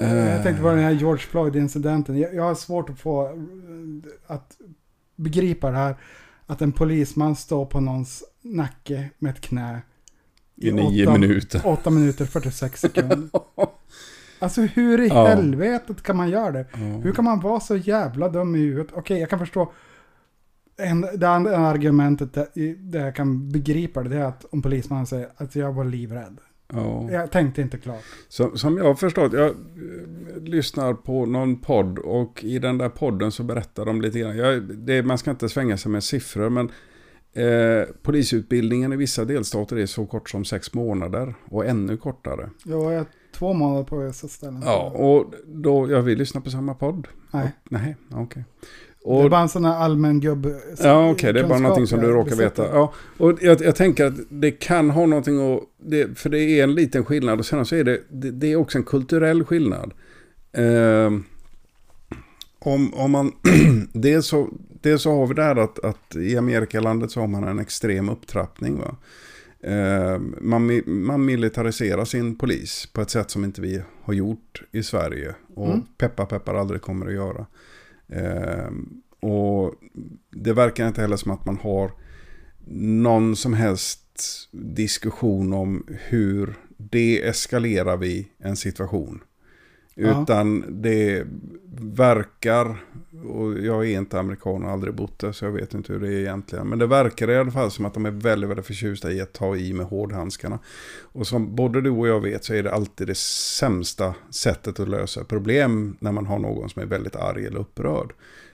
Jag 0.00 0.42
tänkte 0.42 0.62
på 0.62 0.68
den 0.70 0.78
här 0.78 0.90
George 0.90 1.22
Floyd-incidenten. 1.26 2.18
Jag, 2.18 2.34
jag 2.34 2.42
har 2.42 2.54
svårt 2.54 2.90
att 2.90 2.98
få 2.98 3.26
eh, 3.26 3.32
att 4.26 4.56
begripa 5.16 5.70
det 5.70 5.76
här. 5.76 5.96
Att 6.46 6.62
en 6.62 6.72
polisman 6.72 7.36
står 7.36 7.66
på 7.66 7.80
någons 7.80 8.24
nacke 8.42 9.10
med 9.18 9.30
ett 9.30 9.40
knä. 9.40 9.82
I 10.56 10.72
nio 10.72 11.06
åtta- 11.06 11.12
minuter. 11.18 11.60
8 11.64 11.90
minuter 11.90 12.24
46 12.24 12.80
sekunder. 12.80 13.28
Alltså 14.38 14.60
hur 14.60 15.00
i 15.00 15.08
Ja. 15.08 15.26
helvetet 15.26 16.02
kan 16.02 16.16
man 16.16 16.30
göra 16.30 16.50
det? 16.52 16.66
Ja. 16.72 16.78
Hur 16.78 17.12
kan 17.12 17.24
man 17.24 17.40
vara 17.40 17.60
så 17.60 17.76
jävla 17.76 18.28
dum 18.28 18.56
i 18.56 18.58
huvudet? 18.58 18.92
Okej, 18.92 19.20
jag 19.20 19.30
kan 19.30 19.38
förstå. 19.38 19.72
En, 20.80 21.00
det 21.14 21.28
andra 21.28 21.56
argumentet 21.56 22.34
där, 22.34 22.46
där 22.90 23.04
jag 23.04 23.14
kan 23.16 23.48
begripa 23.48 24.02
det, 24.02 24.08
det 24.08 24.16
är 24.16 24.24
att 24.24 24.44
om 24.50 24.62
polismannen 24.62 25.06
säger 25.06 25.28
att 25.36 25.56
jag 25.56 25.72
var 25.72 25.84
livrädd. 25.84 26.38
Ja. 26.72 27.10
Jag 27.10 27.30
tänkte 27.30 27.62
inte 27.62 27.78
klart. 27.78 28.02
Som, 28.28 28.58
som 28.58 28.76
jag 28.76 28.84
har 28.84 28.94
förstått, 28.94 29.32
jag 29.32 29.46
eh, 29.46 29.52
lyssnar 30.42 30.94
på 30.94 31.26
någon 31.26 31.56
podd 31.60 31.98
och 31.98 32.44
i 32.44 32.58
den 32.58 32.78
där 32.78 32.88
podden 32.88 33.32
så 33.32 33.42
berättar 33.42 33.84
de 33.86 34.00
lite 34.00 34.18
grann. 34.18 34.36
Jag, 34.36 34.62
det, 34.62 35.02
man 35.02 35.18
ska 35.18 35.30
inte 35.30 35.48
svänga 35.48 35.76
sig 35.76 35.92
med 35.92 36.04
siffror 36.04 36.50
men 36.50 36.70
eh, 37.32 37.86
polisutbildningen 38.02 38.92
i 38.92 38.96
vissa 38.96 39.24
delstater 39.24 39.76
är 39.76 39.86
så 39.86 40.06
kort 40.06 40.30
som 40.30 40.44
sex 40.44 40.74
månader 40.74 41.34
och 41.44 41.66
ännu 41.66 41.96
kortare. 41.96 42.50
Jag 42.64 42.78
var 42.78 42.92
två 43.34 43.52
månader 43.52 43.84
på 43.84 43.96
vissa 43.98 44.28
ställen. 44.28 44.62
Ja, 44.64 44.90
och 44.90 45.34
då, 45.46 45.90
ja 45.90 46.00
vi 46.00 46.14
lyssnar 46.16 46.40
på 46.42 46.50
samma 46.50 46.74
podd. 46.74 47.08
Nej, 47.30 47.52
Nej, 47.70 47.96
okej. 48.10 48.44
det 49.04 49.10
är 49.10 49.24
Och, 49.24 49.30
bara 49.30 49.40
en 49.40 49.48
sån 49.48 49.64
här 49.64 49.74
allmän 49.76 50.20
gubb... 50.20 50.46
ja, 50.82 51.10
okej, 51.10 51.32
det 51.32 51.40
är 51.40 51.48
bara 51.48 51.58
någonting 51.58 51.86
som 51.86 52.00
du 52.00 52.06
jag 52.06 52.14
råkar 52.14 52.30
besitter. 52.36 52.62
veta. 52.62 52.74
Ja, 52.76 52.92
och 53.18 53.38
jag, 53.40 53.60
jag 53.60 53.76
tänker 53.76 54.06
att 54.06 54.14
det 54.28 54.50
kan 54.50 54.90
ha 54.90 55.06
någonting 55.06 55.54
att, 55.54 55.62
det, 55.82 56.18
för 56.18 56.30
det 56.30 56.40
är 56.40 56.62
en 56.64 56.74
liten 56.74 57.04
skillnad 57.04 57.38
och 57.38 57.46
sen 57.46 57.64
så 57.66 57.74
är 57.76 57.84
det, 57.84 58.00
det, 58.10 58.30
det 58.30 58.52
är 58.52 58.56
också 58.56 58.78
en 58.78 58.84
kulturell 58.84 59.44
skillnad. 59.44 59.92
Ehm, 60.52 61.24
om, 62.58 62.94
om 62.94 63.10
man, 63.10 63.32
dels 63.92 64.26
så, 64.26 64.48
dels 64.82 65.02
så 65.02 65.16
har 65.16 65.26
vi 65.26 65.34
det 65.34 65.42
här 65.42 65.56
att, 65.56 65.84
att 65.84 66.16
i 66.16 66.36
Amerikalandet 66.36 67.10
så 67.10 67.20
har 67.20 67.26
man 67.26 67.44
en 67.44 67.58
extrem 67.58 68.08
upptrappning. 68.08 68.78
Va? 68.78 68.96
Ehm, 69.62 70.34
man, 70.40 70.82
man 70.86 71.24
militariserar 71.24 72.04
sin 72.04 72.36
polis 72.38 72.86
på 72.92 73.00
ett 73.00 73.10
sätt 73.10 73.30
som 73.30 73.44
inte 73.44 73.60
vi 73.60 73.82
har 74.02 74.14
gjort 74.14 74.62
i 74.72 74.82
Sverige. 74.82 75.34
Och 75.54 75.66
Mm. 75.68 75.82
peppar 75.98 76.26
peppar 76.26 76.54
aldrig 76.54 76.82
kommer 76.82 77.06
att 77.06 77.12
göra. 77.12 77.46
Ehm, 78.08 79.02
och 79.20 79.74
det 80.30 80.52
verkar 80.52 80.88
inte 80.88 81.00
heller 81.00 81.16
som 81.16 81.30
att 81.32 81.44
man 81.46 81.56
har 81.56 81.92
någon 83.02 83.36
som 83.36 83.54
helst 83.54 84.00
diskussion 84.52 85.52
om 85.52 85.86
hur 85.88 86.54
deeskalerar 86.76 87.96
vi 87.96 88.28
en 88.38 88.56
situation. 88.56 89.20
Ja. 90.00 90.22
Utan 90.22 90.64
det 90.82 91.26
verkar, 91.80 92.76
och 93.24 93.58
jag 93.58 93.86
är 93.90 93.98
inte 93.98 94.20
amerikan 94.20 94.64
och 94.64 94.70
aldrig 94.70 94.94
bott 94.94 95.18
där 95.18 95.32
så 95.32 95.44
jag 95.44 95.52
vet 95.52 95.74
inte 95.74 95.92
hur 95.92 96.00
det 96.00 96.08
är 96.08 96.20
egentligen. 96.20 96.68
Men 96.68 96.78
det 96.78 96.86
verkar 96.86 97.30
i 97.30 97.36
alla 97.36 97.50
fall 97.50 97.70
som 97.70 97.84
att 97.84 97.94
de 97.94 98.06
är 98.06 98.10
väldigt, 98.10 98.50
väldigt 98.50 98.66
förtjusta 98.66 99.12
i 99.12 99.20
att 99.20 99.32
ta 99.32 99.56
i 99.56 99.72
med 99.72 99.86
hårdhandskarna. 99.86 100.58
Och 101.02 101.26
som 101.26 101.56
både 101.56 101.80
du 101.80 101.90
och 101.90 102.08
jag 102.08 102.20
vet 102.20 102.44
så 102.44 102.54
är 102.54 102.62
det 102.62 102.72
alltid 102.72 103.06
det 103.06 103.16
sämsta 103.58 104.14
sättet 104.30 104.80
att 104.80 104.88
lösa 104.88 105.24
problem 105.24 105.96
när 106.00 106.12
man 106.12 106.26
har 106.26 106.38
någon 106.38 106.68
som 106.68 106.82
är 106.82 106.86
väldigt 106.86 107.16
arg 107.16 107.46
eller 107.46 107.60
upprörd. 107.60 108.12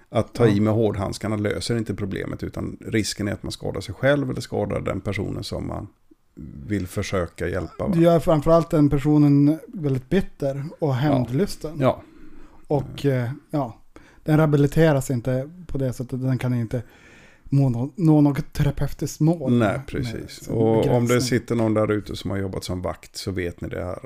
Att 0.09 0.35
ta 0.35 0.47
i 0.47 0.61
med 0.61 0.75
hårdhandskarna 0.75 1.37
löser 1.37 1.77
inte 1.77 1.95
problemet 1.95 2.43
utan 2.43 2.77
risken 2.81 3.29
är 3.29 3.33
att 3.33 3.43
man 3.43 3.53
skadar 3.53 3.81
sig 3.81 3.95
själv 3.95 4.31
eller 4.31 4.41
skadar 4.41 4.81
den 4.81 5.01
personen 5.01 5.45
som 5.45 5.67
man 5.67 5.89
vill 6.67 6.87
försöka 6.87 7.49
hjälpa. 7.49 7.87
Va? 7.87 7.95
Du 7.95 8.03
gör 8.03 8.21
framförallt 8.21 8.71
den 8.71 8.91
personen 8.91 9.59
väldigt 9.67 10.09
bitter 10.11 10.65
och 10.79 10.95
hämndlysten. 10.95 11.77
Ja, 11.81 12.03
Och 12.67 13.07
eh, 13.07 13.31
ja, 13.51 13.81
den 14.25 14.37
rehabiliteras 14.37 15.11
inte 15.11 15.51
på 15.67 15.79
det 15.79 15.93
sättet. 15.93 16.23
Den 16.23 16.39
kan 16.39 16.55
inte 16.55 16.83
nå, 17.45 17.69
nå- 17.69 17.93
nå 17.97 18.21
något 18.21 18.53
terapeutiskt 18.53 19.21
mål. 19.21 19.59
nej 19.59 19.81
precis. 19.87 20.49
Och 20.49 20.87
om 20.87 21.07
det 21.07 21.21
sitter 21.21 21.55
någon 21.55 21.75
där 21.75 21.93
ute 21.93 22.17
som 22.17 22.31
har 22.31 22.39
jobbat 22.39 22.65
som 22.65 22.83
vakt 22.83 23.17
så 23.17 23.31
vet 23.31 23.61
ni 23.61 23.69
det 23.69 23.85
här 23.85 23.99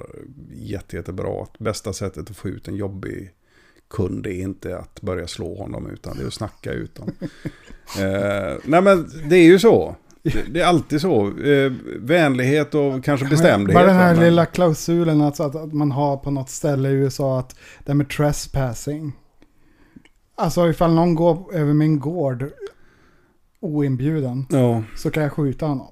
jätte, 0.53 0.97
jättebra. 0.97 1.43
Att 1.43 1.59
bästa 1.59 1.93
sättet 1.93 2.31
att 2.31 2.37
få 2.37 2.49
ut 2.49 2.69
en 2.69 2.77
jobbig 2.77 3.31
kund 3.91 4.27
är 4.27 4.31
inte 4.31 4.79
att 4.79 5.01
börja 5.01 5.27
slå 5.27 5.55
honom 5.59 5.91
utan 5.91 6.17
det 6.17 6.23
är 6.23 6.27
att 6.27 6.35
snacka 6.35 6.73
ut 6.73 6.95
dem. 6.95 7.11
eh, 7.99 8.57
nej 8.65 8.83
men 8.83 9.11
det 9.29 9.37
är 9.37 9.45
ju 9.45 9.59
så. 9.59 9.97
Det, 10.33 10.43
det 10.53 10.61
är 10.61 10.67
alltid 10.67 11.01
så. 11.01 11.27
Eh, 11.41 11.73
vänlighet 12.01 12.75
och 12.75 13.05
kanske 13.05 13.27
bestämdhet. 13.27 13.75
Bara 13.75 13.87
den 13.87 13.97
här 13.97 14.15
men- 14.15 14.25
lilla 14.25 14.47
klausulen 14.47 15.21
alltså 15.21 15.43
att, 15.43 15.57
att 15.57 15.73
man 15.73 15.91
har 15.93 16.17
på 16.17 16.31
något 16.31 16.51
ställe 16.51 16.89
i 16.89 16.93
USA 16.93 17.39
att 17.39 17.57
det 17.85 17.95
med 17.95 18.09
trespassing. 18.09 19.13
Alltså 20.35 20.69
ifall 20.71 20.95
någon 20.95 21.15
går 21.15 21.55
över 21.55 21.73
min 21.73 22.01
gård 22.01 22.45
oinbjuden 23.61 24.47
Ja. 24.51 24.83
så 24.97 25.11
kan 25.11 25.23
jag 25.23 25.33
skjuta 25.33 25.67
honom. 25.67 25.87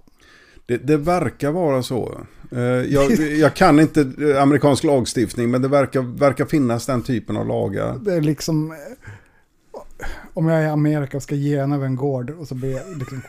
Det, 0.67 0.77
det 0.77 0.97
verkar 0.97 1.51
vara 1.51 1.83
så. 1.83 2.21
Eh, 2.53 2.59
Jag, 2.63 3.11
jag 3.41 3.55
kan 3.55 3.81
inte 3.81 4.01
eh, 4.01 4.43
amerikansk 4.43 4.85
lagstiftning 4.85 5.51
men 5.51 5.63
det 5.63 5.69
verkar, 5.69 6.03
verkar 6.03 6.45
finnas 6.45 6.87
den 6.87 7.03
typen 7.03 7.37
av 7.37 7.47
lagar. 7.47 7.99
Det 8.05 8.15
är 8.15 8.21
liksom... 8.21 8.71
eh, 8.71 8.77
Om 10.35 10.49
jag 10.49 10.63
är 10.63 10.67
i 10.67 10.71
Amerika 10.71 11.17
och 11.17 11.23
ska 11.23 11.35
ge 11.35 11.57
en 11.57 11.73
över 11.73 11.87
en 11.87 11.97
gård 11.97 12.31
och 12.31 12.49
så 12.49 12.55
blir 12.55 12.71
jag 12.71 12.99
liksom 12.99 13.23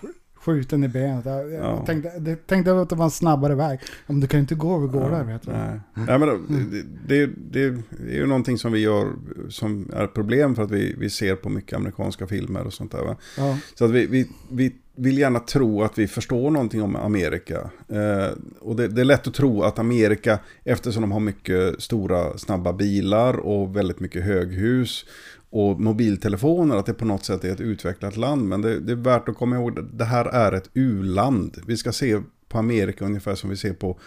skjuten 0.48 0.84
i 0.84 0.88
benet. 0.88 1.26
Jag, 1.26 1.54
Ja. 1.54 1.84
tänkte, 1.86 2.20
det, 2.20 2.48
tänkte 2.48 2.82
att 2.82 2.90
det 2.90 2.96
var 2.96 3.06
en 3.06 3.12
snabbare 3.12 3.56
väg. 3.56 3.80
Om 4.08 4.20
du 4.20 4.28
kan 4.28 4.40
inte 4.40 4.56
gå 4.56 4.76
över 4.78 4.88
gårdar 4.88 5.18
Ja, 5.18 5.24
vet 5.24 5.42
du. 5.42 5.52
Nej. 5.52 5.80
Nej, 5.94 6.20
men 6.20 6.30
det, 6.30 6.82
det, 7.08 7.26
det, 7.52 7.70
det 7.90 8.12
är 8.14 8.16
ju 8.18 8.26
någonting 8.26 8.58
som 8.58 8.72
vi 8.72 8.80
gör 8.80 9.08
som 9.50 9.90
är 9.94 10.04
ett 10.04 10.14
problem 10.14 10.56
för 10.56 10.64
att 10.64 10.72
vi, 10.72 10.96
vi 10.98 11.10
ser 11.10 11.36
på 11.36 11.50
mycket 11.50 11.74
amerikanska 11.78 12.28
filmer 12.28 12.66
och 12.66 12.74
sånt 12.74 12.92
där. 12.92 13.16
Ja. 13.38 13.58
Så 13.76 13.86
att 13.86 13.92
vi, 13.92 14.06
vi, 14.06 14.28
vi 14.52 14.76
vill 14.96 15.18
gärna 15.18 15.40
tro 15.40 15.84
att 15.84 15.98
vi 15.98 16.08
förstår 16.08 16.52
någonting 16.52 16.82
om 16.82 16.96
Amerika. 16.96 17.70
Eh, 17.90 18.38
och 18.60 18.76
det, 18.76 18.88
det 18.88 19.02
är 19.02 19.06
lätt 19.06 19.28
att 19.28 19.34
tro 19.34 19.64
att 19.64 19.80
Amerika, 19.80 20.40
eftersom 20.64 21.02
de 21.02 21.12
har 21.12 21.20
mycket 21.20 21.82
stora 21.82 22.38
snabba 22.38 22.74
bilar 22.74 23.34
och 23.34 23.76
väldigt 23.76 24.00
mycket 24.00 24.24
höghus 24.24 25.06
och 25.50 25.80
mobiltelefoner, 25.82 26.76
att 26.76 26.86
det 26.86 26.94
på 26.94 27.06
något 27.06 27.26
sätt 27.26 27.44
är 27.44 27.52
ett 27.52 27.62
utvecklat 27.62 28.18
land. 28.18 28.48
Men 28.48 28.62
det, 28.62 28.80
det 28.80 28.92
är 28.92 28.96
värt 28.96 29.30
att 29.30 29.36
komma 29.38 29.56
ihåg 29.56 29.80
att 29.80 29.98
det 29.98 30.06
här 30.06 30.26
är 30.26 30.52
ett 30.52 30.70
u-land. 30.74 31.58
Vi 31.68 31.78
ska 31.78 31.92
se 31.92 32.22
på 32.50 32.58
Amerika 32.58 33.06
ungefär 33.06 33.36
som 33.36 33.50
vi 33.50 33.58
ser 33.58 33.74
på 33.74 33.98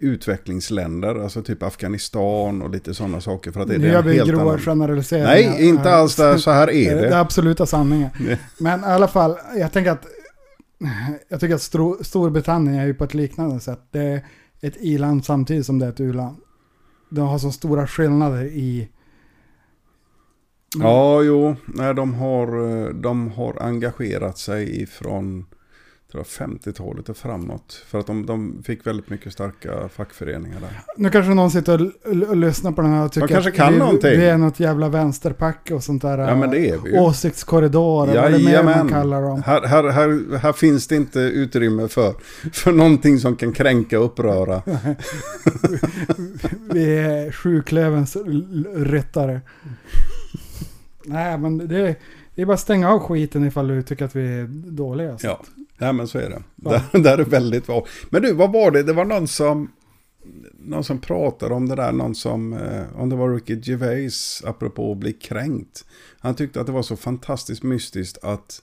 utvecklingsländer, 0.00 1.14
alltså 1.22 1.42
typ 1.42 1.62
Afghanistan 1.62 2.62
och 2.62 2.70
lite 2.70 2.94
sådana 2.94 3.20
saker. 3.20 3.52
För 3.52 3.60
att 3.60 3.68
det, 3.68 3.72
det 3.74 3.78
Nu 3.78 3.88
är 3.88 3.92
gör 3.92 4.02
vi 4.02 4.16
grova 4.18 4.42
annan... 4.42 4.58
generaliseringar. 4.58 5.26
Nej, 5.28 5.68
inte 5.68 5.90
alls 5.94 6.16
där, 6.16 6.36
så 6.36 6.50
här 6.50 6.70
är 6.70 6.94
Det 6.96 7.06
är 7.06 7.10
det. 7.10 7.20
absoluta 7.20 7.66
sanningen. 7.66 8.10
Men 8.58 8.80
i 8.80 8.84
alla 8.84 9.08
fall, 9.08 9.36
jag 9.56 9.72
tänker 9.72 9.90
att 9.90 10.06
jag 11.28 11.40
tycker 11.40 11.54
att 11.54 11.62
Storbritannien 12.06 12.74
är 12.74 12.86
ju 12.86 12.94
på 12.94 13.04
ett 13.04 13.14
liknande 13.14 13.60
sätt. 13.60 13.80
Det 13.90 14.00
är 14.02 14.22
ett 14.60 14.76
i-land 14.76 15.24
samtidigt 15.24 15.66
som 15.66 15.78
det 15.78 15.86
är 15.86 15.90
ett 15.90 16.00
u-land. 16.00 16.36
De 17.10 17.20
har 17.20 17.38
så 17.38 17.50
stora 17.52 17.86
skillnader 17.86 18.44
i... 18.44 18.88
Ja, 20.76 21.22
jo, 21.22 21.56
nej, 21.66 21.94
de, 21.94 22.14
har, 22.14 22.46
eh, 22.86 22.88
de 22.88 23.30
har 23.30 23.62
engagerat 23.62 24.38
sig 24.38 24.82
ifrån 24.82 25.46
tror 26.12 26.24
jag, 26.38 26.48
50-talet 26.48 27.08
och 27.08 27.16
framåt. 27.16 27.84
För 27.86 27.98
att 27.98 28.06
de, 28.06 28.26
de 28.26 28.62
fick 28.62 28.86
väldigt 28.86 29.10
mycket 29.10 29.32
starka 29.32 29.88
fackföreningar 29.88 30.60
där. 30.60 30.80
Nu 30.96 31.10
kanske 31.10 31.34
någon 31.34 31.50
sitter 31.50 31.92
och, 32.04 32.28
och 32.28 32.36
lyssnar 32.36 32.72
på 32.72 32.82
den 32.82 32.92
här 32.92 33.04
och 33.04 33.12
tycker 33.12 33.28
kanske 33.28 33.50
att 33.50 33.56
kan 33.56 33.72
vi, 33.72 33.78
någonting. 33.78 34.10
vi 34.10 34.28
är 34.28 34.38
något 34.38 34.60
jävla 34.60 34.88
vänsterpack 34.88 35.70
och 35.72 35.84
sånt 35.84 36.02
där. 36.02 36.18
Ja, 36.18 36.34
men 36.34 36.50
det 36.50 36.68
är 36.68 36.78
vi 36.78 36.90
ju. 36.90 36.98
Åsiktskorridor, 36.98 38.08
eller 38.08 38.22
vad 38.22 38.32
det 38.32 38.44
mer 38.44 38.62
man 38.62 38.88
kallar 38.88 39.22
dem. 39.22 39.42
Här, 39.42 39.62
här, 39.62 39.88
här, 39.88 40.36
här 40.36 40.52
finns 40.52 40.86
det 40.86 40.96
inte 40.96 41.20
utrymme 41.20 41.88
för, 41.88 42.14
för 42.52 42.72
någonting 42.72 43.18
som 43.18 43.36
kan 43.36 43.52
kränka 43.52 43.98
och 43.98 44.04
uppröra. 44.04 44.62
Vi 46.72 46.98
är 46.98 47.32
sjuklövens 47.32 48.16
ryttare. 48.74 49.40
Nej, 51.08 51.38
men 51.38 51.58
det 51.58 51.88
är, 51.88 51.96
det 52.34 52.42
är 52.42 52.46
bara 52.46 52.54
att 52.54 52.60
stänga 52.60 52.90
av 52.90 52.98
skiten 52.98 53.44
ifall 53.44 53.68
du 53.68 53.82
tycker 53.82 54.04
att 54.04 54.16
vi 54.16 54.40
är 54.40 54.46
dåliga. 54.70 55.18
Så. 55.18 55.26
Ja, 55.26 55.42
nej, 55.78 55.92
men 55.92 56.08
så 56.08 56.18
är 56.18 56.30
det. 56.30 56.42
Ja. 56.56 56.70
Där, 56.92 57.00
där 57.00 57.18
är 57.18 57.24
väldigt 57.24 57.66
bra. 57.66 57.86
Men 58.10 58.22
du, 58.22 58.32
vad 58.32 58.52
var 58.52 58.70
det? 58.70 58.82
Det 58.82 58.92
var 58.92 59.04
någon 59.04 59.28
som, 59.28 59.72
någon 60.58 60.84
som 60.84 61.00
pratade 61.00 61.54
om 61.54 61.68
det 61.68 61.74
där. 61.74 61.92
Någon 61.92 62.14
som, 62.14 62.52
eh, 62.52 63.00
om 63.00 63.08
det 63.08 63.16
var 63.16 63.34
Ricky 63.34 63.60
Gervais, 63.62 64.42
apropå 64.46 64.92
att 64.92 64.98
bli 64.98 65.12
kränkt. 65.12 65.84
Han 66.18 66.34
tyckte 66.34 66.60
att 66.60 66.66
det 66.66 66.72
var 66.72 66.82
så 66.82 66.96
fantastiskt 66.96 67.62
mystiskt 67.62 68.24
att 68.24 68.62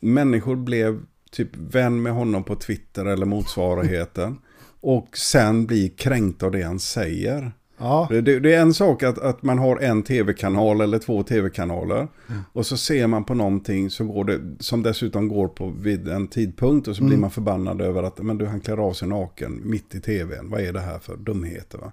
människor 0.00 0.56
blev 0.56 1.00
typ 1.30 1.56
vän 1.56 2.02
med 2.02 2.12
honom 2.12 2.44
på 2.44 2.56
Twitter 2.56 3.04
eller 3.04 3.26
motsvarigheten. 3.26 4.38
Och 4.80 5.16
sen 5.16 5.66
blir 5.66 5.88
kränkta 5.88 6.46
av 6.46 6.52
det 6.52 6.62
han 6.62 6.80
säger. 6.80 7.52
Ja, 7.78 8.06
Det, 8.10 8.20
det, 8.20 8.54
är 8.54 8.60
en 8.60 8.74
sak 8.74 9.02
att, 9.02 9.18
att 9.18 9.42
man 9.42 9.58
har 9.58 9.76
en 9.76 10.02
tv-kanal 10.02 10.80
eller 10.80 10.98
två 10.98 11.22
tv-kanaler. 11.22 12.08
Och 12.52 12.66
så 12.66 12.76
ser 12.76 13.06
man 13.06 13.24
på 13.24 13.34
någonting 13.34 13.90
så 13.90 14.04
går 14.04 14.24
det, 14.24 14.40
som 14.58 14.82
dessutom 14.82 15.28
går 15.28 15.48
på 15.48 15.72
vid 15.80 16.08
en 16.08 16.28
tidpunkt. 16.28 16.88
Och 16.88 16.96
så 16.96 17.04
blir 17.04 17.16
man 17.16 17.30
förbannad 17.30 17.80
över 17.80 18.02
att 18.02 18.22
men 18.22 18.38
du, 18.38 18.46
han 18.46 18.60
klär 18.60 18.76
av 18.76 18.92
sig 18.92 19.08
naken 19.08 19.60
mitt 19.64 19.94
i 19.94 20.00
tvn. 20.00 20.50
Vad 20.50 20.60
är 20.60 20.72
det 20.72 20.80
här 20.80 20.98
för 20.98 21.16
dumheter? 21.16 21.78
Va? 21.78 21.92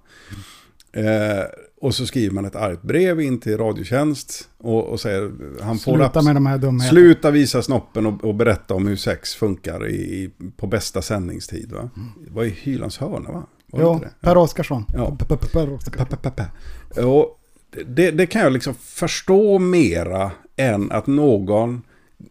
Eh, 0.92 1.44
och 1.80 1.94
så 1.94 2.06
skriver 2.06 2.34
man 2.34 2.44
ett 2.44 2.56
argt 2.56 2.82
brev 2.82 3.20
in 3.20 3.40
till 3.40 3.58
Radiotjänst. 3.58 4.48
Och, 4.58 4.84
och 4.84 5.00
säger 5.00 5.32
han 5.60 5.78
får 5.78 5.92
sluta 5.92 6.20
abs- 6.20 6.24
med 6.24 6.36
de 6.36 6.46
här 6.46 6.58
dumheterna. 6.58 6.90
Sluta 6.90 7.30
visa 7.30 7.62
snoppen 7.62 8.06
och, 8.06 8.24
och 8.24 8.34
berätta 8.34 8.74
om 8.74 8.86
hur 8.86 8.96
sex 8.96 9.34
funkar 9.34 9.88
i, 9.88 10.30
på 10.56 10.66
bästa 10.66 11.02
sändningstid. 11.02 11.72
Va? 11.72 11.90
Det 12.26 12.30
var 12.34 12.44
i 12.44 12.48
Hylands 12.48 12.98
hörna 12.98 13.32
va? 13.32 13.46
Jo? 13.72 14.00
Per 14.20 14.36
Oskarsson. 14.36 14.84
Ja. 14.94 15.16
Per 15.52 15.72
Oskarsson. 15.72 16.46
Och 16.96 17.38
det, 17.86 18.10
det 18.10 18.26
kan 18.26 18.42
jag 18.42 18.52
liksom 18.52 18.74
förstå 18.74 19.58
mera 19.58 20.30
än 20.56 20.92
att 20.92 21.06
någon 21.06 21.82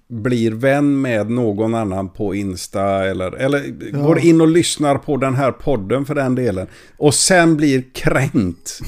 blir 0.07 0.51
vän 0.51 1.01
med 1.01 1.29
någon 1.29 1.75
annan 1.75 2.09
på 2.09 2.35
Insta 2.35 3.05
eller, 3.09 3.31
eller 3.31 3.73
Ja. 3.93 3.99
går 3.99 4.19
in 4.19 4.41
och 4.41 4.47
lyssnar 4.47 4.97
på 4.97 5.17
den 5.17 5.35
här 5.35 5.51
podden 5.51 6.05
för 6.05 6.15
den 6.15 6.35
delen. 6.35 6.67
Och 6.97 7.13
sen 7.13 7.57
blir 7.57 7.83
kränkt. 7.93 8.79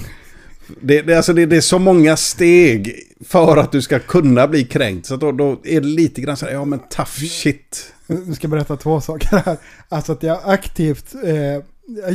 Det, 0.81 1.01
det, 1.01 1.13
alltså 1.15 1.33
det, 1.33 1.45
det 1.45 1.55
är 1.57 1.61
så 1.61 1.79
många 1.79 2.17
steg 2.17 2.93
för 3.25 3.57
att 3.57 3.71
du 3.71 3.81
ska 3.81 3.99
kunna 3.99 4.47
bli 4.47 4.63
kränkt. 4.63 5.05
Så 5.05 5.15
då, 5.15 5.31
då 5.31 5.51
är 5.63 5.81
det 5.81 5.87
lite 5.87 6.21
grann 6.21 6.37
så 6.37 6.45
här, 6.45 6.53
ja 6.53 6.65
men 6.65 6.79
tough 6.79 7.11
shit. 7.11 7.93
Jag 8.07 8.35
ska 8.35 8.47
berätta 8.47 8.77
två 8.77 9.01
saker 9.01 9.37
här. 9.45 9.57
Alltså 9.89 10.11
att 10.11 10.23
jag 10.23 10.39
aktivt, 10.45 11.15
eh, 11.23 11.35
jag 11.35 11.63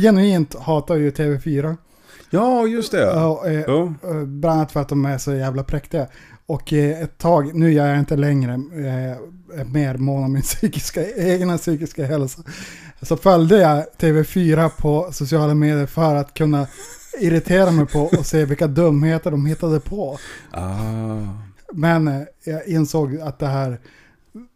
genuint 0.01 0.55
hatar 0.55 0.95
ju 0.95 1.11
TV4. 1.11 1.77
Ja, 2.29 2.67
just 2.67 2.91
det. 2.91 3.03
Eh, 3.03 3.53
Ja. 3.67 3.93
eh, 4.03 4.23
Bland 4.25 4.57
annat 4.59 4.71
för 4.71 4.79
att 4.81 4.89
de 4.89 5.05
är 5.05 5.17
så 5.17 5.33
jävla 5.33 5.63
präktiga. 5.63 6.07
Och 6.45 6.73
eh, 6.73 7.01
ett 7.01 7.17
tag, 7.17 7.55
nu 7.55 7.71
gör 7.73 7.87
jag 7.87 7.99
inte 7.99 8.15
längre, 8.15 8.53
eh, 8.53 9.65
mer 9.65 9.97
mån 9.97 10.23
om 10.23 10.33
min 10.33 10.41
psykiska, 10.57 11.01
egna 11.15 11.57
psykiska 11.57 12.05
hälsa. 12.05 12.41
Så 13.01 13.17
följde 13.17 13.57
jag 13.57 13.85
TV4 13.97 14.69
på 14.77 15.09
sociala 15.11 15.53
medier 15.55 15.85
för 15.85 16.15
att 16.15 16.33
kunna 16.33 16.67
irritera 17.19 17.71
mig 17.71 17.85
på 17.85 17.99
och 18.01 18.25
se 18.25 18.45
vilka 18.45 18.67
dumheter 18.67 19.31
de 19.31 19.45
hittade 19.45 19.79
på. 19.79 20.17
Ah. 20.51 21.17
Men 21.73 22.07
eh, 22.07 22.21
jag 22.43 22.67
insåg 22.67 23.17
att 23.21 23.39
det 23.39 23.47
här, 23.47 23.79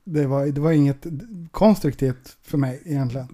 det 0.04 0.26
var, 0.26 0.46
det 0.46 0.62
var 0.62 0.72
inget 0.72 1.06
konstruktivt 1.52 2.38
för 2.44 2.58
mig 2.58 2.82
egentligen. 2.86 3.28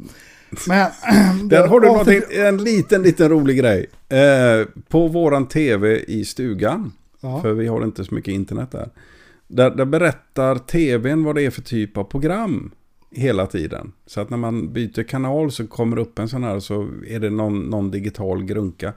Men... 0.67 0.91
Där 1.49 1.67
har 1.67 1.79
du 1.79 1.87
någonting, 1.87 2.21
en 2.31 2.57
liten, 2.63 3.01
liten 3.03 3.29
rolig 3.29 3.57
grej. 3.57 3.89
Eh, 4.09 4.67
på 4.87 5.07
våran 5.07 5.47
tv 5.47 5.99
i 6.07 6.25
stugan, 6.25 6.91
Ja. 7.21 7.41
för 7.41 7.53
vi 7.53 7.67
har 7.67 7.83
inte 7.83 8.05
så 8.05 8.15
mycket 8.15 8.31
internet 8.33 8.71
där. 8.71 8.89
Där, 9.47 9.69
där 9.69 9.85
berättar 9.85 10.55
tvn 10.55 11.23
vad 11.23 11.35
det 11.35 11.41
är 11.41 11.49
för 11.49 11.61
typ 11.61 11.97
av 11.97 12.03
program 12.03 12.71
hela 13.11 13.45
tiden. 13.45 13.91
Så 14.05 14.21
att 14.21 14.29
när 14.29 14.37
man 14.37 14.73
byter 14.73 15.03
kanal 15.03 15.51
så 15.51 15.67
kommer 15.67 15.95
det 15.95 16.01
upp 16.01 16.19
en 16.19 16.29
sån 16.29 16.43
här 16.43 16.59
så 16.59 16.87
är 17.07 17.19
det 17.19 17.29
någon, 17.29 17.59
någon 17.61 17.91
digital 17.91 18.43
grunka. 18.43 18.93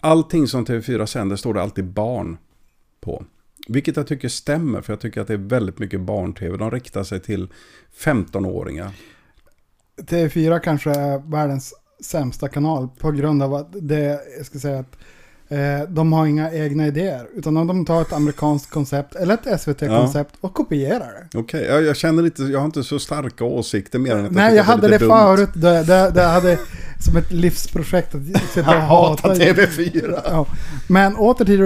Allting 0.00 0.46
som 0.46 0.66
TV4 0.66 1.06
sänder 1.06 1.36
står 1.36 1.54
det 1.54 1.62
alltid 1.62 1.84
barn 1.84 2.36
på. 3.00 3.24
Vilket 3.68 3.96
jag 3.96 4.06
tycker 4.06 4.28
stämmer, 4.28 4.80
för 4.80 4.92
jag 4.92 5.00
tycker 5.00 5.20
att 5.20 5.26
det 5.26 5.34
är 5.34 5.38
väldigt 5.38 5.78
mycket 5.78 6.00
barn-tv. 6.00 6.56
De 6.56 6.70
riktar 6.70 7.04
sig 7.04 7.20
till 7.20 7.48
15-åringar. 7.98 8.90
TV4 9.96 10.58
kanske 10.58 10.90
är 10.90 11.30
världens 11.30 11.74
sämsta 12.04 12.48
kanal 12.48 12.88
på 12.88 13.10
grund 13.10 13.42
av 13.42 13.54
att 13.54 13.68
det, 13.72 14.20
jag 14.36 14.46
ska 14.46 14.58
säga 14.58 14.78
att 14.78 14.96
de 15.88 16.12
har 16.12 16.26
inga 16.26 16.52
egna 16.52 16.86
idéer. 16.86 17.26
Utan 17.34 17.54
de 17.66 17.84
tar 17.86 18.02
ett 18.02 18.12
amerikanskt 18.12 18.70
koncept 18.70 19.14
eller 19.14 19.34
ett 19.34 19.60
SVT-koncept 19.60 20.34
och 20.40 20.54
kopierar 20.54 21.26
det. 21.30 21.38
Okej, 21.38 21.64
jag, 21.64 21.82
jag 21.82 21.96
känner 21.96 22.24
inte, 22.24 22.42
jag 22.42 22.58
har 22.58 22.66
inte 22.66 22.82
så 22.84 22.98
starka 22.98 23.44
åsikter 23.44 23.98
mer 23.98 24.16
än 24.16 24.24
att 24.26 24.32
Nej, 24.32 24.56
jag 24.56 24.64
hade 24.64 24.88
det 24.88 24.98
dumt. 24.98 25.10
förut. 25.10 25.50
Det, 25.54 25.82
det, 25.82 26.10
det 26.14 26.22
hade 26.22 26.58
som 27.00 27.16
ett 27.16 27.32
livsprojekt 27.32 28.14
att 28.14 28.42
sitta 28.54 28.76
och 28.76 28.82
hata 28.82 29.34
TV4. 29.34 30.20
Ja. 30.24 30.46
Men 30.88 31.16
åter 31.16 31.44
till 31.44 31.62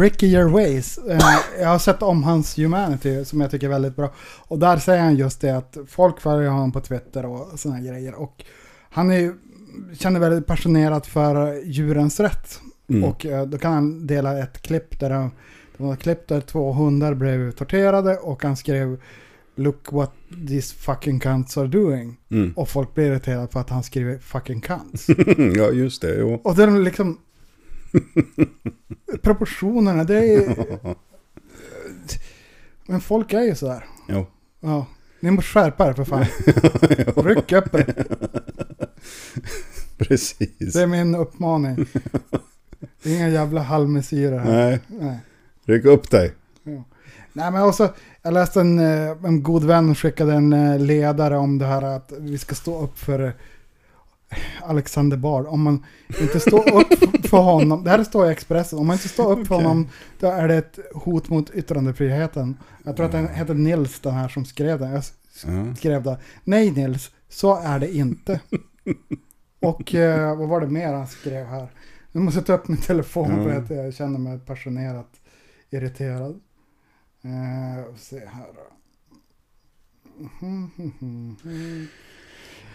Ricky 0.00 0.26
Gervais. 0.26 0.98
Eh, 0.98 1.18
Jag 1.60 1.68
har 1.68 1.78
sett 1.78 2.02
om 2.02 2.22
hans 2.24 2.58
Humanity 2.58 3.24
som 3.24 3.40
jag 3.40 3.50
tycker 3.50 3.66
är 3.66 3.70
väldigt 3.70 3.96
bra. 3.96 4.12
Och 4.48 4.58
där 4.58 4.76
säger 4.76 5.00
han 5.02 5.16
just 5.16 5.40
det 5.40 5.50
att 5.56 5.76
folk 5.88 6.20
följer 6.20 6.50
honom 6.50 6.72
på 6.72 6.80
Twitter 6.80 7.26
och 7.26 7.58
sådana 7.58 7.80
grejer. 7.80 8.14
Och 8.14 8.44
han 8.90 9.10
är, 9.10 9.18
ju- 9.18 9.34
känner 9.98 10.20
väldigt 10.20 10.46
passionerat 10.46 11.06
för 11.06 11.60
djurens 11.64 12.20
rätt. 12.20 12.60
Mm. 12.90 13.04
Och 13.04 13.26
eh, 13.26 13.46
då 13.46 13.58
kan 13.58 13.72
han 13.72 14.06
dela 14.06 14.38
ett 14.38 14.62
klipp 14.62 15.00
där 15.00 15.10
han, 15.10 15.30
det 15.76 15.82
var 15.82 15.92
ett 15.92 16.02
klipp 16.02 16.28
där 16.28 16.40
två 16.40 16.72
hundar 16.72 17.14
blev 17.14 17.52
torterade 17.52 18.16
och 18.16 18.42
han 18.42 18.56
skrev 18.56 18.98
Look 19.54 19.92
what 19.92 20.12
these 20.48 20.74
fucking 20.74 21.20
cunts 21.20 21.58
are 21.58 21.66
doing. 21.66 22.16
Mm. 22.30 22.52
Och 22.56 22.68
folk 22.68 22.94
blir 22.94 23.06
irriterade 23.06 23.48
för 23.48 23.60
att 23.60 23.70
han 23.70 23.82
skriver 23.82 24.18
fucking 24.18 24.60
cunts. 24.60 25.06
ja, 25.56 25.70
just 25.70 26.02
det. 26.02 26.14
Jo. 26.18 26.40
Och 26.44 26.56
det 26.56 26.62
är 26.62 26.70
liksom... 26.70 27.18
proportionerna, 29.22 30.04
det 30.04 30.34
är... 30.34 30.56
Men 32.86 33.00
folk 33.00 33.32
är 33.32 33.42
ju 33.42 33.54
sådär. 33.54 33.84
Jo. 34.08 34.26
Ja. 34.60 34.86
Ni 35.20 35.30
måste 35.30 35.50
skärpa 35.50 35.88
er 35.88 35.92
för 35.92 36.04
fan. 36.04 36.24
Ryck 37.24 37.52
upp 37.52 37.74
er. 37.74 38.06
Precis. 39.98 40.72
Det 40.72 40.82
är 40.82 40.86
min 40.86 41.14
uppmaning. 41.14 41.86
Det 43.02 43.10
är 43.10 43.16
inga 43.16 43.28
jävla 43.28 43.60
halvmesyrer 43.62 44.38
här. 44.38 44.50
Nej, 44.52 44.80
Nej. 44.88 45.18
ryck 45.64 45.84
upp 45.84 46.10
dig. 46.10 46.32
Nej 47.32 47.50
men 47.50 47.62
också, 47.62 47.92
jag 48.22 48.34
läste 48.34 48.60
en, 48.60 48.78
eh, 48.78 49.10
en 49.24 49.42
god 49.42 49.64
vän 49.64 49.94
skickade 49.94 50.34
en 50.34 50.52
eh, 50.52 50.78
ledare 50.78 51.36
om 51.36 51.58
det 51.58 51.66
här 51.66 51.82
att 51.82 52.12
vi 52.18 52.38
ska 52.38 52.54
stå 52.54 52.82
upp 52.82 52.98
för 52.98 53.20
eh, 53.26 53.32
Alexander 54.62 55.16
Bard. 55.16 55.46
Om 55.46 55.62
man 55.62 55.84
inte 56.20 56.40
står 56.40 56.74
upp 56.80 57.26
för 57.28 57.38
honom, 57.42 57.84
det 57.84 57.90
här 57.90 58.04
står 58.04 58.26
i 58.28 58.32
Expressen, 58.32 58.78
om 58.78 58.86
man 58.86 58.94
inte 58.94 59.08
står 59.08 59.32
upp 59.32 59.46
för 59.46 59.54
Okej. 59.54 59.66
honom 59.66 59.88
då 60.20 60.26
är 60.26 60.48
det 60.48 60.54
ett 60.56 60.78
hot 60.94 61.28
mot 61.28 61.50
yttrandefriheten. 61.54 62.56
Jag 62.84 62.96
tror 62.96 63.06
att 63.06 63.12
den 63.12 63.28
heter 63.28 63.54
Nils 63.54 64.00
den 64.00 64.14
här 64.14 64.28
som 64.28 64.44
skrev 64.44 64.78
den. 64.78 64.90
Jag 64.90 65.02
Ja. 65.46 65.74
skrev 65.76 66.02
då. 66.02 66.16
Nej 66.44 66.70
Nils, 66.70 67.10
så 67.28 67.56
är 67.62 67.78
det 67.78 67.94
inte. 67.96 68.40
Och 69.60 69.94
eh, 69.94 70.36
vad 70.38 70.48
var 70.48 70.60
det 70.60 70.66
mer 70.66 70.92
han 70.92 71.06
skrev 71.06 71.46
här? 71.46 71.68
Nu 72.12 72.20
måste 72.20 72.38
jag 72.38 72.46
ta 72.46 72.52
upp 72.52 72.68
min 72.68 72.80
telefon 72.80 73.30
Ja. 73.36 73.42
för 73.44 73.50
att 73.50 73.70
jag 73.70 73.94
känner 73.94 74.18
mig 74.18 74.38
passionerat 74.38 75.20
irriterad. 75.70 76.40
Eh, 77.22 77.94
se 77.96 78.18
här 78.26 78.46
mhm, 80.40 80.70
mhm. 80.76 81.86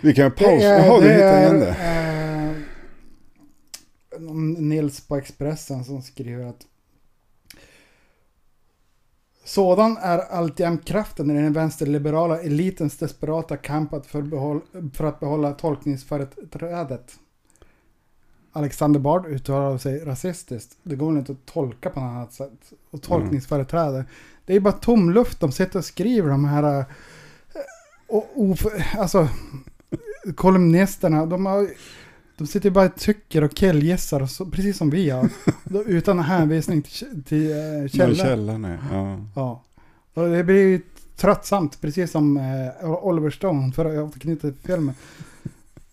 Vi 0.01 0.13
kan 0.13 0.31
pausa. 0.31 0.63
Jaha, 0.65 0.99
du 1.01 1.11
hittade 1.11 1.39
igen 1.41 1.59
det. 1.59 1.75
eh, 4.17 4.21
Nils 4.57 5.07
på 5.07 5.15
Expressen 5.17 5.83
som 5.83 6.01
skriver 6.01 6.45
att 6.45 6.65
sådan 9.43 9.97
är 10.01 10.17
alltjämt 10.19 10.85
kraften 10.85 11.31
i 11.31 11.33
den 11.41 11.53
vänsterliberala 11.53 12.41
elitens 12.41 12.97
desperata 12.97 13.57
kamp 13.57 13.93
att 13.93 14.05
för, 14.07 14.21
behåll, 14.21 14.61
för 14.93 15.03
att 15.05 15.19
behålla 15.19 15.51
tolkningsföreträdet. 15.53 17.19
Alexander 18.55 18.99
Bard 18.99 19.25
uttalade 19.25 19.79
sig 19.79 19.99
rasistiskt. 19.99 20.77
Det 20.83 20.95
går 20.95 21.07
väl 21.11 21.17
inte 21.19 21.31
att 21.31 21.45
tolka 21.45 21.89
på 21.89 21.99
något 21.99 22.09
annat 22.09 22.33
sätt. 22.33 22.51
Och 22.91 23.01
tolkningsföreträde. 23.01 24.05
Det 24.45 24.55
är 24.55 24.59
bara 24.59 24.73
tom 24.73 25.11
luft. 25.11 25.39
De 25.39 25.51
sitter 25.51 25.79
och 25.79 25.85
skriver 25.85 26.29
de 26.29 26.45
här... 26.45 26.79
eh, 26.79 26.85
Och, 28.07 28.29
of, 28.35 28.65
alltså, 28.97 29.27
kolumnisterna, 30.35 31.25
de, 31.25 31.45
har, 31.45 31.67
de 32.37 32.47
sitter 32.47 32.69
bara 32.69 32.85
och 32.85 32.95
tycker 32.95 33.43
och 33.43 33.53
killgissar, 33.53 34.21
och 34.21 34.29
så, 34.29 34.45
precis 34.45 34.77
som 34.77 34.89
vi 34.89 35.03
gör. 35.05 35.29
Då- 35.63 35.83
Utan 35.83 36.19
hänvisning 36.19 36.81
till, 36.81 37.23
till 37.23 37.51
eh, 37.51 37.87
källor. 37.87 38.15
Källan 38.15 38.65
är. 38.65 38.79
Ja. 38.91 39.17
Ja. 39.35 39.61
Och 40.13 40.29
det 40.29 40.43
blir 40.43 40.67
ju 40.67 40.81
tröttsamt, 41.15 41.81
precis 41.81 42.11
som 42.11 42.37
eh, 42.37 42.89
Oliver 43.05 43.29
Stone, 43.29 43.71
för 43.71 43.85
att 43.85 44.09
återknyta 44.09 44.41
till 44.41 44.53
filmen. 44.63 44.95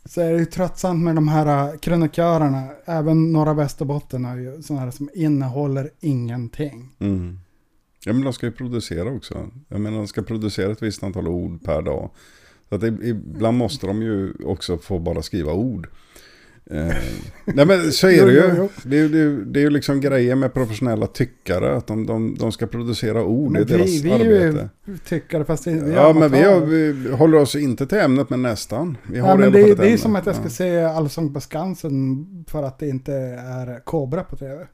Så 0.05 0.21
är 0.21 0.33
det 0.33 0.39
ju 0.39 0.45
tröttsamt 0.45 1.05
med 1.05 1.15
de 1.15 1.29
här 1.29 1.73
äh, 1.73 1.79
krönikörerna, 1.79 2.69
även 2.85 3.33
norra 3.33 3.55
Västerbotten 3.55 4.25
är 4.25 4.37
ju 4.37 4.63
sådana 4.63 4.85
här 4.85 4.91
som 4.91 5.11
innehåller 5.15 5.91
ingenting. 6.01 6.91
Mm. 6.99 7.39
Ja, 8.05 8.13
men 8.13 8.23
de 8.23 8.33
ska 8.33 8.47
ju 8.47 8.53
producera 8.53 9.11
också. 9.11 9.51
Jag 9.69 9.81
menar, 9.81 9.99
de 9.99 10.09
ska 10.09 10.23
producera 10.23 10.73
ett 10.73 10.83
visst 10.83 11.03
antal 11.03 11.29
ord 11.29 11.65
per 11.65 11.83
dag. 11.83 12.11
Så 12.69 12.75
att 12.75 12.83
ibland 12.83 13.59
måste 13.59 13.87
de 13.87 14.03
ju 14.03 14.33
också 14.45 14.79
få 14.79 14.99
bara 14.99 15.23
skriva 15.23 15.53
ord. 15.53 15.89
Eh, 16.71 16.87
nej 17.45 17.67
men 17.67 17.93
så 17.93 18.09
är 18.09 18.27
det 18.27 18.33
ju. 18.33 18.69
Det 18.85 18.97
är, 18.99 19.09
ju- 19.09 19.45
det 19.45 19.61
är 19.61 19.63
ju 19.63 19.71
liksom 19.71 20.01
grejer 20.01 20.35
med 20.35 20.55
professionella 20.55 21.07
tyckare. 21.07 21.77
Att 21.77 21.87
de, 21.87 22.07
de, 22.07 22.35
de 22.39 22.53
ska 22.53 22.67
producera 22.67 23.25
ord. 23.25 23.55
Det 23.55 23.61
är 23.61 23.65
deras 23.65 23.87
vi, 23.91 24.03
vi 24.03 24.11
är 24.11 24.15
arbete. 24.21 24.69
ju 24.87 24.99
tyckare, 24.99 25.45
fast 25.45 25.67
vi 25.67 25.71
är 25.79 25.93
ja 25.93 26.13
men 26.13 26.31
vi, 26.33 26.43
har, 26.43 26.61
vi 26.61 27.11
håller 27.13 27.39
oss 27.39 27.55
inte 27.57 27.87
till 27.87 27.99
ämnet 27.99 28.31
men 28.31 28.43
nästan. 28.43 28.97
Vi 29.11 29.19
har 29.19 29.35
i 29.35 29.39
men 29.39 29.53
det, 29.53 29.61
är- 29.61 29.73
ett 29.73 29.79
det 29.79 29.91
är 29.93 29.97
som 29.97 30.17
att 30.17 30.27
jag 30.27 30.35
ska 30.35 30.45
Ja. 30.45 30.51
se 30.51 30.81
Allsång 30.83 31.35
på 31.35 31.41
Skansen 31.41 32.27
för 32.49 32.63
att 32.63 32.79
det 32.79 32.89
inte 32.89 33.13
är 33.15 33.81
Kobra 33.85 34.25
på 34.25 34.37
tv. 34.37 34.67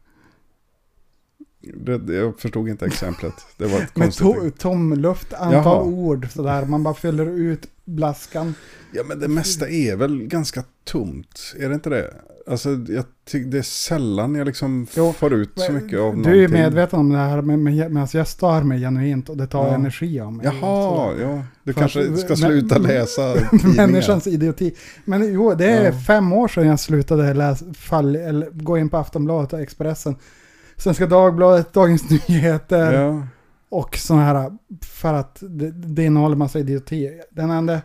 det, 1.61 1.99
det, 1.99 2.15
jag 2.15 2.39
förstod 2.41 2.69
inte 2.69 2.87
exemplet. 2.87 3.35
Det 3.57 3.67
var 3.67 3.79
ett 3.81 3.97
Med 3.97 4.05
konstigt. 4.05 4.27
to, 4.27 4.51
tom 4.59 4.95
luft, 4.95 5.33
antal 5.35 5.53
Jaha. 5.53 5.83
ord 5.83 6.29
sådär. 6.31 6.65
Man 6.65 6.83
bara 6.83 6.95
fyller 6.95 7.27
ut 7.27 7.67
blaskan. 7.89 8.55
Ja 8.93 9.03
men 9.09 9.21
det 9.21 9.29
mesta 9.29 9.69
är 9.69 9.97
väl 9.97 10.23
ganska 10.27 10.65
tomt. 10.85 11.55
Är 11.59 11.69
det 11.69 11.75
inte 11.75 11.91
det? 11.91 12.15
Alltså 12.47 12.69
jag 12.89 13.05
tycker 13.31 13.51
det 13.51 13.59
är 13.59 13.63
sällan 13.63 14.35
jag 14.35 14.47
liksom 14.47 14.87
Jo, 14.97 15.13
får 15.13 15.35
ut 15.35 15.51
så 15.57 15.73
mycket 15.73 15.99
av 15.99 16.15
Du 16.17 16.31
är 16.31 16.35
någonting. 16.35 16.51
medveten 16.53 16.99
om 16.99 17.09
det 17.13 17.19
här 17.19 17.43
med, 17.43 17.59
med, 17.59 17.93
med 17.93 18.03
att 18.05 18.15
jag 18.15 18.29
stör 18.29 18.63
mig 18.63 18.81
genuint 18.81 19.29
och 19.29 19.37
det 19.37 19.47
tar 19.47 19.67
Ja. 19.69 19.75
energi 19.75 20.21
av 20.21 20.33
mig. 20.33 20.47
Jaha, 20.47 21.15
ja. 21.21 21.43
Du 21.65 21.73
För 21.73 21.81
kanske 21.81 22.13
att- 22.13 22.19
ska 22.19 22.29
men- 22.29 22.37
sluta 22.37 22.79
läsa 22.79 23.35
tidningar. 23.51 23.87
Människans 23.87 24.27
idioti. 24.27 24.75
Men 25.05 25.33
jo, 25.33 25.55
det 25.55 25.67
är 25.71 25.85
Ja. 25.85 26.01
fem 26.07 26.33
år 26.33 26.49
sedan 26.49 26.67
jag 26.67 26.81
slutade 26.81 27.35
läsa, 27.35 27.65
fall, 27.75 28.17
eller, 28.17 28.51
gå 28.51 28.79
in 28.79 28.89
på 28.89 28.97
Aftonbladet 28.97 29.53
och 29.53 29.61
Expressen. 29.61 30.17
Svenska 30.77 31.07
Dagbladet, 31.07 31.73
Dagens 31.73 32.11
Nyheter 32.11 32.93
Ja. 32.93 33.27
Och 33.69 33.97
sådana 33.97 34.25
här. 34.25 34.53
För 34.83 35.15
att 35.15 35.39
det, 35.49 35.71
det 35.71 36.05
innehåller 36.05 36.37
massa 36.37 36.59
idioti. 36.59 37.21
Den 37.31 37.51
enda... 37.51 37.81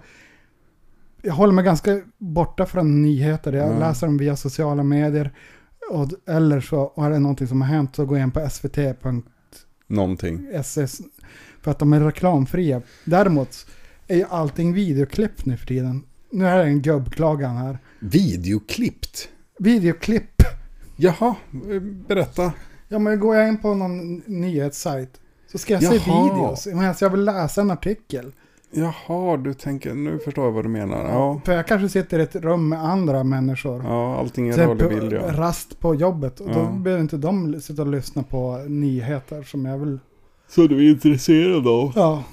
Jag 1.22 1.34
håller 1.34 1.54
mig 1.54 1.66
ganska 1.66 2.02
borta 2.18 2.66
från 2.66 3.02
nyheter. 3.02 3.54
Jag 3.54 3.74
Ja. 3.74 3.80
läser 3.80 4.08
dem 4.08 4.18
via 4.18 4.36
sociala 4.36 4.84
medier. 4.84 5.34
Och, 5.92 6.08
eller 6.30 6.62
så 6.62 6.94
är 6.98 7.10
det 7.10 7.20
någonting 7.20 7.48
som 7.48 7.62
har 7.62 7.68
hänt 7.68 7.96
så 7.96 8.06
går 8.06 8.18
jag 8.18 8.26
in 8.28 8.32
på 8.32 8.50
svt.se 8.50 8.94
Någonting. 9.88 10.48
för 11.62 11.72
att 11.72 11.80
de 11.80 11.94
är 11.94 12.00
reklamfria. 12.00 12.82
Däremot 13.06 13.68
är 14.08 14.16
ju 14.16 14.24
allting 14.30 14.74
videoklipp 14.74 15.46
nu 15.46 15.58
för 15.58 15.68
tiden. 15.68 16.04
Nu 16.32 16.48
är 16.48 16.58
det 16.58 16.64
en 16.64 16.82
gubbklagan 16.82 17.58
här. 17.58 17.78
Videoklippt. 18.00 19.30
Videoklipp. 19.60 20.42
Jaha, 20.96 21.36
eh, 21.72 21.82
berätta. 22.08 22.54
Ja 22.88 23.00
men 23.00 23.20
går 23.20 23.36
jag 23.36 23.50
in 23.50 23.58
på 23.58 23.74
någon 23.74 24.16
nyhetssajt 24.18 25.20
så 25.54 25.58
ska 25.60 25.74
jag 25.74 25.84
se 25.84 26.02
Jaha. 26.10 26.24
videos. 26.24 26.66
Men 26.66 26.86
alltså 26.86 27.06
jag 27.06 27.10
vill 27.10 27.26
läsa 27.26 27.62
en 27.62 27.72
artikel. 27.72 28.32
Jaha, 28.72 29.38
du 29.38 29.54
tänker, 29.54 29.94
nu 29.94 30.20
förstår 30.20 30.46
jag 30.46 30.52
vad 30.52 30.66
du 30.66 30.70
menar. 30.70 31.10
Ja, 31.10 31.42
För 31.46 31.54
jag 31.54 31.68
kanske 31.68 31.90
sitter 31.90 32.20
i 32.20 32.22
ett 32.22 32.36
rum 32.36 32.70
med 32.70 32.86
andra 32.86 33.24
människor. 33.24 33.84
ja 33.84 34.18
allting 34.20 34.50
är 34.50 34.54
rörlig 34.58 34.90
bild 34.90 35.14
ja. 35.14 35.22
rast 35.32 35.80
på 35.80 35.96
jobbet. 35.96 36.40
Och 36.40 36.48
då 36.54 36.60
Ja. 36.60 36.72
behöver 36.72 37.02
inte 37.04 37.18
de 37.18 37.62
sitta 37.62 37.82
och 37.82 37.88
lyssna 37.88 38.24
på 38.24 38.58
nyheter 38.68 39.44
som 39.44 39.66
jag 39.66 39.78
vill. 39.78 40.00
Så 40.50 40.68
du 40.68 40.86
är 40.88 40.92
intresserad 40.92 41.68
av? 41.68 41.92
Ja. 41.96 42.24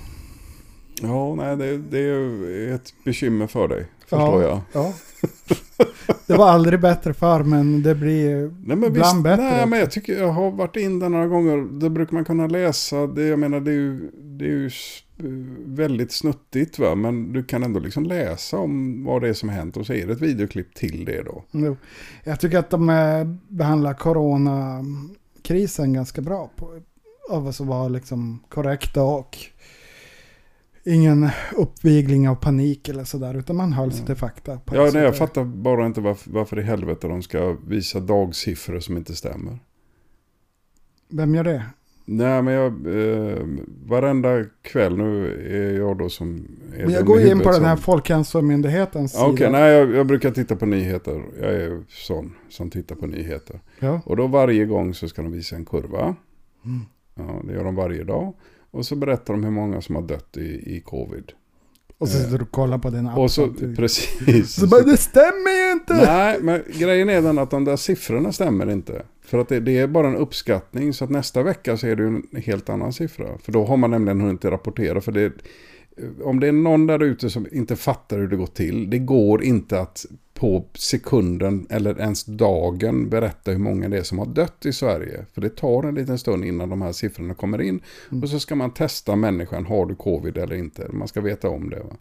Ja, 1.03 1.35
nej 1.35 1.57
det, 1.57 1.79
det 1.79 1.99
är 1.99 2.75
ett 2.75 2.95
bekymmer 3.05 3.47
för 3.47 3.68
dig. 3.68 3.87
Förstår 4.07 4.43
jag. 4.43 4.61
Ja. 4.73 4.93
Det 6.27 6.37
var 6.37 6.49
aldrig 6.51 6.81
bättre 6.81 7.14
förr 7.14 7.43
men 7.45 7.83
det 7.83 7.95
blir 7.95 8.37
Nej 8.64 8.77
men 8.77 8.85
ibland 8.85 9.16
visst, 9.18 9.25
bättre. 9.25 9.43
nej 9.45 9.66
men 9.66 9.79
jag 9.79 9.91
tycker 9.91 10.18
jag 10.21 10.29
har 10.29 10.51
varit 10.51 10.77
in 10.77 10.99
där 10.99 11.09
några 11.09 11.27
gånger. 11.27 11.81
Då 11.81 11.89
brukar 11.89 12.12
man 12.14 12.25
kunna 12.25 12.47
läsa, 12.47 13.07
det, 13.07 13.23
jag 13.23 13.39
menar 13.39 13.61
det 13.61 13.71
är 13.71 13.75
ju, 13.75 14.11
det 14.23 14.45
är 14.45 14.49
ju 14.49 14.66
s- 14.66 15.03
väldigt 15.64 16.12
snuttigt 16.12 16.79
va. 16.79 16.95
Men 16.95 17.33
du 17.33 17.45
kan 17.45 17.62
ändå 17.62 17.81
liksom 17.81 18.05
läsa 18.05 18.57
om 18.59 19.05
vad 19.05 19.23
det 19.23 19.29
är 19.29 19.33
som 19.33 19.49
hänt 19.49 19.77
och 19.77 19.87
så 19.87 19.93
är 19.93 20.07
det 20.07 20.12
ett 20.12 20.21
videoklipp 20.21 20.75
till 20.75 21.05
det 21.05 21.23
då. 21.23 21.45
Jo. 21.51 21.77
Jag 22.25 22.41
tycker 22.41 22.59
att 22.59 22.71
de 22.71 22.91
eh, 22.91 23.25
behandlar 23.49 23.95
coronakrisen 23.95 25.93
ganska 25.93 26.21
bra. 26.23 26.51
På, 26.57 26.81
av 27.31 27.49
att 27.49 27.61
vara 27.61 27.89
liksom 27.89 28.41
korrekta 28.49 29.03
och 29.03 29.39
ingen 30.85 31.28
uppvigling 31.57 32.28
av 32.28 32.35
panik 32.35 32.89
eller 32.89 33.05
sådär. 33.05 33.35
Utan 33.35 33.57
man 33.57 33.72
höll 33.72 33.93
sig 33.93 34.07
till 34.07 34.14
fakta. 34.14 34.59
Ja, 34.72 34.91
nej, 34.95 35.03
jag 35.03 35.16
fattar 35.16 35.45
bara 35.45 35.87
inte 35.87 36.01
varför, 36.01 36.31
varför 36.31 36.59
i 36.59 36.62
helvete 36.62 37.09
de 37.09 37.22
ska 37.22 37.57
visa 37.66 38.01
dagsiffror 38.01 38.81
som 38.81 38.97
inte 38.97 39.14
stämmer. 39.16 39.59
Vem 41.09 41.35
gör 41.35 41.45
det? 41.45 41.62
Nej, 42.05 42.43
men 42.43 42.55
jag, 42.55 42.72
eh, 42.72 43.43
varenda 43.87 44.45
kväll 44.62 44.97
nu 44.97 45.26
är 45.51 45.78
jag 45.78 45.99
då 45.99 46.09
som... 46.09 46.49
Är 46.76 46.85
Men 46.85 46.95
jag 46.95 47.07
går 47.07 47.20
in 47.20 47.41
på 47.41 47.51
den 47.51 47.64
här 47.64 47.76
som- 47.76 47.83
Folkhälsomyndighetens 47.83 49.16
Okej, 49.18 49.37
sida. 49.37 49.51
nej 49.51 49.72
jag, 49.72 49.95
jag 49.95 50.07
brukar 50.07 50.31
titta 50.31 50.57
på 50.57 50.66
nyheter. 50.66 51.22
Jag 51.41 51.51
är 51.55 51.83
sån 51.89 52.35
som 52.49 52.70
tittar 52.70 52.97
på 52.97 53.07
nyheter. 53.07 53.61
Ja. 53.78 54.01
Och 54.05 54.16
då 54.16 54.26
varje 54.26 54.64
gång 54.66 54.95
så 54.95 55.09
ska 55.09 55.22
de 55.22 55.33
visa 55.33 55.57
en 55.57 55.64
kurva. 55.64 56.16
Mm. 56.64 56.81
Ja, 57.14 57.41
det 57.47 57.53
gör 57.53 57.64
de 57.64 57.74
varje 57.74 58.05
dag. 58.05 58.35
Och 58.71 58.87
så 58.87 58.97
berättar 58.97 59.35
de 59.35 59.45
hur 59.45 59.51
många 59.51 59.81
som 59.81 59.95
har 59.95 60.03
dött 60.03 60.37
i, 60.37 60.77
i 60.77 60.81
covid. 60.81 61.33
Och 61.99 62.09
så 62.09 62.18
sitter 62.18 62.39
du 62.39 62.45
och 62.45 62.51
kollar 62.51 62.79
på 62.79 62.91
din 62.91 63.07
app. 63.07 63.18
Och 63.18 63.31
så, 63.31 63.49
precis. 63.77 64.55
så 64.55 64.66
bara, 64.66 64.83
det 64.83 64.97
stämmer 64.97 65.66
ju 65.66 65.73
inte! 65.73 65.95
Nej, 65.95 66.39
men 66.43 66.62
grejen 66.79 67.09
är 67.09 67.23
den 67.23 67.39
att 67.39 67.51
de 67.51 67.64
där 67.64 67.77
siffrorna 67.77 68.33
stämmer 68.33 68.71
inte. 68.71 69.03
För 69.23 69.39
att 69.39 69.49
det, 69.49 69.61
det 69.61 69.79
är 69.79 69.87
bara 69.87 70.09
en 70.09 70.16
uppskattning. 70.16 70.93
Så 70.93 71.05
att 71.05 71.11
nästa 71.11 71.43
vecka 71.43 71.77
så 71.77 71.87
är 71.87 71.97
det 71.97 72.03
ju 72.03 72.09
en 72.09 72.43
helt 72.43 72.68
annan 72.68 72.93
siffra. 72.93 73.39
För 73.39 73.53
då 73.53 73.64
har 73.64 73.77
man 73.77 73.91
nämligen 73.91 74.21
hunnit 74.21 74.45
rapportera. 74.45 75.01
För 75.01 75.12
det, 75.12 75.33
om 76.23 76.41
det 76.41 76.49
är 76.49 76.53
någon 76.53 76.87
där 76.87 77.03
ute 77.03 77.31
som 77.31 77.47
inte 77.53 77.77
fattar 77.77 78.18
hur 78.18 78.29
det 78.29 78.37
går 78.37 78.47
till. 78.47 78.91
Det 78.91 78.99
går 78.99 79.45
inte 79.45 79.81
att 79.81 80.07
på 80.41 80.64
sekunden 80.74 81.66
eller 81.70 82.01
ens 82.01 82.24
dagen 82.24 83.09
berätta 83.09 83.51
hur 83.51 83.59
många 83.59 83.88
det 83.88 83.99
är 83.99 84.03
som 84.03 84.18
har 84.18 84.26
dött 84.26 84.66
i 84.66 84.72
Sverige. 84.72 85.26
För 85.34 85.41
det 85.41 85.57
tar 85.57 85.82
en 85.82 85.95
liten 85.95 86.18
stund 86.18 86.45
innan 86.45 86.68
de 86.68 86.82
här 86.82 86.93
siffrorna 86.93 87.34
kommer 87.34 87.61
in. 87.62 87.80
Och 88.22 88.28
så 88.28 88.41
ska 88.41 88.55
man 88.55 88.70
testa 88.74 89.16
människan, 89.16 89.66
har 89.66 89.86
du 89.86 89.95
covid 89.95 90.36
eller 90.38 90.57
inte? 90.57 90.86
Man 90.93 91.09
ska 91.09 91.20
veta 91.20 91.49
om 91.49 91.70
det. 91.70 91.76
Va? 91.80 91.97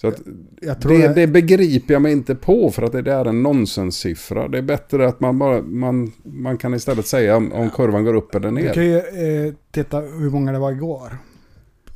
Så 0.00 0.08
att 0.08 0.20
Jag 0.60 0.80
tror 0.80 0.92
det, 0.92 0.98
jag- 0.98 1.14
det 1.14 1.26
begriper 1.26 1.92
jag 1.94 2.02
mig 2.02 2.12
inte 2.12 2.34
på 2.34 2.70
för 2.70 2.82
att 2.82 2.92
det 2.92 3.12
är 3.12 3.24
en 3.24 3.42
nonsenssiffra. 3.42 4.48
Det 4.48 4.58
är 4.58 4.62
bättre 4.62 5.06
att 5.08 5.20
man 5.20 5.38
bara, 5.38 5.62
man, 5.62 6.12
man 6.22 6.58
kan 6.58 6.74
istället 6.74 7.06
säga 7.06 7.36
om, 7.36 7.52
om 7.52 7.70
kurvan 7.70 8.04
går 8.04 8.14
upp 8.14 8.34
eller 8.34 8.48
Du 8.48 8.54
ner. 8.54 8.72
kan 8.74 8.84
ju 8.84 8.96
eh, 8.96 9.54
titta 9.70 10.00
hur 10.00 10.30
många 10.30 10.52
det 10.52 10.58
var 10.58 10.72
igår. 10.72 11.18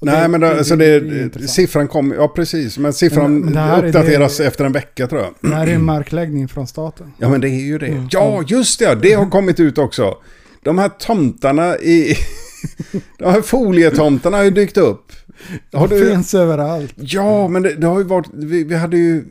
Nej 0.02 0.28
men 0.28 0.40
det, 0.40 0.58
alltså 0.58 0.76
det, 0.76 0.96
intressant. 0.96 1.50
siffran 1.50 1.88
kommer, 1.88 2.16
ja 2.16 2.28
precis, 2.28 2.78
men 2.78 2.92
siffran 2.92 3.38
Men- 3.40 3.52
men 3.54 3.82
det 3.82 3.88
uppdateras 3.88 4.36
det- 4.36 4.46
efter 4.46 4.64
en 4.64 4.72
vecka 4.72 5.06
tror 5.06 5.20
jag. 5.20 5.50
Det 5.50 5.56
här 5.56 5.66
är 5.66 5.74
en 5.74 5.84
markläggning 5.84 6.48
från 6.48 6.66
staten. 6.66 7.12
Ja 7.18 7.28
men 7.28 7.40
det 7.40 7.48
är 7.48 7.60
ju 7.64 7.78
det. 7.78 7.86
Mm. 7.86 8.08
Ja 8.10 8.42
just 8.46 8.78
det, 8.78 8.94
det 9.02 9.12
har 9.12 9.30
kommit 9.30 9.60
ut 9.60 9.78
också. 9.78 10.14
De 10.62 10.78
här 10.78 10.88
tomtarna 10.88 11.76
i... 11.78 12.14
De 13.18 13.24
här 13.32 13.42
folietomtarna 13.42 14.36
har 14.36 14.44
ju 14.44 14.50
dykt 14.50 14.76
upp. 14.76 15.12
Har 15.72 15.88
det 15.88 15.98
du- 16.00 16.10
finns 16.10 16.34
överallt. 16.34 16.92
Ja, 16.96 17.48
men 17.48 17.62
det, 17.62 17.74
det 17.74 17.86
har 17.86 17.98
ju 17.98 18.04
varit, 18.04 18.26
vi, 18.34 18.64
vi 18.64 18.74
hade 18.74 18.96
ju, 18.96 19.24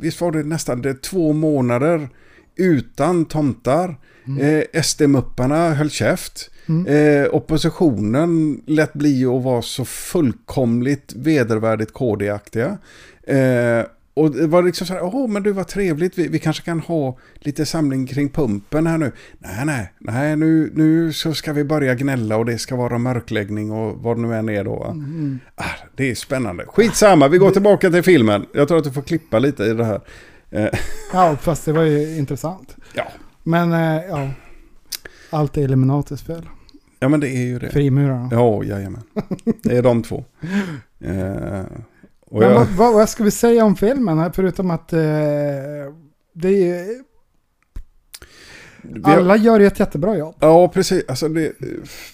visst 0.00 0.20
var 0.20 0.32
det 0.32 0.42
nästan 0.42 0.82
det, 0.82 1.02
två 1.02 1.32
månader 1.32 2.08
utan 2.56 3.24
tomtar. 3.24 3.96
Eh, 4.40 4.82
SD-mupparna 4.82 5.74
höll 5.74 5.90
käft. 5.90 6.50
Eh, 6.86 7.34
oppositionen 7.34 8.60
lät 8.66 8.92
bli 8.92 9.24
att 9.24 9.42
vara 9.42 9.62
så 9.62 9.84
fullkomligt 9.84 11.12
vedervärdigt 11.16 11.92
KD-aktiga. 11.92 12.78
Eh, 13.26 13.84
och 14.14 14.30
det 14.30 14.46
var 14.46 14.62
liksom 14.62 14.86
så 14.86 14.92
här, 14.92 15.02
åh 15.04 15.28
men 15.28 15.42
du 15.42 15.52
var 15.52 15.64
trevligt, 15.64 16.18
vi, 16.18 16.28
vi 16.28 16.38
kanske 16.38 16.62
kan 16.64 16.80
ha 16.80 17.18
lite 17.34 17.66
samling 17.66 18.06
kring 18.06 18.28
pumpen 18.28 18.86
här 18.86 18.98
nu. 18.98 19.12
Nej, 19.38 19.64
nej, 19.66 19.92
nej, 19.98 20.36
nu, 20.36 20.72
nu 20.74 21.12
så 21.12 21.34
ska 21.34 21.52
vi 21.52 21.64
börja 21.64 21.94
gnälla 21.94 22.36
och 22.36 22.44
det 22.44 22.58
ska 22.58 22.76
vara 22.76 22.98
mörkläggning 22.98 23.70
och 23.72 23.98
vad 24.02 24.16
det 24.16 24.20
nu 24.22 24.34
än 24.34 24.48
är 24.48 24.64
då. 24.64 24.76
va? 24.76 24.96
Ah, 25.54 25.64
det 25.96 26.10
är 26.10 26.14
spännande. 26.14 26.64
Skitsamma, 26.66 27.28
vi 27.28 27.38
går 27.38 27.50
tillbaka 27.50 27.90
till 27.90 28.02
filmen. 28.02 28.46
Jag 28.54 28.68
tror 28.68 28.78
att 28.78 28.84
du 28.84 28.92
får 28.92 29.02
klippa 29.02 29.38
lite 29.38 29.64
i 29.64 29.74
det 29.74 29.84
här. 29.84 30.00
Eh, 30.50 30.68
Ja, 31.12 31.36
fast 31.40 31.64
det 31.64 31.72
var 31.72 31.82
ju 31.82 32.16
intressant. 32.16 32.76
ja. 32.94 33.04
Men 33.42 33.72
eh, 33.72 34.02
ja, 34.08 34.30
allt 35.30 35.56
är 35.56 35.62
Illuminatis 35.62 36.22
fel. 36.22 36.48
ja, 36.98 37.08
men 37.08 37.20
det 37.20 37.28
är 37.28 37.46
ju 37.46 37.58
det. 37.58 37.70
Frimurarna. 37.70 38.28
Ja, 38.32 38.64
jajamän. 38.64 39.02
Det 39.62 39.76
är 39.76 39.82
de 39.82 40.02
två. 40.02 40.24
Eh, 41.00 41.62
och 42.26 42.44
jag, 42.44 42.54
vad, 42.54 42.68
vad, 42.68 42.94
vad 42.94 43.08
ska 43.08 43.24
vi 43.24 43.30
säga 43.30 43.64
om 43.64 43.76
filmen 43.76 44.18
här 44.18 44.30
förutom 44.34 44.70
att 44.70 44.92
eh, 44.92 44.98
det 46.32 46.70
är, 46.70 46.86
alla 49.02 49.36
gör 49.36 49.60
ju 49.60 49.66
ett 49.66 49.80
jättebra 49.80 50.16
jobb. 50.16 50.34
Ja, 50.40 50.68
precis. 50.68 51.04
Alltså 51.08 51.28
det, 51.28 51.52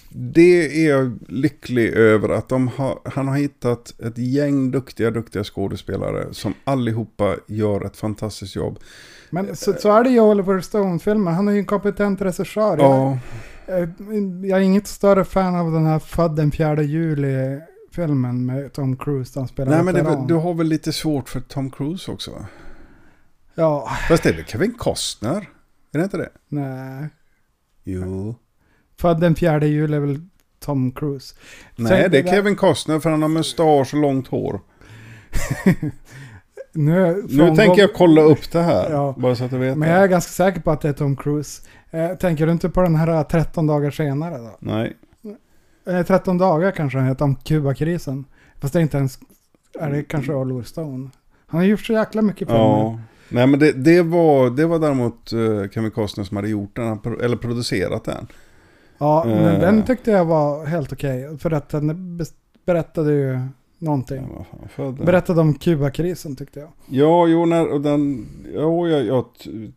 det 0.09 0.85
är 0.85 0.89
jag 0.89 1.19
lycklig 1.27 1.89
över 1.89 2.29
att 2.29 2.49
de 2.49 2.67
har, 2.67 2.99
han 3.05 3.27
har 3.27 3.37
hittat 3.37 3.99
ett 3.99 4.17
gäng 4.17 4.71
duktiga, 4.71 5.11
duktiga 5.11 5.43
skådespelare 5.43 6.33
som 6.33 6.53
allihopa 6.63 7.35
gör 7.47 7.85
ett 7.85 7.97
fantastiskt 7.97 8.55
jobb. 8.55 8.79
Men 9.29 9.55
så, 9.55 9.73
så 9.73 9.91
är 9.91 10.03
det 10.03 10.09
ju 10.09 10.19
Oliver 10.19 10.59
Stone-filmer. 10.61 11.31
Han 11.31 11.47
är 11.47 11.51
ju 11.51 11.59
en 11.59 11.65
kompetent 11.65 12.21
regissör. 12.21 12.77
Ja, 12.77 13.17
Jag, 13.67 13.81
eh, 13.81 13.89
jag 14.43 14.59
är 14.59 14.63
inget 14.63 14.87
större 14.87 15.25
fan 15.25 15.55
av 15.55 15.71
den 15.71 15.85
här 15.85 15.99
Född 15.99 16.35
den 16.35 16.51
4 16.51 16.81
juli-filmen 16.81 18.45
med 18.45 18.73
Tom 18.73 18.97
Cruise. 18.97 19.33
där 19.33 19.41
Han 19.41 19.47
spelar 19.47 19.71
nej 19.71 19.83
men 19.83 19.93
det, 19.93 20.25
du 20.27 20.33
har 20.33 20.53
väl 20.53 20.67
lite 20.67 20.93
svårt 20.93 21.29
för 21.29 21.39
Tom 21.39 21.71
Cruise 21.71 22.11
också? 22.11 22.31
va? 22.31 22.45
Ja, 23.55 23.89
Fast 24.09 24.23
det 24.23 24.29
är 24.29 24.33
väl 24.33 24.45
Kevin 24.45 24.73
Costner? 24.73 25.49
Är 25.91 25.97
det 25.97 26.03
inte 26.03 26.17
det? 26.17 26.29
nej. 26.47 27.09
Jo. 27.83 28.35
Född 28.97 29.19
den 29.21 29.35
4 29.35 29.65
juli 29.65 29.95
är 29.95 29.99
väl 29.99 30.21
Tom 30.59 30.91
Cruise. 30.91 31.35
Nej, 31.75 32.01
Sen 32.01 32.11
det 32.11 32.19
är 32.19 32.27
Kevin 32.27 32.55
Costner 32.55 32.99
för 32.99 33.09
han 33.09 33.21
har 33.21 33.29
mustasch 33.29 33.93
och 33.93 33.99
långt 34.01 34.27
hår. 34.27 34.61
Nu, 36.75 37.23
Nu 37.29 37.55
tänker 37.55 37.81
jag 37.81 37.93
kolla 37.93 38.21
upp 38.21 38.51
det 38.51 38.61
här. 38.61 38.91
Ja. 38.91 39.15
Bara 39.17 39.35
så 39.35 39.43
att 39.43 39.51
du 39.51 39.57
vet. 39.57 39.77
Men 39.77 39.89
det. 39.89 39.95
jag 39.95 40.03
är 40.03 40.07
ganska 40.07 40.29
säker 40.31 40.61
på 40.61 40.71
att 40.71 40.81
det 40.81 40.89
är 40.89 40.93
Tom 40.93 41.15
Cruise. 41.15 41.61
Eh, 41.91 42.09
tänker 42.09 42.45
du 42.45 42.51
inte 42.51 42.69
på 42.69 42.81
den 42.81 42.95
här 42.95 43.23
13 43.23 43.67
dagar 43.67 43.91
senare 43.91 44.37
då? 44.37 44.55
Nej. 44.59 44.93
Eh, 45.87 46.05
13 46.05 46.37
dagar 46.37 46.71
kanske 46.71 46.97
den 46.99 47.07
heter, 47.07 47.25
om 47.25 47.35
Kubakrisen. 47.35 48.25
Fast 48.59 48.73
det 48.73 48.79
är 48.79 48.81
inte 48.81 48.97
ens, 48.97 49.19
är 49.79 49.89
det 49.89 50.03
kanske 50.03 50.33
Oliver 50.33 50.63
Stone? 50.63 51.09
Han 51.47 51.59
har 51.59 51.67
gjort 51.67 51.79
så 51.85 51.93
jäkla 51.93 52.21
mycket 52.21 52.47
filmer. 52.47 52.63
Ja. 52.63 52.99
Nej 53.29 53.47
men 53.47 53.59
det, 53.59 53.71
det, 53.71 54.01
var, 54.01 54.49
det 54.49 54.65
var 54.65 54.79
däremot 54.79 55.29
Kevin 55.73 55.91
Costner 55.91 56.23
som 56.23 56.37
hade 56.37 56.49
gjort 56.49 56.75
den, 56.75 56.99
eller 57.23 57.37
producerat 57.37 58.03
den. 58.03 58.27
Ja, 58.97 59.23
men 59.25 59.55
Eh. 59.55 59.59
den 59.59 59.83
tyckte 59.83 60.11
jag 60.11 60.25
var 60.25 60.65
helt 60.65 60.93
okej. 60.93 61.37
För 61.37 61.51
att 61.51 61.69
den 61.69 62.19
berättade 62.65 63.11
ju 63.13 63.39
någonting. 63.77 64.45
född- 64.69 65.05
Berättade 65.05 65.41
om 65.41 65.53
Kubakrisen 65.53 66.35
tyckte 66.35 66.59
jag. 66.59 66.69
Ja, 66.89 67.27
jo, 67.27 67.45
när, 67.45 67.67
och 67.73 67.81
den, 67.81 68.27
ja, 68.53 68.87
jag, 68.87 69.05
jag, 69.05 69.25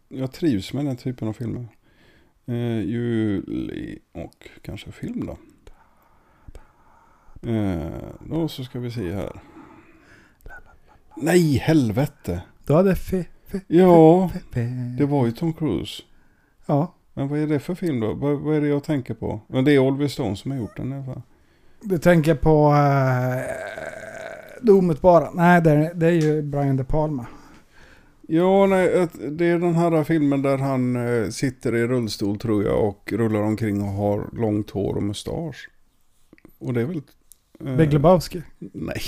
jag 0.09 0.33
trivs 0.33 0.73
med 0.73 0.85
den 0.87 0.97
typen 0.97 1.29
av 1.29 1.33
filmer. 1.33 1.69
Eh, 2.47 2.81
juli 2.81 3.99
och 4.13 4.49
kanske 4.63 4.93
film 4.93 5.27
då. 5.27 5.37
Eh, 7.51 7.87
då 8.31 8.49
så 8.49 8.65
ska 8.65 8.79
vi 8.81 8.91
se 8.91 9.13
här. 9.15 9.41
Nej, 11.17 11.57
helvete. 11.57 12.43
Då 12.67 12.75
hade 12.75 12.97
fe, 12.97 13.25
fe, 13.47 13.61
Ja, 13.67 14.29
fe, 14.29 14.39
fe. 14.53 14.61
det 14.99 15.07
var 15.07 15.27
ju 15.27 15.33
Tom 15.33 15.53
Cruise. 15.53 16.03
Ja, 16.67 16.95
Men 17.15 17.29
vad 17.29 17.39
är 17.39 17.47
det 17.47 17.59
för 17.61 17.75
film 17.75 18.01
då? 18.01 18.15
Vad, 18.15 18.39
vad 18.41 18.57
är 18.57 18.61
det 18.61 18.69
jag 18.69 18.85
tänker 18.85 19.15
på? 19.15 19.41
Men 19.47 19.65
det 19.65 19.73
är 19.73 19.79
Oliver 19.79 20.09
Stone 20.09 20.37
som 20.37 20.51
har 20.51 20.59
gjort 20.59 20.77
den 20.77 20.93
i 20.93 20.97
alla 20.97 21.05
fall. 21.05 21.23
Du 21.81 21.99
tänker 21.99 22.35
på 22.35 22.69
uh, 22.69 23.43
Det 24.63 24.73
omätbara. 24.73 25.31
Nej, 25.35 25.63
det 25.63 25.71
är, 25.71 25.95
det 25.95 26.07
är 26.07 26.11
ju 26.11 26.43
Brian 26.43 26.77
De 26.77 26.85
Palma. 26.85 27.27
Ja, 28.31 28.67
nej, 28.67 29.09
det 29.31 29.47
är 29.47 29.59
den 29.59 29.75
här 29.75 30.05
filmen 30.05 30.43
där 30.43 30.59
han 30.59 30.97
eh, 30.97 31.29
sitter 31.29 31.75
i 31.75 31.87
rullstol 31.87 32.39
tror 32.39 32.65
jag 32.65 32.89
och 32.89 33.13
rullar 33.13 33.41
omkring 33.41 33.83
och 33.83 33.89
har 33.89 34.29
långt 34.33 34.71
hår 34.71 34.97
och 34.97 35.03
mustasch. 35.03 35.69
Och 36.59 36.75
det 36.75 36.81
är 36.81 36.85
väl... 36.85 37.03
eh, 37.65 37.77
Big 37.77 37.93
Lebowski. 37.93 38.43
Nej. 38.59 39.03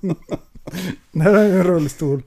Nej, 1.12 1.32
det 1.32 1.40
är 1.40 1.58
en 1.58 1.64
rullstol. 1.64 2.22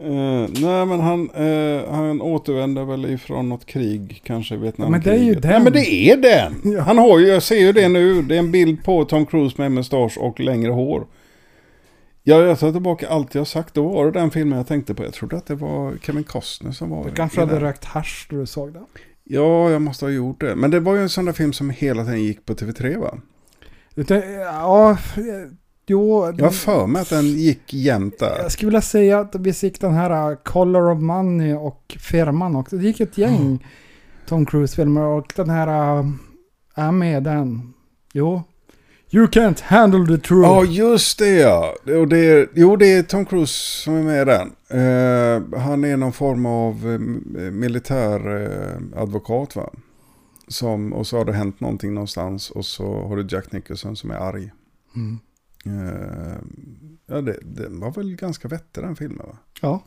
Eh, 0.00 0.48
nej, 0.60 0.86
men 0.86 1.00
han, 1.00 1.30
eh, 1.30 1.90
han 1.90 2.22
återvänder 2.22 2.84
väl 2.84 3.06
ifrån 3.10 3.48
något 3.48 3.66
krig, 3.66 4.20
kanske 4.24 4.56
Vietnamkriget. 4.56 5.04
men 5.06 5.14
det 5.14 5.20
är 5.20 5.24
ju 5.24 5.34
den. 5.34 5.50
Nej, 5.50 5.60
men 5.60 5.72
det 5.72 5.90
är 5.90 6.16
den! 6.16 6.60
Ja. 6.74 6.82
Han 6.82 6.98
har 6.98 7.18
ju, 7.18 7.26
jag 7.26 7.42
ser 7.42 7.58
ju 7.60 7.72
det 7.72 7.88
nu, 7.88 8.22
det 8.22 8.34
är 8.34 8.38
en 8.38 8.52
bild 8.52 8.84
på 8.84 9.04
Tom 9.04 9.26
Cruise 9.26 9.54
med 9.58 9.72
mustasch 9.72 10.18
och 10.18 10.40
längre 10.40 10.72
hår. 10.72 11.06
Ja, 12.22 12.40
jag 12.42 12.58
tar 12.58 12.72
tillbaka 12.72 13.08
allt 13.08 13.34
jag 13.34 13.46
sagt. 13.46 13.74
Då 13.74 13.88
var 13.88 14.04
det 14.04 14.10
den 14.10 14.30
filmen 14.30 14.58
jag 14.58 14.66
tänkte 14.66 14.94
på. 14.94 15.04
Jag 15.04 15.12
trodde 15.12 15.36
att 15.36 15.46
det 15.46 15.54
var 15.54 15.96
Kevin 16.02 16.24
Costner 16.24 16.72
som 16.72 16.90
var 16.90 17.04
Du 17.04 17.10
kanske 17.10 17.40
hade 17.40 17.60
rökt 17.60 17.84
hasch 17.84 18.28
när 18.30 18.38
du 18.38 18.46
såg 18.46 18.72
den. 18.72 18.84
Ja, 19.24 19.70
jag 19.70 19.82
måste 19.82 20.04
ha 20.04 20.10
gjort 20.10 20.40
det. 20.40 20.56
Men 20.56 20.70
det 20.70 20.80
var 20.80 20.94
ju 20.94 21.02
en 21.02 21.08
sån 21.08 21.24
där 21.24 21.32
film 21.32 21.52
som 21.52 21.70
hela 21.70 22.04
tiden 22.04 22.22
gick 22.22 22.46
på 22.46 22.54
TV3 22.54 23.00
va? 23.00 23.18
Ja, 24.44 24.98
jo. 25.90 26.34
Jag 26.36 26.44
har 26.44 26.50
för 26.50 26.86
mig 26.86 27.02
att 27.02 27.10
den 27.10 27.26
gick 27.26 27.74
jämt 27.74 28.18
där. 28.18 28.38
Jag 28.42 28.52
skulle 28.52 28.66
vilja 28.66 28.80
säga 28.80 29.20
att 29.20 29.34
vi 29.34 29.52
fick 29.52 29.80
den 29.80 29.94
här 29.94 30.30
uh, 30.30 30.36
Color 30.36 30.92
of 30.92 31.00
Money 31.00 31.54
och 31.54 31.96
Firman 32.00 32.56
också. 32.56 32.76
Det 32.76 32.84
gick 32.84 33.00
ett 33.00 33.18
gäng 33.18 33.66
Tom 34.26 34.46
Cruise-filmer 34.46 35.02
och 35.02 35.32
den 35.36 35.50
här 35.50 35.98
uh, 35.98 36.10
är 36.74 36.92
med 36.92 37.22
den. 37.22 37.72
Jo. 38.12 38.42
You 39.10 39.26
can't 39.26 39.62
handle 39.62 40.06
the 40.06 40.18
truth. 40.18 40.48
Ja, 40.48 40.64
just 40.64 41.18
det 41.18 41.34
ja. 41.34 41.74
Och 41.84 42.08
det 42.08 42.18
är, 42.18 42.48
jo, 42.54 42.76
det 42.76 42.92
är 42.92 43.02
Tom 43.02 43.24
Cruise 43.24 43.82
som 43.82 43.94
är 43.94 44.02
med 44.02 44.22
i 44.22 44.24
den. 44.24 44.52
Eh, 44.70 45.60
han 45.60 45.84
är 45.84 45.96
någon 45.96 46.12
form 46.12 46.46
av 46.46 46.74
eh, 46.92 47.50
militär 47.50 48.42
eh, 48.42 49.02
advokat 49.02 49.56
va? 49.56 49.70
Som, 50.48 50.92
och 50.92 51.06
så 51.06 51.18
har 51.18 51.24
det 51.24 51.32
hänt 51.32 51.60
någonting 51.60 51.94
någonstans 51.94 52.50
och 52.50 52.64
så 52.64 53.02
har 53.02 53.16
du 53.16 53.26
Jack 53.30 53.52
Nicholson 53.52 53.96
som 53.96 54.10
är 54.10 54.14
arg. 54.14 54.50
Mm. 54.96 55.18
Eh, 55.68 56.38
ja, 57.06 57.20
det, 57.20 57.38
den 57.42 57.80
var 57.80 57.92
väl 57.92 58.16
ganska 58.16 58.48
vettig 58.48 58.84
den 58.84 58.96
filmen 58.96 59.26
va? 59.26 59.36
Ja. 59.60 59.82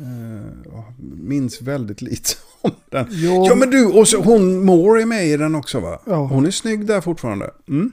Eh, 0.00 0.72
jag 0.72 0.84
minns 1.18 1.62
väldigt 1.62 2.02
lite 2.02 2.30
om 2.60 2.70
den. 2.90 3.06
Jo. 3.10 3.44
Ja 3.48 3.54
men 3.54 3.70
du, 3.70 3.86
och 3.86 4.08
så 4.08 4.22
hon 4.22 4.64
Moore 4.64 5.02
är 5.02 5.06
med 5.06 5.26
i 5.26 5.36
den 5.36 5.54
också 5.54 5.80
va? 5.80 6.00
Ja. 6.06 6.26
Hon 6.26 6.46
är 6.46 6.50
snygg 6.50 6.86
där 6.86 7.00
fortfarande. 7.00 7.50
Mm. 7.68 7.92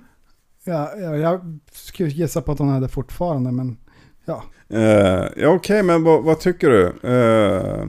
Ja, 0.64 0.92
ja, 0.98 1.18
jag 1.18 1.60
skulle 1.72 2.10
gissa 2.10 2.42
på 2.42 2.52
att 2.52 2.60
hon 2.60 2.70
hade 2.70 2.88
fortfarande, 2.88 3.52
men 3.52 3.78
ja. 4.26 4.44
Eh, 4.70 5.26
ja 5.38 5.48
okej, 5.48 5.84
men 5.84 6.04
vad, 6.04 6.24
vad 6.24 6.40
tycker 6.40 6.70
du? 6.70 7.10
Eh, 7.10 7.88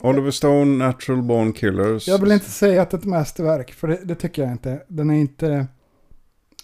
Oliver 0.00 0.30
Stone, 0.30 0.86
Natural 0.86 1.22
Born 1.22 1.52
Killers. 1.52 2.08
Jag 2.08 2.18
vill 2.18 2.32
inte 2.32 2.50
säga 2.50 2.82
att 2.82 2.90
det 2.90 2.96
är 2.96 2.98
ett 2.98 3.04
mästerverk, 3.04 3.72
för 3.72 3.88
det, 3.88 4.00
det 4.04 4.14
tycker 4.14 4.42
jag 4.42 4.52
inte. 4.52 4.82
Den 4.88 5.10
är 5.10 5.14
inte, 5.14 5.66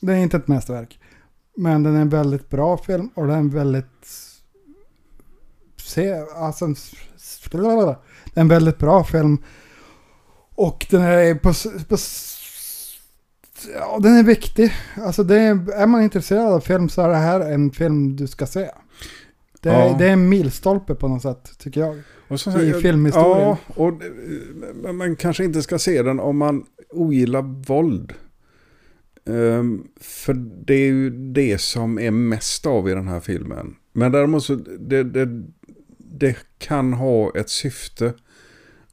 den 0.00 0.14
är 0.14 0.22
inte 0.22 0.36
ett 0.36 0.48
mästerverk. 0.48 1.00
Men 1.56 1.82
den 1.82 1.96
är 1.96 2.00
en 2.00 2.08
väldigt 2.08 2.50
bra 2.50 2.76
film 2.78 3.10
och 3.14 3.26
den 3.26 3.34
är 3.34 3.38
en 3.38 3.50
väldigt... 3.50 4.08
Se, 5.76 6.14
alltså, 6.36 6.64
en- 6.64 6.76
det 7.52 7.58
är 8.34 8.40
en 8.40 8.48
väldigt 8.48 8.78
bra 8.78 9.04
film. 9.04 9.38
Och 10.54 10.86
den 10.90 11.02
är 11.02 11.34
på, 11.34 11.52
på 11.88 11.96
Ja, 13.74 13.98
den 14.02 14.16
är 14.16 14.22
viktig. 14.22 14.72
Alltså 14.96 15.24
det 15.24 15.36
är, 15.38 15.72
är 15.72 15.86
man 15.86 16.02
intresserad 16.02 16.52
av 16.52 16.60
film 16.60 16.88
så 16.88 17.02
är 17.02 17.08
det 17.08 17.16
här 17.16 17.40
en 17.40 17.70
film 17.70 18.16
du 18.16 18.26
ska 18.26 18.46
se. 18.46 18.70
Det 19.60 19.68
är, 19.70 19.86
Ja. 19.88 19.96
det 19.98 20.06
är 20.08 20.12
en 20.12 20.28
milstolpe 20.28 20.94
på 20.94 21.08
något 21.08 21.22
sätt, 21.22 21.58
tycker 21.58 21.80
jag. 21.80 22.02
Och 22.28 22.40
så- 22.40 22.60
i 22.60 22.72
filmhistorien. 22.72 23.56
Ja, 23.76 23.84
och 23.84 24.94
man 24.94 25.16
kanske 25.16 25.44
inte 25.44 25.62
ska 25.62 25.78
se 25.78 26.02
den 26.02 26.20
om 26.20 26.36
man 26.36 26.64
ogillar 26.90 27.42
våld. 27.68 28.12
Ehm, 29.26 29.88
för 30.00 30.34
det 30.66 30.74
är 30.74 30.86
ju 30.86 31.10
det 31.10 31.60
som 31.60 31.98
är 31.98 32.10
mest 32.10 32.66
av 32.66 32.88
i 32.88 32.94
den 32.94 33.08
här 33.08 33.20
filmen. 33.20 33.76
Men 33.92 34.12
däremot 34.12 34.44
så 34.44 34.54
det, 34.78 35.02
det, 35.02 35.42
det 35.98 36.36
kan 36.58 36.92
ha 36.92 37.32
ett 37.36 37.50
syfte. 37.50 38.12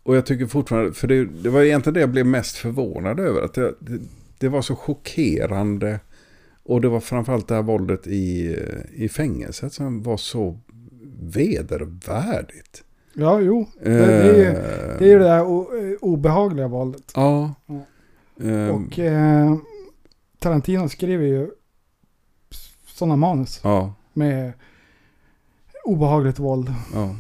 Och 0.04 0.16
jag 0.16 0.26
tycker 0.26 0.46
fortfarande, 0.46 0.94
för 0.94 1.08
det, 1.08 1.26
det 1.26 1.50
var 1.50 1.62
egentligen 1.62 1.94
det 1.94 2.00
jag 2.00 2.10
blev 2.12 2.26
mest 2.26 2.58
förvånad 2.58 3.20
över. 3.20 3.42
Att 3.42 3.54
det, 3.54 3.74
det, 4.40 4.50
var 4.50 4.62
så 4.62 4.76
chockerande 4.76 6.00
Och 6.64 6.82
det 6.82 6.90
var 6.90 7.00
framförallt 7.00 7.48
det 7.48 7.56
här 7.56 7.62
våldet 7.62 8.08
i, 8.08 8.58
i 8.94 9.10
fängelset 9.10 9.74
som 9.74 10.04
var 10.04 10.18
så 10.18 10.60
vedervärdigt. 11.22 12.84
Ja, 13.14 13.42
jo. 13.42 13.68
Det, 13.84 13.90
det, 13.90 14.06
är 14.06 14.38
ju, 14.38 14.54
det 15.00 15.06
är 15.06 15.10
ju 15.10 15.20
det 15.20 15.26
där 15.26 15.46
obehagliga 16.06 16.68
våldet. 16.68 17.12
Ja. 17.16 17.56
Ja. 17.66 17.86
Eh, 18.46 18.68
Och 18.68 19.00
eh, 19.00 19.56
Tarantino 20.42 20.90
skriver 20.90 21.26
ju 21.26 21.52
sådana 22.88 23.16
manus 23.16 23.62
ja, 23.64 23.94
med 24.14 24.54
obehagligt 25.86 26.40
våld. 26.40 26.74
ja. 26.94 27.16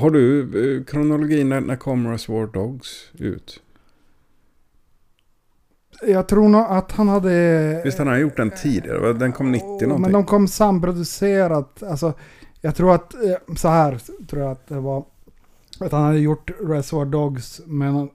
Har 0.00 0.10
du 0.10 0.40
eh, 0.78 0.84
kronologin 0.84 1.48
när, 1.48 1.60
när 1.60 1.76
kom 1.76 2.08
Reservoir 2.10 2.46
Dogs 2.46 3.10
ut? 3.12 3.60
Jag 6.02 6.28
tror 6.28 6.48
nog 6.48 6.60
att 6.68 6.92
han 6.92 7.08
hade... 7.08 7.82
Visst 7.84 7.98
han 7.98 8.06
har 8.06 8.16
gjort 8.16 8.36
den 8.36 8.50
tidigare? 8.50 9.12
Den 9.12 9.32
kom 9.32 9.52
90 9.52 9.66
någonting. 9.66 10.00
Men 10.00 10.12
de 10.12 10.24
kom 10.24 10.48
samproducerat. 10.48 11.82
Alltså, 11.82 12.12
jag 12.60 12.76
tror 12.76 12.94
att, 12.94 13.14
eh, 13.14 13.54
så 13.56 13.68
här 13.68 14.00
tror 14.26 14.42
jag 14.42 14.52
att 14.52 14.66
det 14.66 14.80
var. 14.80 15.04
Att 15.80 15.92
han 15.92 16.02
hade 16.02 16.18
gjort 16.18 16.50
Reservoir 16.60 17.06
Dogs 17.06 17.60
men 17.66 18.10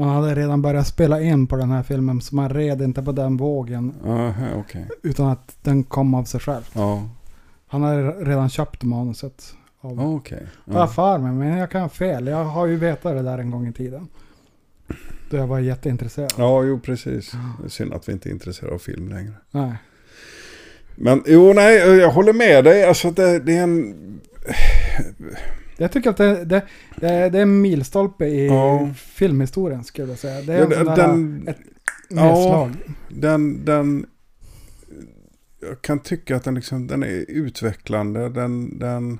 man 0.00 0.08
hade 0.08 0.34
redan 0.34 0.62
börjat 0.62 0.86
spela 0.86 1.20
in 1.20 1.46
på 1.46 1.56
den 1.56 1.70
här 1.70 1.82
filmen 1.82 2.20
så 2.20 2.36
man 2.36 2.48
red 2.48 2.82
inte 2.82 3.02
på 3.02 3.12
den 3.12 3.36
vågen. 3.36 3.94
Aha, 4.04 4.46
okej. 4.56 4.88
Utan 5.02 5.28
att 5.28 5.56
den 5.62 5.84
kom 5.84 6.14
av 6.14 6.24
sig 6.24 6.40
själv. 6.40 6.62
Ja, 6.72 7.08
Han 7.66 7.82
hade 7.82 8.10
redan 8.10 8.48
köpt 8.48 8.82
manuset. 8.82 9.54
Av, 9.80 9.96
Ja, 9.96 10.14
okej. 10.14 10.46
Jag 10.64 10.74
har 10.74 10.86
för 10.86 11.18
mig, 11.18 11.32
men 11.32 11.58
jag 11.58 11.70
kan 11.70 11.80
ha 11.80 11.88
fel. 11.88 12.26
Jag 12.26 12.44
har 12.44 12.66
ju 12.66 12.76
vetat 12.76 13.16
det 13.16 13.22
där 13.22 13.38
en 13.38 13.50
gång 13.50 13.68
i 13.68 13.72
tiden. 13.72 14.08
Då 15.30 15.36
jag 15.36 15.46
var 15.46 15.58
jätteintresserad. 15.58 16.32
Ja, 16.38 16.62
jo 16.62 16.80
precis. 16.80 17.32
Det 17.60 17.64
är 17.64 17.68
synd 17.68 17.92
att 17.92 18.08
vi 18.08 18.12
inte 18.12 18.28
är 18.28 18.30
intresserade 18.30 18.74
av 18.74 18.78
film 18.78 19.08
längre. 19.08 19.32
Nej. 19.50 19.72
Men 20.96 21.22
jo, 21.26 21.52
nej, 21.52 21.76
jag 21.76 22.10
håller 22.10 22.32
med 22.32 22.64
dig. 22.64 22.84
Alltså 22.84 23.10
det, 23.10 23.38
det 23.38 23.56
är 23.56 23.62
en... 23.62 24.20
Jag 25.80 25.92
tycker 25.92 26.10
att 26.10 26.16
det, 26.16 26.44
det, 26.44 26.64
det, 26.96 27.08
är 27.08 27.34
en 27.34 27.60
milstolpe 27.60 28.26
i 28.26 28.46
Ja. 28.46 28.90
filmhistorien 28.96 29.84
skulle 29.84 30.08
jag 30.08 30.18
säga. 30.18 30.42
Det 30.42 30.52
är 30.54 30.58
Ja, 30.58 30.64
en 30.64 30.72
sån 30.72 30.84
där, 30.84 30.96
den, 30.96 31.48
ett 31.48 31.56
ja. 32.08 32.24
nedslag. 32.24 32.76
den, 33.08 33.64
den... 33.64 34.06
Jag 35.60 35.82
kan 35.82 35.98
tycka 35.98 36.36
att 36.36 36.44
den, 36.44 36.54
liksom, 36.54 36.86
den 36.86 37.02
är 37.02 37.24
utvecklande. 37.28 38.28
Den... 38.28 38.78
den 38.78 39.18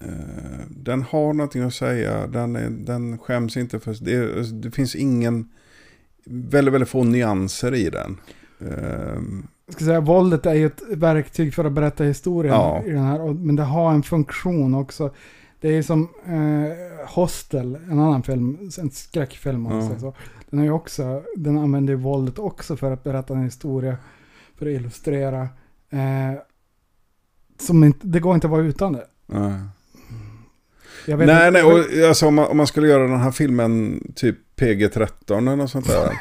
eh, 0.00 0.66
den 0.68 1.02
har 1.02 1.32
någonting 1.32 1.62
att 1.62 1.74
säga. 1.74 2.26
Den, 2.26 2.56
är, 2.56 2.70
den 2.70 3.18
skäms 3.18 3.56
inte 3.56 3.80
för... 3.80 4.04
Det, 4.04 4.42
det 4.62 4.70
finns 4.70 4.94
ingen... 4.94 5.48
Väldigt, 6.26 6.74
väldigt 6.74 6.90
få 6.90 7.04
nyanser 7.04 7.74
i 7.74 7.90
den. 7.90 8.20
Jag 8.58 8.68
ska 9.72 9.84
säga, 9.84 10.00
våldet 10.00 10.46
är 10.46 10.54
ju 10.54 10.66
ett 10.66 10.82
verktyg 10.90 11.54
för 11.54 11.64
att 11.64 11.72
berätta 11.72 12.04
historien 12.04 12.54
Ja. 12.54 12.82
i 12.86 12.90
den 12.90 13.04
här. 13.04 13.20
och- 13.20 13.34
Men 13.34 13.56
det 13.56 13.62
har 13.62 13.92
en 13.92 14.02
funktion 14.02 14.74
också. 14.74 15.14
Det 15.60 15.68
är 15.76 15.82
som 15.82 16.08
eh, 16.26 17.06
Hostel, 17.14 17.74
en 17.90 17.98
annan 17.98 18.22
film, 18.22 18.58
en 18.80 18.90
skräckfilm 18.90 19.66
om 19.66 19.72
man 19.72 19.80
Ja. 19.82 19.86
säger 19.88 20.00
så. 20.00 20.14
Den, 20.50 20.58
har 20.58 20.66
ju 20.66 20.72
också, 20.72 21.22
den 21.36 21.58
använder 21.58 21.92
ju 21.92 21.98
våldet 21.98 22.38
också 22.38 22.76
för 22.76 22.92
att 22.92 23.04
berätta 23.04 23.34
en 23.34 23.42
historia. 23.44 23.96
För 24.58 24.66
att 24.66 24.72
illustrera. 24.72 25.40
Eh, 25.90 26.38
som 27.60 27.84
inte, 27.84 28.06
det 28.06 28.20
går 28.20 28.34
inte 28.34 28.46
att 28.46 28.50
vara 28.50 28.62
utan 28.62 28.92
det. 28.92 29.06
nej. 29.26 29.52
Nej, 31.06 31.20
inte- 31.22 31.50
nej, 31.50 31.62
och, 31.62 32.08
alltså, 32.08 32.26
om, 32.26 32.34
man, 32.34 32.46
om 32.46 32.56
man 32.56 32.66
skulle 32.66 32.88
göra 32.88 33.02
den 33.08 33.20
här 33.20 33.30
filmen 33.30 34.02
typ 34.16 34.36
PG-13 34.56 35.38
eller 35.38 35.56
något 35.56 35.70
sånt 35.70 35.86
där. 35.88 36.12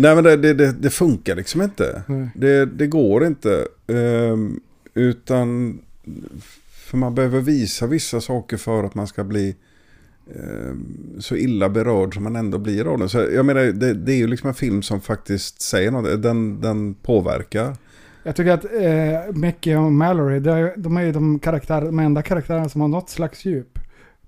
Nej, 0.00 0.14
men 0.14 0.24
det, 0.24 0.36
det, 0.54 0.72
det, 0.72 0.90
funkar 0.90 1.36
liksom 1.36 1.62
inte. 1.62 2.02
Det, 2.34 2.66
det 2.66 2.86
går 2.86 3.26
inte. 3.26 3.66
ehm, 3.86 4.60
utan, 4.94 5.78
för 6.70 6.96
man 6.96 7.14
behöver 7.14 7.40
visa 7.40 7.86
vissa 7.86 8.20
saker 8.20 8.56
för 8.56 8.84
att 8.84 8.94
man 8.94 9.06
ska 9.06 9.24
bli 9.24 9.56
ehm, 10.34 11.16
så 11.18 11.36
illa 11.36 11.68
berörd 11.68 12.14
som 12.14 12.24
man 12.24 12.36
ändå 12.36 12.58
blir 12.58 12.92
av 12.92 12.98
den. 12.98 13.08
Så 13.08 13.18
jag 13.18 13.46
menar, 13.46 13.60
det, 13.94 14.12
är 14.12 14.16
ju 14.16 14.26
liksom 14.26 14.48
en 14.48 14.54
film 14.54 14.82
som 14.82 15.00
faktiskt 15.00 15.62
säger 15.62 15.90
något. 15.90 16.22
Den, 16.22 16.60
den 16.60 16.94
påverkar. 16.94 17.76
Jag 18.22 18.36
tycker 18.36 18.50
att 18.50 18.64
eh, 18.64 19.34
Mickey 19.34 19.74
och 19.74 19.92
Mallory, 19.92 20.40
de 20.40 20.50
är, 20.50 20.72
de 20.76 20.96
är 20.96 21.02
ju 21.02 21.12
de, 21.12 21.38
karaktär, 21.38 21.80
de 21.80 21.98
enda 21.98 22.22
karaktärerna 22.22 22.68
som 22.68 22.80
har 22.80 22.88
något 22.88 23.10
slags 23.10 23.44
djup. 23.44 23.78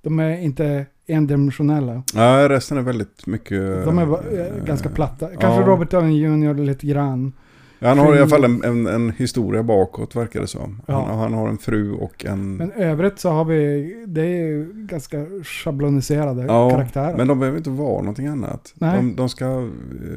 De 0.03 0.19
är 0.19 0.39
inte 0.39 0.87
endimensionella. 1.07 2.03
Ja, 2.15 2.49
resten 2.49 2.79
är 2.79 2.83
väldigt 2.83 3.27
mycket... 3.27 3.85
De 3.85 3.99
är 3.99 4.03
eh, 4.03 4.65
ganska 4.65 4.89
platta. 4.89 5.27
Kanske 5.27 5.61
ja. 5.61 5.67
Robert 5.67 5.91
Downey 5.91 6.23
Jr. 6.23 6.55
lite 6.55 6.87
grann. 6.87 7.33
Ja, 7.79 7.89
han 7.89 7.99
har 7.99 8.15
i 8.17 8.19
alla 8.19 8.29
fall 8.29 8.45
en, 8.45 8.65
en, 8.65 8.87
en 8.87 9.11
historia 9.11 9.63
bakåt 9.63 10.17
verkar 10.17 10.41
det 10.41 10.47
som. 10.47 10.81
Ja. 10.87 11.05
Han, 11.09 11.19
han 11.19 11.35
har 11.35 11.49
en 11.49 11.59
fru 11.59 11.93
och 11.93 12.25
en... 12.25 12.57
Men 12.57 12.73
övrigt 12.73 13.19
så 13.19 13.31
har 13.31 13.45
vi, 13.45 14.05
det 14.07 14.21
är 14.27 14.73
ganska 14.87 15.27
schabloniserade 15.43 16.43
ja, 16.45 16.71
karaktärer. 16.71 17.17
men 17.17 17.29
de 17.29 17.39
behöver 17.39 17.59
inte 17.59 17.71
vara 17.71 17.99
någonting 17.99 18.27
annat. 18.27 18.73
Nej. 18.75 18.97
De, 18.97 19.17
de 19.17 19.29
ska 19.29 19.45
eh, 19.45 19.63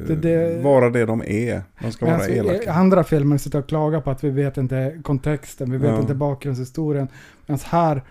Det- 0.08 0.16
det- 0.16 0.64
vara 0.64 0.90
det 0.90 1.06
de 1.06 1.22
är. 1.22 1.62
De 1.82 1.92
ska 1.92 2.06
Men 2.06 2.14
vara 2.14 2.24
alltså, 2.24 2.32
i 2.32 2.38
elaka. 2.38 2.72
andra 2.74 3.04
filmer 3.04 3.38
sitter 3.38 3.60
och 3.60 3.68
klagar 3.68 4.02
på 4.02 4.12
att 4.12 4.24
vi 4.24 4.30
vet 4.30 4.58
inte 4.58 5.00
kontexten, 5.04 5.72
vi 5.72 5.78
vet 5.78 6.00
inte 6.00 6.16
bakgrundshistorien. 6.16 7.08
Medan 7.48 7.60
här, 7.66 8.04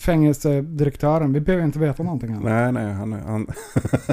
fängelsedirektören, 0.00 1.32
vi 1.32 1.40
behöver 1.40 1.64
inte 1.64 1.78
veta 1.78 2.02
någonting 2.02 2.30
annat. 2.30 2.44
Nej, 2.44 2.72
nej, 2.72 2.92
han, 2.92 3.12
han, 3.12 3.46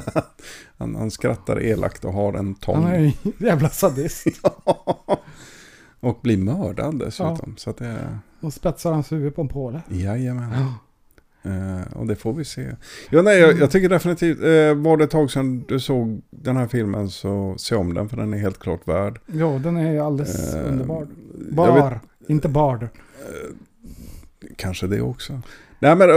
han, 0.78 0.96
han 0.96 1.12
skrattar 1.12 1.62
elakt 1.64 2.06
och 2.06 2.14
har 2.14 2.34
en 2.34 2.56
tång. 2.56 2.84
Han 2.84 2.92
är 2.94 3.00
en 3.24 3.34
jävla 3.38 3.70
sadist. 3.70 4.28
och 6.00 6.20
blir 6.22 6.38
mördad 6.38 7.00
dessutom. 7.00 7.56
Så 7.58 7.70
att 7.70 7.78
det. 7.78 8.18
Och 8.40 8.54
spetsar 8.54 8.92
hans 8.94 9.12
huvud 9.12 9.36
på 9.36 9.42
en 9.42 9.48
påle. 9.48 9.82
Jajamän. 9.90 10.50
Ja. 10.54 10.74
Eh, 11.52 11.94
och 11.98 12.08
det 12.08 12.16
får 12.16 12.34
vi 12.34 12.46
se. 12.46 12.76
Ja, 13.10 13.22
nej, 13.22 13.40
jag, 13.40 13.60
jag 13.60 13.72
tycker 13.72 13.90
definitivt, 13.90 14.38
eh, 14.40 14.84
var 14.84 14.98
det 14.98 15.04
ett 15.04 15.10
tag 15.12 15.32
sedan 15.32 15.66
du 15.68 15.80
såg 15.80 16.22
den 16.30 16.58
här 16.58 16.68
filmen 16.68 17.10
så 17.10 17.56
se 17.58 17.76
om 17.76 17.94
den 17.94 18.10
för 18.10 18.18
den 18.18 18.34
är 18.34 18.38
helt 18.38 18.60
klart 18.60 18.88
värd. 18.88 19.20
Jo, 19.28 19.60
den 19.60 19.78
är 19.78 20.02
alldeles 20.02 20.54
Eh, 20.56 20.68
underbar. 20.68 21.08
jag 21.56 21.74
vet- 21.74 21.84
Bar, 21.84 22.00
inte 22.28 22.50
bard. 22.50 22.88
Kanske 24.56 24.88
det 24.88 25.02
också. 25.02 25.42
Nej 25.80 25.96
men 25.96 26.10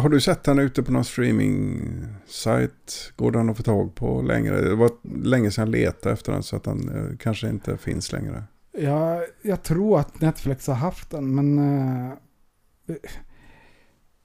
har 0.00 0.08
du 0.08 0.20
sett 0.20 0.44
den 0.44 0.58
ute 0.58 0.82
på 0.82 0.92
någon 0.92 1.04
streaming-sajt? 1.04 3.12
Går 3.16 3.30
den 3.32 3.50
att 3.50 3.56
få 3.56 3.62
tag 3.62 3.94
på 3.94 4.22
längre? 4.22 4.60
Det 4.60 4.74
var 4.74 4.90
länge 5.24 5.50
sedan 5.50 5.64
jag 5.64 5.72
letade 5.80 6.12
efter 6.12 6.32
den 6.32 6.42
så 6.42 6.56
att 6.56 6.64
den 6.64 7.16
kanske 7.20 7.48
inte 7.48 7.76
finns 7.76 8.12
längre. 8.12 8.42
Jag, 8.78 9.20
jag 9.42 9.62
tror 9.62 10.00
att 10.00 10.20
Netflix 10.20 10.66
har 10.66 10.74
haft 10.74 11.10
den, 11.10 11.34
men... 11.34 11.58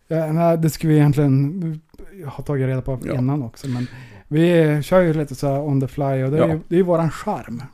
Ja, 0.07 0.33
nej, 0.33 0.57
det 0.57 0.69
skulle 0.69 0.93
vi 0.93 0.99
egentligen 0.99 1.81
ha 2.25 2.43
tagit 2.43 2.67
reda 2.67 2.81
på 2.81 2.99
Ja. 3.03 3.13
innan 3.17 3.43
också. 3.43 3.67
Men 3.67 3.87
vi 4.27 4.79
kör 4.83 5.01
ju 5.01 5.13
lite 5.13 5.35
så 5.35 5.47
här 5.47 5.59
on 5.61 5.81
the 5.81 5.87
fly 5.87 6.23
och 6.23 6.31
det 6.31 6.37
är 6.37 6.41
Ja. 6.41 6.47
ju 6.47 6.59
det 6.67 6.79
är 6.79 6.83
våran 6.83 7.11
charm. 7.11 7.63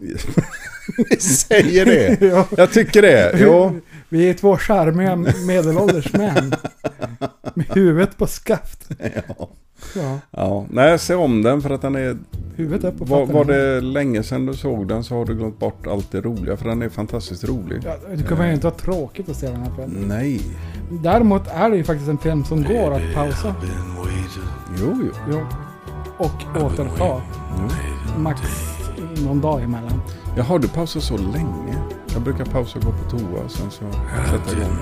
Vi 1.09 1.15
säger 1.17 1.86
det! 1.86 2.21
ja. 2.27 2.47
Jag 2.57 2.71
tycker 2.71 3.01
det. 3.01 3.36
Jo. 3.39 3.80
Vi 4.10 4.30
är 4.30 4.34
två 4.34 4.57
charmiga 4.57 5.16
medelålders 5.47 6.14
män. 6.14 6.53
Med 7.53 7.66
huvudet 7.70 8.18
på 8.18 8.28
skaft. 8.28 8.89
Ja. 9.28 9.49
Ja, 9.95 10.20
ja. 10.32 10.66
Nej, 10.70 10.99
se 10.99 11.16
om 11.16 11.41
den 11.41 11.62
för 11.62 11.70
att 11.70 11.82
den 11.82 11.95
är... 11.95 12.18
huvudet 12.55 12.93
upp 12.93 12.99
på 12.99 13.05
Var, 13.05 13.26
var 13.26 13.45
det 13.45 13.82
länge 13.82 14.24
sedan 14.24 14.45
du 14.45 14.53
såg 14.53 14.88
den 14.88 15.03
så 15.03 15.16
har 15.16 15.26
du 15.26 15.36
glömt 15.36 15.60
bort 15.60 15.88
allt 15.88 16.12
det 16.12 16.22
roliga 16.22 16.57
för 16.57 16.70
den 16.70 16.82
är 16.82 16.89
fantastiskt 16.89 17.43
rolig. 17.43 17.82
Ja, 17.86 17.95
det 18.16 18.24
kommer 18.24 18.47
ju 18.47 18.53
inte 18.53 18.68
vara 18.68 18.76
tråkigt 18.76 19.30
att 19.30 19.36
se 19.36 19.47
den 19.47 19.62
här 19.62 19.72
filmen. 19.76 20.07
Nej. 20.07 20.41
Däremot 21.03 21.47
är 21.47 21.70
det 21.70 21.78
ju 21.78 21.84
faktiskt 21.84 22.10
en 22.10 22.18
film 22.18 22.45
som 22.45 22.64
går 22.64 22.93
att 22.93 23.14
pausa. 23.16 23.55
Jo, 24.80 24.97
jo. 25.03 25.12
Jo. 25.32 25.45
Och 26.18 26.64
återta. 26.64 27.22
Max 28.18 28.41
någon 29.26 29.41
dag 29.41 29.64
emellan. 29.64 30.01
Jaha, 30.38 30.57
du 30.57 30.68
pausar 30.68 30.99
så 30.99 31.18
länge. 31.18 31.76
Jag 32.14 32.22
brukar 32.22 32.45
pausa 32.45 32.80
och 32.80 32.86
gå 32.86 32.91
på 32.91 33.10
toa 33.10 33.49
sen 33.49 33.72
så 33.72 33.84
sätta 34.32 34.57
igång. 34.57 34.78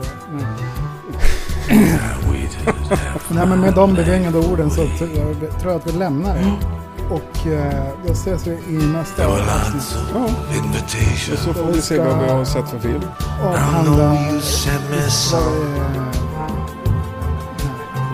Nej. 3.28 3.46
Men 3.46 3.60
med 3.60 3.74
de 3.74 3.94
bevingade 3.94 4.38
orden 4.38 4.70
så 4.70 4.86
tror 4.98 5.10
jag, 5.10 5.60
tror 5.60 5.72
jag 5.72 5.80
att 5.80 5.86
vi 5.86 5.92
lämnar 5.98 6.34
det. 6.34 6.52
Och 7.10 7.46
eh, 7.46 7.88
då 8.06 8.12
ses 8.12 8.46
vi 8.46 8.50
i 8.50 8.86
nästa 8.86 9.26
avsnitt. 9.26 9.98
Ja, 10.14 10.24
och 11.32 11.38
så 11.38 11.54
får 11.54 11.72
vi 11.72 11.82
se 11.82 11.98
vad 11.98 12.22
vi 12.22 12.28
har 12.28 12.44
sett 12.44 12.68
för 12.68 12.78
film. 12.78 13.02
Avhandla... 13.42 14.16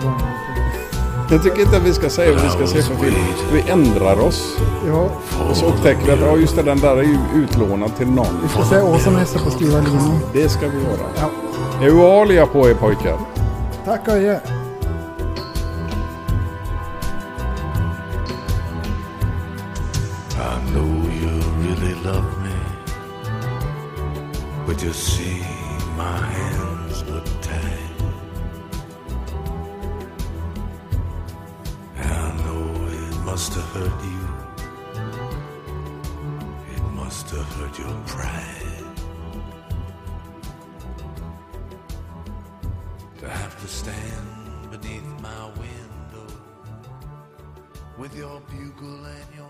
know 0.01 0.40
Jag 1.31 1.43
tycker 1.43 1.61
inte 1.61 1.77
att 1.77 1.83
vi 1.83 1.93
ska 1.93 2.09
säga 2.09 2.33
vad 2.33 2.43
vi 2.43 2.49
ska 2.49 2.67
se 2.67 2.81
för 2.81 2.95
film. 2.95 3.15
Vi 3.53 3.71
ändrar 3.71 4.19
oss. 4.19 4.57
Ja, 4.87 5.11
Och 5.49 5.57
så 5.57 5.65
upptäcker 5.65 6.05
vi 6.05 6.11
att 6.11 6.19
ja, 6.19 6.37
just 6.37 6.55
det, 6.55 6.63
den 6.63 6.79
där 6.79 6.97
är 6.97 7.03
ju 7.03 7.17
utlånad 7.35 7.95
till 7.97 8.07
någon. 8.07 8.39
vi 8.41 8.47
får 8.47 8.63
se 8.63 8.81
Åsa-Nisse 8.81 9.39
på 9.39 9.51
skriva 9.51 9.79
linan. 9.79 10.19
Det 10.33 10.49
ska 10.49 10.67
vi 10.67 10.77
göra. 10.83 11.07
Ja. 11.15 11.29
Eualia 11.85 12.45
på 12.45 12.69
er 12.69 12.73
pojkar. 12.73 13.17
Tack 13.85 14.07
och 14.07 14.13
adjö. 14.13 14.39
love 22.03 22.43
me. 22.43 22.55
But 24.65 24.83
you 24.83 24.93
see, 24.93 25.39
my 25.97 26.17
hands 26.17 26.50
must 33.31 33.53
have 33.53 33.69
hurt 33.77 34.03
you. 34.03 34.23
It 36.75 36.83
must 37.01 37.29
have 37.29 37.49
hurt 37.55 37.79
your 37.79 37.95
pride. 38.05 38.85
To 43.19 43.29
have 43.29 43.57
to 43.61 43.67
stand 43.67 44.69
beneath 44.69 45.09
my 45.21 45.45
window 45.63 46.27
with 47.97 48.13
your 48.17 48.41
bugle 48.49 49.05
and 49.05 49.35
your. 49.37 49.40